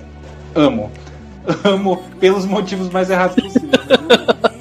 Amo. 0.55 0.91
Amo 1.63 2.03
pelos 2.19 2.45
motivos 2.45 2.89
mais 2.89 3.09
errados 3.09 3.35
possíveis. 3.35 3.71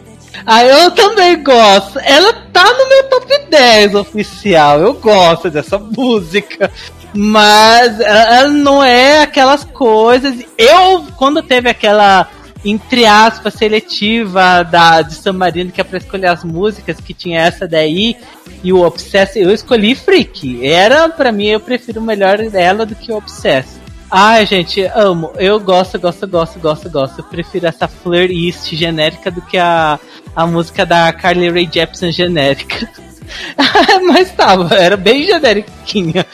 Ah, 0.49 0.63
eu 0.65 0.93
também 0.93 1.43
gosto. 1.43 1.99
Ela 1.99 2.33
tá 2.53 2.63
no 2.73 2.89
meu 2.89 3.09
top 3.11 3.37
10 3.51 3.97
oficial. 3.97 4.79
Eu 4.79 4.95
gosto 4.95 5.51
dessa 5.51 5.77
música. 5.77 6.71
Mas 7.15 8.01
ela 8.01 8.49
não 8.49 8.83
é 8.83 9.23
aquelas 9.23 9.65
coisas. 9.65 10.35
Eu, 10.59 11.05
quando 11.17 11.43
teve 11.43 11.69
aquela, 11.69 12.29
entre 12.65 13.07
aspas, 13.07 13.55
seletiva 13.55 14.63
da, 14.63 15.03
de 15.03 15.15
San 15.15 15.33
Marino, 15.33 15.73
que 15.73 15.81
é 15.81 15.85
pra 15.85 15.99
escolher 15.99 16.29
as 16.29 16.45
músicas, 16.45 17.01
que 17.01 17.15
tinha 17.15 17.41
essa 17.41 17.67
daí, 17.67 18.17
e 18.63 18.73
o 18.73 18.83
Obsess, 18.83 19.37
eu 19.37 19.53
escolhi 19.53 19.95
Freak. 19.95 20.67
Era, 20.67 21.09
pra 21.09 21.33
mim, 21.33 21.47
eu 21.47 21.61
prefiro 21.61 22.01
melhor 22.01 22.39
ela 22.55 22.85
do 22.85 22.95
que 22.95 23.13
o 23.13 23.17
Obsess. 23.17 23.87
Ai, 24.11 24.47
gente, 24.47 24.83
amo. 24.95 25.33
Eu 25.37 25.59
gosto, 25.59 25.99
gosto, 25.99 26.29
gosto, 26.29 26.61
gosto, 26.61 26.89
gosto. 26.89 27.19
Eu 27.19 27.25
prefiro 27.25 27.67
essa 27.67 27.89
Fleur 27.89 28.31
East 28.31 28.73
genérica 28.73 29.31
do 29.31 29.43
que 29.43 29.59
a, 29.59 29.99
a 30.35 30.47
música 30.47 30.87
da 30.87 31.13
Carly 31.13 31.51
Rae 31.51 31.69
Jepsen 31.71 32.13
genérica. 32.13 32.89
Mas 34.07 34.31
tava, 34.31 34.75
era 34.77 34.97
bem 34.97 35.25
generiquinha. 35.25 36.25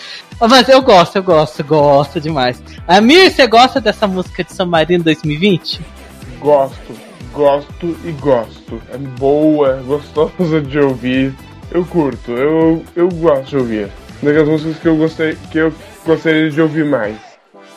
Mas 0.41 0.69
eu 0.69 0.83
gosto, 0.83 1.17
eu 1.17 1.23
gosto, 1.23 1.65
gosto 1.65 2.21
demais. 2.21 2.63
Amir, 2.87 3.31
você 3.31 3.47
gosta 3.47 3.81
dessa 3.81 4.07
música 4.07 4.43
de 4.43 4.53
San 4.53 4.67
Marino 4.67 5.05
2020? 5.05 5.81
Gosto, 6.41 6.97
gosto 7.33 7.97
e 8.05 8.13
gosto. 8.13 8.83
É 8.93 8.99
boa, 8.99 9.79
é 9.79 9.83
gostosa 9.83 10.61
de 10.61 10.79
ouvir. 10.79 11.35
Eu 11.71 11.85
curto, 11.85 12.33
eu, 12.33 12.85
eu 12.95 13.09
gosto 13.09 13.51
de 13.51 13.57
ouvir. 13.57 13.89
Uma 14.23 14.33
das 14.33 14.49
músicas 14.49 14.79
que 14.79 14.89
eu 14.89 14.97
gostei, 14.97 15.37
que 15.51 15.59
eu 15.59 15.73
gostaria 16.05 16.51
de 16.51 16.61
ouvir 16.61 16.85
mais. 16.85 17.17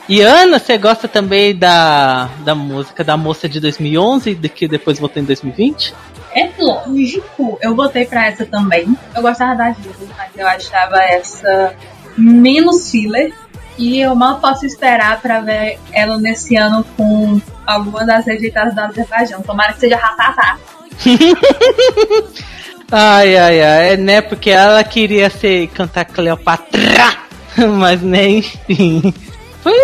E 0.08 0.20
Ana, 0.20 0.60
você 0.60 0.78
gosta 0.78 1.08
também 1.08 1.56
da, 1.56 2.28
da 2.44 2.54
música 2.54 3.02
da 3.02 3.16
moça 3.16 3.48
de 3.48 3.58
2011, 3.58 4.36
de 4.36 4.48
que 4.48 4.68
depois 4.68 5.00
voltou 5.00 5.20
em 5.20 5.26
2020? 5.26 5.92
É 6.32 6.48
lógico, 6.58 7.58
eu 7.60 7.74
votei 7.74 8.04
pra 8.04 8.26
essa 8.26 8.46
também. 8.46 8.96
Eu 9.14 9.22
gostava 9.22 9.56
das 9.56 9.76
duas, 9.78 9.96
mas 10.16 10.30
eu 10.36 10.46
achava 10.46 11.02
essa 11.02 11.74
menos 12.16 12.90
filler. 12.90 13.32
E 13.78 14.00
eu 14.00 14.14
mal 14.14 14.40
posso 14.40 14.64
esperar 14.64 15.20
pra 15.20 15.40
ver 15.40 15.78
ela 15.92 16.16
nesse 16.16 16.56
ano 16.56 16.84
com 16.96 17.38
alguma 17.66 18.06
das 18.06 18.24
rejeitadas 18.24 18.74
da 18.74 18.86
Azerbaijão. 18.86 19.42
Tomara 19.42 19.74
que 19.74 19.80
seja 19.80 19.96
Ratatá. 19.96 20.56
Ai, 22.90 23.36
ai, 23.36 23.62
ai, 23.62 23.92
é, 23.94 23.96
né? 23.96 24.20
Porque 24.20 24.48
ela 24.48 24.82
queria 24.84 25.28
ser 25.28 25.66
cantar 25.68 26.04
Cleopatra, 26.04 27.16
mas 27.76 28.00
nem 28.00 28.38
enfim. 28.38 29.12
Foi 29.60 29.74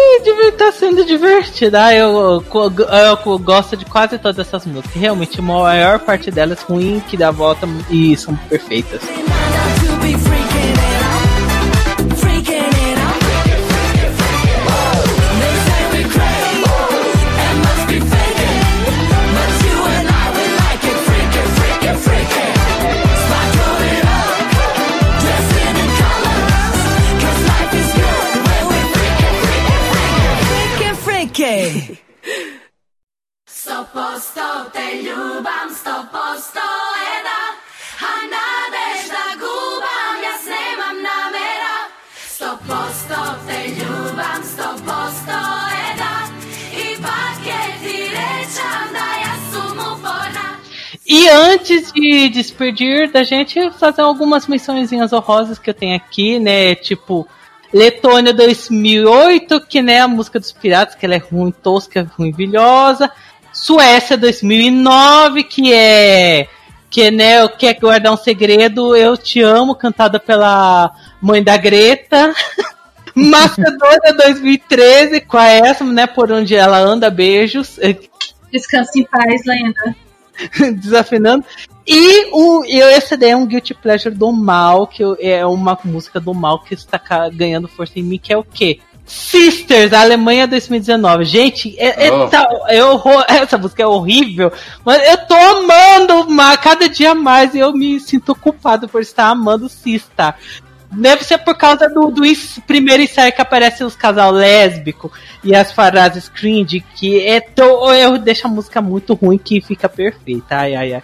tá 0.57 0.71
sendo 0.71 1.05
divertido. 1.05 1.77
Ah, 1.77 1.93
eu, 1.93 2.45
eu, 2.55 2.75
eu 2.87 3.39
gosto 3.41 3.77
de 3.77 3.85
quase 3.85 4.19
todas 4.19 4.47
essas 4.47 4.65
músicas. 4.65 4.95
Realmente, 4.95 5.41
a 5.41 5.43
maior 5.43 5.99
parte 5.99 6.31
delas 6.31 6.63
ruim 6.63 7.03
que 7.09 7.17
dá 7.17 7.33
volta 7.33 7.67
e 7.91 8.17
são 8.17 8.37
perfeitas. 8.49 9.01
Ljubam, 34.95 35.69
sto 35.81 35.97
posto 36.13 36.67
je 37.05 37.17
da 37.29 37.43
A 38.13 38.15
nadeš 38.35 39.01
da 39.15 39.27
gubam, 39.43 40.17
ja 40.27 40.35
nemam 40.53 40.97
namera 41.09 41.77
Sto 42.35 42.59
posto 42.69 43.21
te 43.47 43.61
ljubam, 43.77 44.43
sto 44.53 44.69
posto 44.87 45.39
je 45.77 45.89
da 46.03 46.15
Ipak 46.91 47.41
je 47.47 47.63
ti 47.83 47.99
rečam 48.17 48.87
da 48.93 49.09
ja 49.25 49.35
sum 49.51 49.79
uporna 49.79 50.49
E 51.07 51.29
antes 51.29 51.93
de 51.93 52.29
despedir 52.29 53.11
da 53.13 53.23
gente, 53.23 53.71
fazer 53.79 54.03
algumas 54.03 54.47
mençõezinhas 54.47 55.13
honrosas 55.13 55.59
que 55.59 55.71
eu 55.71 55.75
tenho 55.75 55.97
aqui, 55.97 56.39
né? 56.39 56.75
Tipo, 56.75 57.27
Letônia 57.73 58.35
2008, 58.35 59.61
que 59.67 59.81
né, 59.81 60.01
a 60.01 60.09
música 60.09 60.39
dos 60.39 60.53
piratas, 60.53 60.95
que 60.95 61.07
ela 61.07 61.15
é 61.15 61.19
ruim, 61.19 61.51
tosca, 61.51 62.11
ruimvilhosa. 62.19 63.11
Suécia 63.63 64.17
2009, 64.17 65.45
que 65.45 65.73
é 65.73 66.49
que 66.91 67.13
né, 67.13 67.47
quer 67.49 67.79
guardar 67.79 68.13
um 68.13 68.17
segredo, 68.17 68.97
eu 68.97 69.17
te 69.17 69.41
amo, 69.41 69.77
cantada 69.77 70.19
pela 70.19 70.91
mãe 71.21 71.41
da 71.45 71.57
Greta. 71.57 72.35
Macedônia 73.15 74.13
2013, 74.17 75.21
com 75.21 75.39
a 75.39 75.47
essa, 75.47 75.85
né, 75.85 76.09
por 76.09 76.33
onde 76.33 76.57
ela 76.57 76.79
anda, 76.79 77.09
beijos. 77.09 77.79
Descanse 78.51 78.99
em 78.99 79.05
paz, 79.05 79.43
lenda. 79.47 79.95
desafinando. 80.77 81.45
E 81.87 82.31
o, 82.33 82.65
e 82.65 82.81
esse 82.81 83.17
daí 83.17 83.31
é 83.31 83.37
um 83.37 83.47
Guilty 83.47 83.75
Pleasure 83.75 84.15
do 84.15 84.33
mal, 84.33 84.89
que 84.89 85.05
eu- 85.05 85.17
é 85.21 85.47
uma 85.47 85.79
música 85.85 86.19
do 86.19 86.35
mal 86.35 86.59
que 86.65 86.75
está 86.75 87.01
ganhando 87.33 87.69
força 87.69 87.93
em 87.97 88.03
mim, 88.03 88.19
que 88.19 88.33
é 88.33 88.37
o 88.37 88.43
quê? 88.43 88.81
Sisters, 89.05 89.93
Alemanha 89.93 90.47
2019. 90.47 91.25
Gente, 91.25 91.75
é, 91.79 92.07
é 92.07 92.13
Oh. 92.13 92.29
tal- 92.29 92.67
é 92.69 92.83
horror- 92.85 93.25
essa 93.29 93.59
música 93.59 93.83
é 93.83 93.87
horrível, 93.87 94.53
mas 94.85 95.07
eu 95.09 95.17
tô 95.27 95.35
amando 95.35 96.31
ma- 96.31 96.57
cada 96.57 96.89
dia 96.89 97.15
mais 97.15 97.55
e 97.55 97.59
eu 97.59 97.73
me 97.73 97.99
sinto 98.01 98.35
culpado 98.35 98.89
por 98.89 99.01
estar 99.03 99.29
amando 99.29 99.69
Sista. 99.69 100.35
Deve 100.95 101.25
ser 101.25 101.39
por 101.39 101.57
causa 101.57 101.89
do, 101.89 102.11
do 102.11 102.23
primeiro 102.67 103.03
ensaio 103.03 103.33
que 103.33 103.41
aparece 103.41 103.83
os 103.83 103.97
casal 103.97 104.31
lésbico 104.31 105.11
e 105.43 105.55
as 105.55 105.73
frases 105.73 106.29
cringe, 106.29 106.85
que 106.95 107.27
é 107.27 107.41
to, 107.41 107.63
eu 107.95 108.19
deixo 108.19 108.47
a 108.47 108.51
música 108.51 108.81
muito 108.83 109.15
ruim 109.15 109.39
que 109.39 109.61
fica 109.63 109.89
perfeita. 109.89 110.55
Ai, 110.57 110.75
ai, 110.75 110.95
ai. 110.95 111.03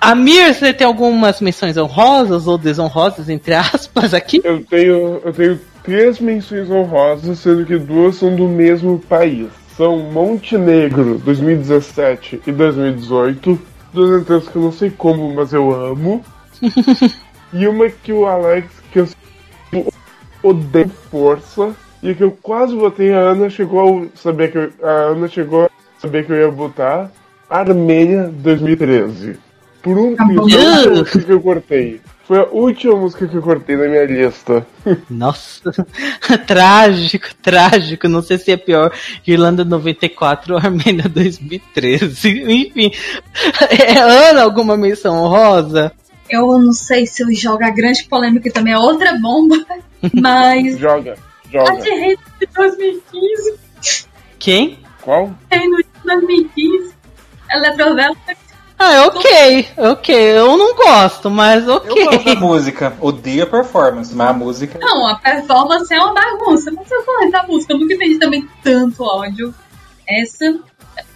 Amir, 0.00 0.52
você 0.54 0.72
tem 0.72 0.86
algumas 0.86 1.40
menções 1.40 1.76
honrosas 1.76 2.46
ou 2.48 2.58
desonrosas, 2.58 3.28
entre 3.28 3.54
aspas, 3.54 4.12
aqui? 4.12 4.40
Eu 4.44 4.64
tenho, 4.64 5.20
eu 5.24 5.32
tenho 5.32 5.60
três 5.88 6.20
menções 6.20 6.70
honrosas, 6.70 7.38
sendo 7.38 7.64
que 7.64 7.78
duas 7.78 8.16
são 8.16 8.36
do 8.36 8.46
mesmo 8.46 8.98
país. 8.98 9.48
São 9.74 9.96
Montenegro 10.12 11.18
2017 11.24 12.42
e 12.46 12.52
2018. 12.52 13.58
Duas 13.94 14.20
entradas 14.20 14.48
que 14.48 14.56
eu 14.56 14.62
não 14.62 14.72
sei 14.72 14.90
como, 14.90 15.34
mas 15.34 15.54
eu 15.54 15.74
amo. 15.74 16.22
e 17.54 17.66
uma 17.66 17.88
que 17.88 18.12
o 18.12 18.26
Alex, 18.26 18.68
que 18.92 18.98
eu 18.98 19.08
odeio 20.42 20.90
força. 21.10 21.74
E 22.02 22.14
que 22.14 22.22
eu 22.22 22.36
quase 22.42 22.76
botei 22.76 23.14
a 23.14 23.20
Ana, 23.20 23.48
chegou 23.48 24.02
a 24.02 24.18
saber 24.18 24.52
que 24.52 24.58
eu, 24.58 24.70
a 24.82 24.90
Ana 24.90 25.26
chegou 25.26 25.64
a 25.64 25.70
saber 25.98 26.26
que 26.26 26.32
eu 26.32 26.36
ia 26.36 26.50
botar. 26.50 27.10
Armênia 27.48 28.30
2013. 28.30 29.38
Por 29.82 29.96
um 29.96 30.14
Tá 30.14 30.26
pisão 30.26 31.04
que 31.24 31.32
eu 31.32 31.40
cortei. 31.40 31.98
Foi 32.28 32.40
a 32.40 32.44
última 32.44 32.94
música 32.94 33.26
que 33.26 33.34
eu 33.34 33.40
cortei 33.40 33.74
na 33.74 33.86
minha 33.88 34.04
lista. 34.04 34.66
Nossa, 35.08 35.72
trágico, 36.46 37.34
trágico. 37.42 38.06
Não 38.06 38.20
sei 38.20 38.36
se 38.36 38.52
é 38.52 38.56
pior 38.58 38.92
Irlanda 39.26 39.64
94 39.64 40.52
ou 40.52 40.60
Armênia 40.60 41.08
2013. 41.08 42.42
Enfim, 42.52 42.92
é 43.70 43.98
Ana 43.98 44.42
alguma 44.42 44.76
menção 44.76 45.16
honrosa? 45.16 45.90
Eu 46.28 46.58
não 46.58 46.72
sei 46.72 47.06
se 47.06 47.22
eu 47.22 47.34
jogo 47.34 47.64
a 47.64 47.70
grande 47.70 48.04
polêmica, 48.04 48.42
que 48.42 48.54
também 48.54 48.74
é 48.74 48.78
outra 48.78 49.16
bomba, 49.18 49.56
mas 50.12 50.78
Joga, 50.78 51.14
a 51.14 51.50
joga. 51.50 51.80
de 51.80 51.88
Reino 51.88 52.20
de 52.38 52.46
2015, 52.54 53.58
Quem? 54.38 54.78
Qual? 55.00 55.34
Reino 55.50 55.78
de 55.78 55.86
2015, 56.04 56.92
Eletrovela, 57.50 58.14
Ah, 58.78 58.94
é 58.94 59.00
ok, 59.00 59.68
ok. 59.76 60.38
Eu 60.38 60.56
não 60.56 60.74
gosto, 60.76 61.28
mas 61.28 61.66
Eu 61.66 61.74
ok. 61.74 62.04
gosto 62.04 62.24
da 62.24 62.34
música, 62.40 62.96
odeio 63.00 63.42
a 63.42 63.46
performance, 63.46 64.14
mas 64.14 64.30
a 64.30 64.32
música. 64.32 64.78
Não, 64.78 65.08
a 65.08 65.16
performance 65.16 65.92
é 65.92 65.98
uma 65.98 66.14
bagunça, 66.14 66.70
mas 66.70 66.88
eu 66.88 67.04
gosto 67.04 67.30
da 67.32 67.42
música, 67.42 67.72
eu 67.72 67.78
nunca 67.78 67.94
entendi 67.94 68.18
também 68.18 68.48
tanto 68.62 69.02
ódio. 69.02 69.52
Essa. 70.08 70.60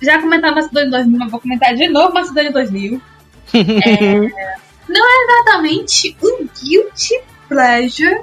Já 0.00 0.20
comentava 0.20 0.56
Macedônia 0.56 0.90
2000, 0.90 1.18
mas 1.18 1.30
vou 1.30 1.40
comentar 1.40 1.74
de 1.74 1.88
novo 1.88 2.12
Macedônia 2.12 2.52
2000. 2.52 3.00
É, 3.54 4.56
não 4.88 5.06
é 5.06 5.24
exatamente 5.24 6.16
um 6.22 6.48
guilty 6.58 7.20
pleasure, 7.48 8.22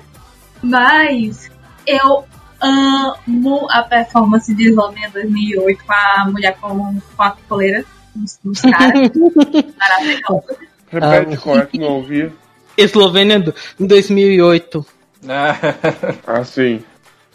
mas 0.61 1.51
eu 1.85 2.25
amo 2.59 3.67
a 3.69 3.83
performance 3.83 4.53
de 4.53 4.69
Eslovênia 4.69 5.09
2008 5.11 5.83
com 5.85 5.93
a 5.93 6.25
mulher 6.25 6.57
com, 6.59 6.99
com 7.15 7.23
a 7.23 7.31
coleira 7.47 7.85
nos 8.15 8.61
caras. 8.61 9.11
Maravilhosa. 9.77 10.57
Repete 10.91 11.35
Ah. 11.35 11.37
qual 11.37 11.57
é 11.59 11.65
que 11.65 11.77
não 11.77 11.87
ouvi. 11.87 12.31
Eslovênia 12.77 13.43
em 13.79 13.85
2008. 13.85 14.85
Ah, 16.25 16.43
sim. 16.45 16.81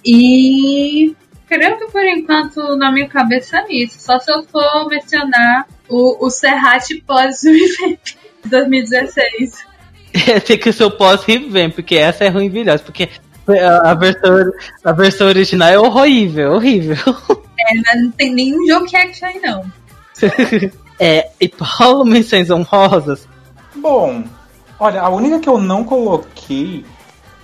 E 0.04 1.14
creio 1.46 1.78
que 1.78 1.86
por 1.92 2.02
enquanto 2.02 2.76
na 2.76 2.90
minha 2.90 3.08
cabeça 3.08 3.58
é 3.58 3.66
isso. 3.74 4.00
Só 4.00 4.18
se 4.18 4.32
eu 4.32 4.42
for 4.44 4.88
mencionar 4.88 5.66
o, 5.88 6.24
o 6.24 6.30
Serrat 6.30 6.88
pós 7.06 7.40
de 7.44 7.98
2016. 8.46 9.66
Tem 10.46 10.58
que 10.58 10.72
ser 10.72 10.84
o 10.84 10.90
pós-revamp, 10.90 11.74
porque 11.74 11.96
essa 11.96 12.24
é 12.24 12.28
ruim 12.28 12.48
vilhosa, 12.48 12.82
porque 12.82 13.08
a, 13.48 13.90
a 13.90 13.94
versão, 13.94 14.52
a 14.84 14.92
versão 14.92 15.26
original 15.26 15.68
é 15.68 15.78
horrível, 15.78 16.52
horrível. 16.52 16.96
É, 17.58 17.96
não 17.96 18.10
tem 18.12 18.32
nenhum 18.32 18.66
jogo 18.66 18.86
que 18.86 18.96
action 18.96 19.28
aí, 19.28 19.40
não. 19.40 19.64
É, 20.98 21.28
e 21.40 21.48
Paulo, 21.48 22.04
menções 22.06 22.50
honrosas. 22.50 23.28
Bom, 23.74 24.24
olha, 24.78 25.02
a 25.02 25.08
única 25.08 25.38
que 25.40 25.48
eu 25.48 25.58
não 25.58 25.84
coloquei. 25.84 26.84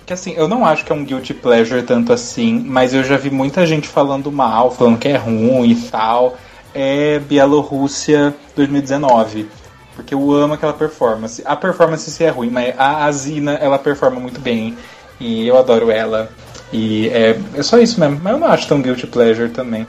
Que 0.05 0.13
assim, 0.13 0.33
eu 0.35 0.47
não 0.47 0.65
acho 0.65 0.83
que 0.83 0.91
é 0.91 0.95
um 0.95 1.05
guilty 1.05 1.33
pleasure 1.33 1.83
tanto 1.83 2.11
assim, 2.11 2.63
mas 2.65 2.93
eu 2.93 3.03
já 3.03 3.17
vi 3.17 3.29
muita 3.29 3.65
gente 3.65 3.87
falando 3.87 4.31
mal, 4.31 4.71
falando 4.71 4.97
que 4.97 5.07
é 5.07 5.17
ruim 5.17 5.71
e 5.71 5.75
tal. 5.75 6.37
É 6.73 7.19
Bielorrússia 7.19 8.33
2019. 8.55 9.47
Porque 9.95 10.13
eu 10.13 10.31
amo 10.31 10.53
aquela 10.53 10.73
performance. 10.73 11.43
A 11.45 11.55
performance 11.55 12.09
se 12.09 12.23
é 12.23 12.29
ruim, 12.29 12.49
mas 12.49 12.73
a 12.77 13.05
Azina, 13.05 13.53
ela 13.53 13.77
performa 13.77 14.19
muito 14.19 14.39
bem. 14.39 14.77
E 15.19 15.47
eu 15.47 15.57
adoro 15.57 15.91
ela. 15.91 16.31
E 16.73 17.09
é, 17.09 17.37
é 17.53 17.61
só 17.61 17.77
isso 17.77 17.99
mesmo. 17.99 18.19
Mas 18.23 18.33
eu 18.33 18.39
não 18.39 18.47
acho 18.47 18.67
tão 18.67 18.81
guilty 18.81 19.05
pleasure 19.05 19.49
também. 19.49 19.85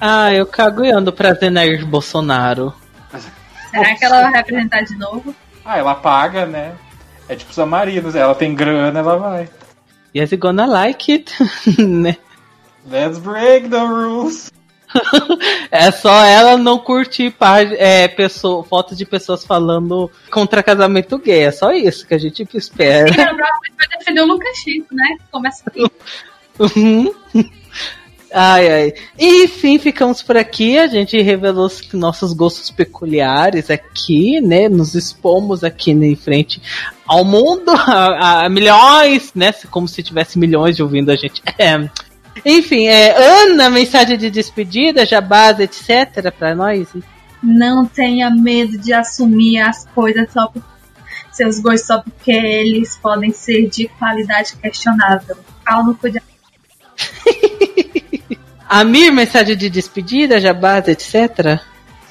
Ah, 0.00 0.32
eu 0.32 0.46
cago 0.46 0.84
e 0.84 0.90
ando 0.90 1.12
pra 1.12 1.34
Zenair 1.34 1.86
Bolsonaro. 1.86 2.74
Será 3.70 3.94
que 3.96 4.04
ela 4.04 4.22
vai 4.22 4.32
representar 4.32 4.82
de 4.82 4.96
novo? 4.96 5.34
Ah, 5.64 5.78
ela 5.78 5.94
paga, 5.94 6.46
né? 6.46 6.74
É 7.28 7.34
tipo 7.34 7.52
Samarinos, 7.52 8.14
ela 8.14 8.34
tem 8.34 8.54
grana, 8.54 9.00
ela 9.00 9.16
vai. 9.16 9.48
Yes, 10.14 10.30
you 10.30 10.38
gonna 10.38 10.66
like 10.66 11.10
it, 11.10 11.32
né? 11.80 12.16
Let's 12.88 13.18
break 13.18 13.68
the 13.68 13.78
rules. 13.78 14.52
É 15.72 15.90
só 15.90 16.24
ela 16.24 16.56
não 16.56 16.78
curtir 16.78 17.30
página, 17.30 17.76
é, 17.76 18.06
pessoa, 18.06 18.62
fotos 18.62 18.96
de 18.96 19.04
pessoas 19.04 19.44
falando 19.44 20.08
contra 20.30 20.62
casamento 20.62 21.18
gay. 21.18 21.42
É 21.42 21.50
só 21.50 21.72
isso 21.72 22.06
que 22.06 22.14
a 22.14 22.18
gente 22.18 22.46
espera. 22.54 23.06
Provavelmente 23.12 23.74
vai 23.76 23.98
defender 23.98 24.20
o 24.20 24.26
Lucas 24.26 24.56
Chico, 24.58 24.94
né? 24.94 25.16
Começa 25.32 25.64
aqui. 25.66 25.84
Uhum. 26.56 27.12
Ai, 28.36 28.68
ai. 28.68 28.94
E 29.16 29.44
enfim, 29.44 29.78
ficamos 29.78 30.20
por 30.20 30.36
aqui. 30.36 30.76
A 30.76 30.88
gente 30.88 31.20
revelou 31.22 31.66
os 31.66 31.92
nossos 31.92 32.32
gostos 32.32 32.68
peculiares 32.68 33.70
aqui, 33.70 34.40
né? 34.40 34.68
Nos 34.68 34.96
expomos 34.96 35.62
aqui 35.62 35.92
em 35.92 36.16
frente 36.16 36.60
ao 37.06 37.24
mundo, 37.24 37.70
a, 37.70 38.44
a 38.44 38.48
milhões, 38.48 39.30
né? 39.36 39.52
Como 39.70 39.86
se 39.86 40.02
tivesse 40.02 40.36
milhões 40.36 40.74
de 40.74 40.82
ouvindo 40.82 41.12
a 41.12 41.14
gente. 41.14 41.40
É. 41.56 41.88
Enfim, 42.44 42.86
é, 42.86 43.14
Ana, 43.44 43.70
mensagem 43.70 44.18
de 44.18 44.28
despedida, 44.28 45.06
jabás, 45.06 45.60
etc. 45.60 46.32
pra 46.36 46.56
nós. 46.56 46.88
Não 47.40 47.86
tenha 47.86 48.30
medo 48.30 48.76
de 48.76 48.92
assumir 48.92 49.60
as 49.60 49.86
coisas 49.94 50.32
só 50.32 50.48
por 50.48 50.60
seus 51.30 51.60
gostos, 51.60 51.86
só 51.86 52.02
porque 52.02 52.32
eles 52.32 52.96
podem 52.96 53.30
ser 53.30 53.68
de 53.68 53.86
qualidade 53.86 54.56
questionável. 54.56 55.36
Fala 55.64 55.84
no 55.84 55.94
cu 55.94 56.10
de 56.10 56.20
Amir, 58.74 59.12
mensagem 59.12 59.56
de 59.56 59.70
despedida, 59.70 60.40
jabás, 60.40 60.88
etc. 60.88 61.60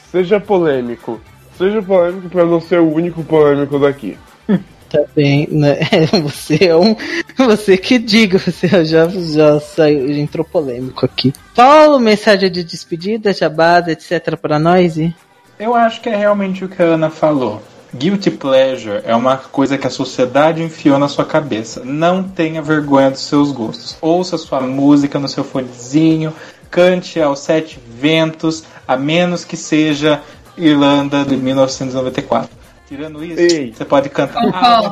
Seja 0.10 0.40
polêmico. 0.40 1.20
Seja 1.58 1.82
polêmico 1.82 2.30
pra 2.30 2.46
não 2.46 2.62
ser 2.62 2.80
o 2.80 2.90
único 2.90 3.22
polêmico 3.22 3.78
daqui. 3.78 4.18
Tá 4.90 5.02
bem, 5.16 5.48
né? 5.50 5.80
Você 6.22 6.66
é 6.66 6.76
um. 6.76 6.96
Você 7.36 7.78
que 7.78 7.98
diga, 7.98 8.38
você 8.38 8.68
já, 8.86 9.08
já 9.08 9.60
saiu, 9.60 10.08
já 10.08 10.20
entrou 10.20 10.46
polêmico 10.46 11.04
aqui. 11.04 11.34
Paulo, 11.56 12.00
mensagem 12.00 12.52
de 12.52 12.64
despedida, 12.64 13.34
jabás, 13.34 13.88
etc. 13.88 14.38
pra 14.40 14.60
nós? 14.60 14.96
E... 14.96 15.12
Eu 15.58 15.74
acho 15.74 16.00
que 16.00 16.10
é 16.10 16.16
realmente 16.16 16.64
o 16.64 16.70
que 16.70 16.80
a 16.80 16.86
Ana 16.86 17.10
falou. 17.10 17.60
Guilty 17.96 18.32
pleasure 18.32 19.02
é 19.06 19.16
uma 19.16 19.38
coisa 19.38 19.78
que 19.78 19.86
a 19.86 19.90
sociedade 19.90 20.64
enfiou 20.64 20.98
na 20.98 21.08
sua 21.08 21.26
cabeça. 21.26 21.84
Não 21.86 22.24
tenha 22.24 22.60
vergonha 22.60 23.12
dos 23.12 23.22
seus 23.22 23.52
gostos. 23.52 23.96
Ouça 24.02 24.36
sua 24.36 24.62
música 24.62 25.20
no 25.20 25.28
seu 25.28 25.44
fonezinho, 25.44 26.34
cante 26.74 27.22
aos 27.22 27.40
sete 27.40 27.80
ventos, 27.88 28.64
a 28.88 28.98
menos 28.98 29.46
que 29.46 29.56
seja 29.56 30.24
Irlanda 30.58 31.24
de 31.24 31.38
1994. 31.38 32.50
Tirando 32.88 33.24
isso, 33.24 33.40
Ei. 33.40 33.72
você 33.72 33.86
pode 33.86 34.10
cantar 34.10 34.44
ah, 34.52 34.92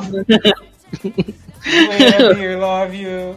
love 2.58 2.96
you. 2.96 3.34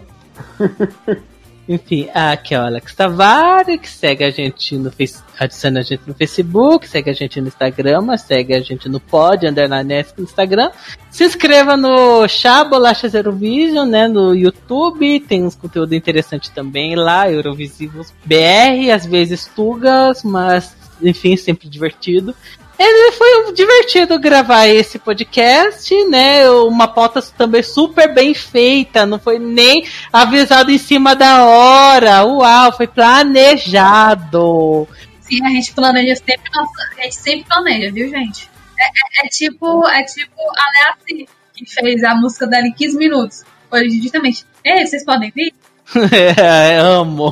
Enfim, 1.68 2.08
aqui 2.14 2.54
é 2.54 2.60
o 2.60 2.64
Alex 2.64 2.94
Tavares, 2.94 3.80
que 3.80 3.90
segue 3.90 4.24
a 4.24 4.30
gente 4.30 4.78
no 4.78 4.92
Face, 4.92 5.24
adiciona 5.40 5.80
a 5.80 5.84
gente 5.84 6.02
no 6.06 6.14
Facebook, 6.14 6.88
segue 6.88 7.10
a 7.10 7.14
gente 7.14 7.42
no 7.42 7.48
Instagram, 7.48 8.18
segue 8.18 8.54
a 8.54 8.60
gente 8.60 8.88
no 8.88 9.00
Pod, 9.00 9.48
Underline 9.48 10.06
no 10.16 10.24
Instagram. 10.24 10.70
Se 11.10 11.24
inscreva 11.24 11.76
no 11.76 12.28
Chá 12.28 12.64
Bolacha 12.64 13.10
Zero 13.10 13.32
Vision, 13.32 13.90
né, 13.90 14.08
no 14.08 14.36
YouTube, 14.36 15.20
tem 15.22 15.44
uns 15.44 15.56
conteúdo 15.56 15.96
interessante 15.96 16.52
também 16.52 16.96
lá, 16.96 17.32
Eurovisivos 17.32 18.14
BR, 18.24 18.92
às 18.94 19.06
vezes 19.06 19.48
Tugas, 19.56 20.24
mas 20.24 20.76
enfim, 21.02 21.36
sempre 21.36 21.68
divertido. 21.68 22.36
Ele 22.78 23.12
foi 23.14 23.54
divertido 23.54 24.20
gravar 24.20 24.68
esse 24.68 25.00
podcast, 25.00 25.94
né? 26.06 26.50
Uma 26.50 26.88
pauta 26.88 27.22
também 27.22 27.64
super 27.64 28.14
bem 28.14 28.34
feita, 28.34 29.06
não 29.06 29.18
foi 29.18 29.40
nem 29.40 29.86
avisado 30.12 30.72
em 30.72 30.78
cima 30.78 31.16
da 31.16 31.46
hora. 31.46 32.26
Uau, 32.26 32.72
foi 32.76 32.88
planejado. 32.88 34.88
Sim, 35.22 35.44
a 35.46 35.50
gente 35.50 35.74
planeja 35.74 36.16
sempre, 36.16 36.52
a 37.00 37.04
gente 37.04 37.16
sempre 37.16 37.46
planeja, 37.48 37.92
viu, 37.92 38.10
gente? 38.10 38.50
É, 38.80 39.24
é- 39.24 39.26
é 39.26 39.30
tipo, 39.30 39.88
é 39.88 40.04
tipo 40.04 40.36
a 40.58 40.94
Leaci, 41.10 41.28
que 41.54 41.66
fez 41.74 42.04
a 42.04 42.14
música 42.16 42.46
dela 42.46 42.68
em 42.68 42.74
15 42.74 42.98
minutos. 42.98 43.44
Foi 43.70 43.90
justamente. 43.90 44.46
Ei, 44.64 44.86
vocês 44.86 45.04
podem 45.06 45.32
vir? 45.36 45.54
É, 46.38 46.78
amo. 46.78 47.32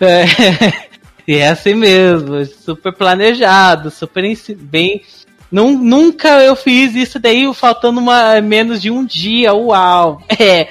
É, 0.00 0.24
e 1.28 1.36
é 1.36 1.48
assim 1.48 1.74
mesmo, 1.74 2.42
super 2.46 2.90
planejado, 2.90 3.90
super 3.90 4.24
bem. 4.56 5.02
Nun- 5.52 5.76
nunca 5.78 6.42
eu 6.42 6.56
fiz 6.56 6.94
isso 6.94 7.18
daí 7.18 7.52
faltando 7.52 8.00
uma, 8.00 8.40
menos 8.40 8.80
de 8.80 8.90
um 8.90 9.04
dia, 9.04 9.52
uau. 9.52 10.22
É. 10.40 10.68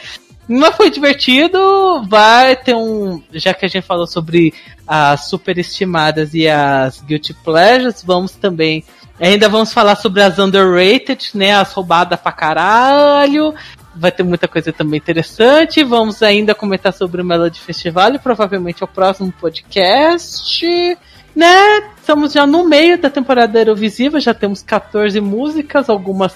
Mas 0.49 0.75
foi 0.75 0.89
divertido, 0.89 1.59
vai 2.07 2.55
ter 2.55 2.73
um. 2.73 3.21
Já 3.33 3.53
que 3.53 3.65
a 3.65 3.67
gente 3.67 3.85
falou 3.85 4.07
sobre 4.07 4.53
as 4.87 5.27
superestimadas 5.29 6.33
e 6.33 6.47
as 6.47 7.01
guilty 7.01 7.33
pleasures, 7.33 8.01
vamos 8.01 8.31
também. 8.31 8.83
Ainda 9.19 9.49
vamos 9.49 9.73
falar 9.73 9.95
sobre 9.95 10.21
as 10.21 10.39
underrated, 10.39 11.31
né? 11.33 11.53
As 11.53 11.73
roubadas 11.73 12.19
pra 12.19 12.31
caralho 12.31 13.53
vai 13.97 14.11
ter 14.11 14.23
muita 14.23 14.47
coisa 14.47 14.71
também 14.71 14.97
interessante. 14.97 15.83
Vamos 15.83 16.21
ainda 16.21 16.53
comentar 16.55 16.93
sobre 16.93 17.21
o 17.21 17.25
Melody 17.25 17.59
Festival 17.59 18.13
e 18.13 18.19
provavelmente 18.19 18.83
o 18.83 18.87
próximo 18.87 19.33
podcast. 19.39 20.97
Né? 21.35 21.89
Estamos 21.99 22.33
já 22.33 22.47
no 22.47 22.67
meio 22.67 22.97
da 22.97 23.09
temporada 23.09 23.59
Eurovisiva, 23.59 24.19
já 24.19 24.33
temos 24.33 24.63
14 24.63 25.19
músicas, 25.21 25.89
algumas 25.89 26.35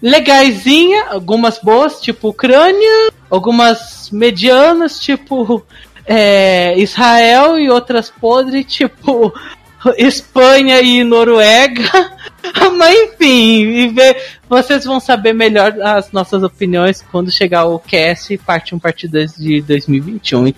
legaisinha, 0.00 1.06
algumas 1.10 1.58
boas, 1.58 2.00
tipo 2.00 2.28
Ucrânia, 2.28 3.12
algumas 3.30 4.10
medianas, 4.10 4.98
tipo 4.98 5.64
é, 6.06 6.76
Israel 6.78 7.58
e 7.58 7.70
outras 7.70 8.10
podres, 8.10 8.66
tipo 8.66 9.32
Espanha 9.96 10.80
e 10.80 11.02
Noruega. 11.04 12.12
Mas 12.76 12.94
enfim, 12.96 13.62
e 13.62 13.88
ver- 13.88 14.16
vocês 14.48 14.84
vão 14.84 14.98
saber 15.00 15.32
melhor 15.32 15.74
as 15.80 16.10
nossas 16.12 16.42
opiniões 16.42 17.04
quando 17.10 17.30
chegar 17.30 17.64
o 17.66 17.78
cast 17.78 18.36
parte 18.38 18.74
1, 18.74 18.78
parte 18.78 19.08
2 19.08 19.36
de 19.36 19.60
2021. 19.62 20.52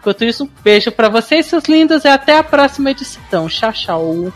Enquanto 0.00 0.24
isso, 0.24 0.44
um 0.44 0.50
beijo 0.62 0.92
pra 0.92 1.08
vocês, 1.08 1.46
seus 1.46 1.64
lindos, 1.64 2.04
e 2.04 2.08
até 2.08 2.36
a 2.38 2.42
próxima 2.42 2.90
edição. 2.90 3.48
Tchau, 3.48 3.72
tchau. 3.72 4.32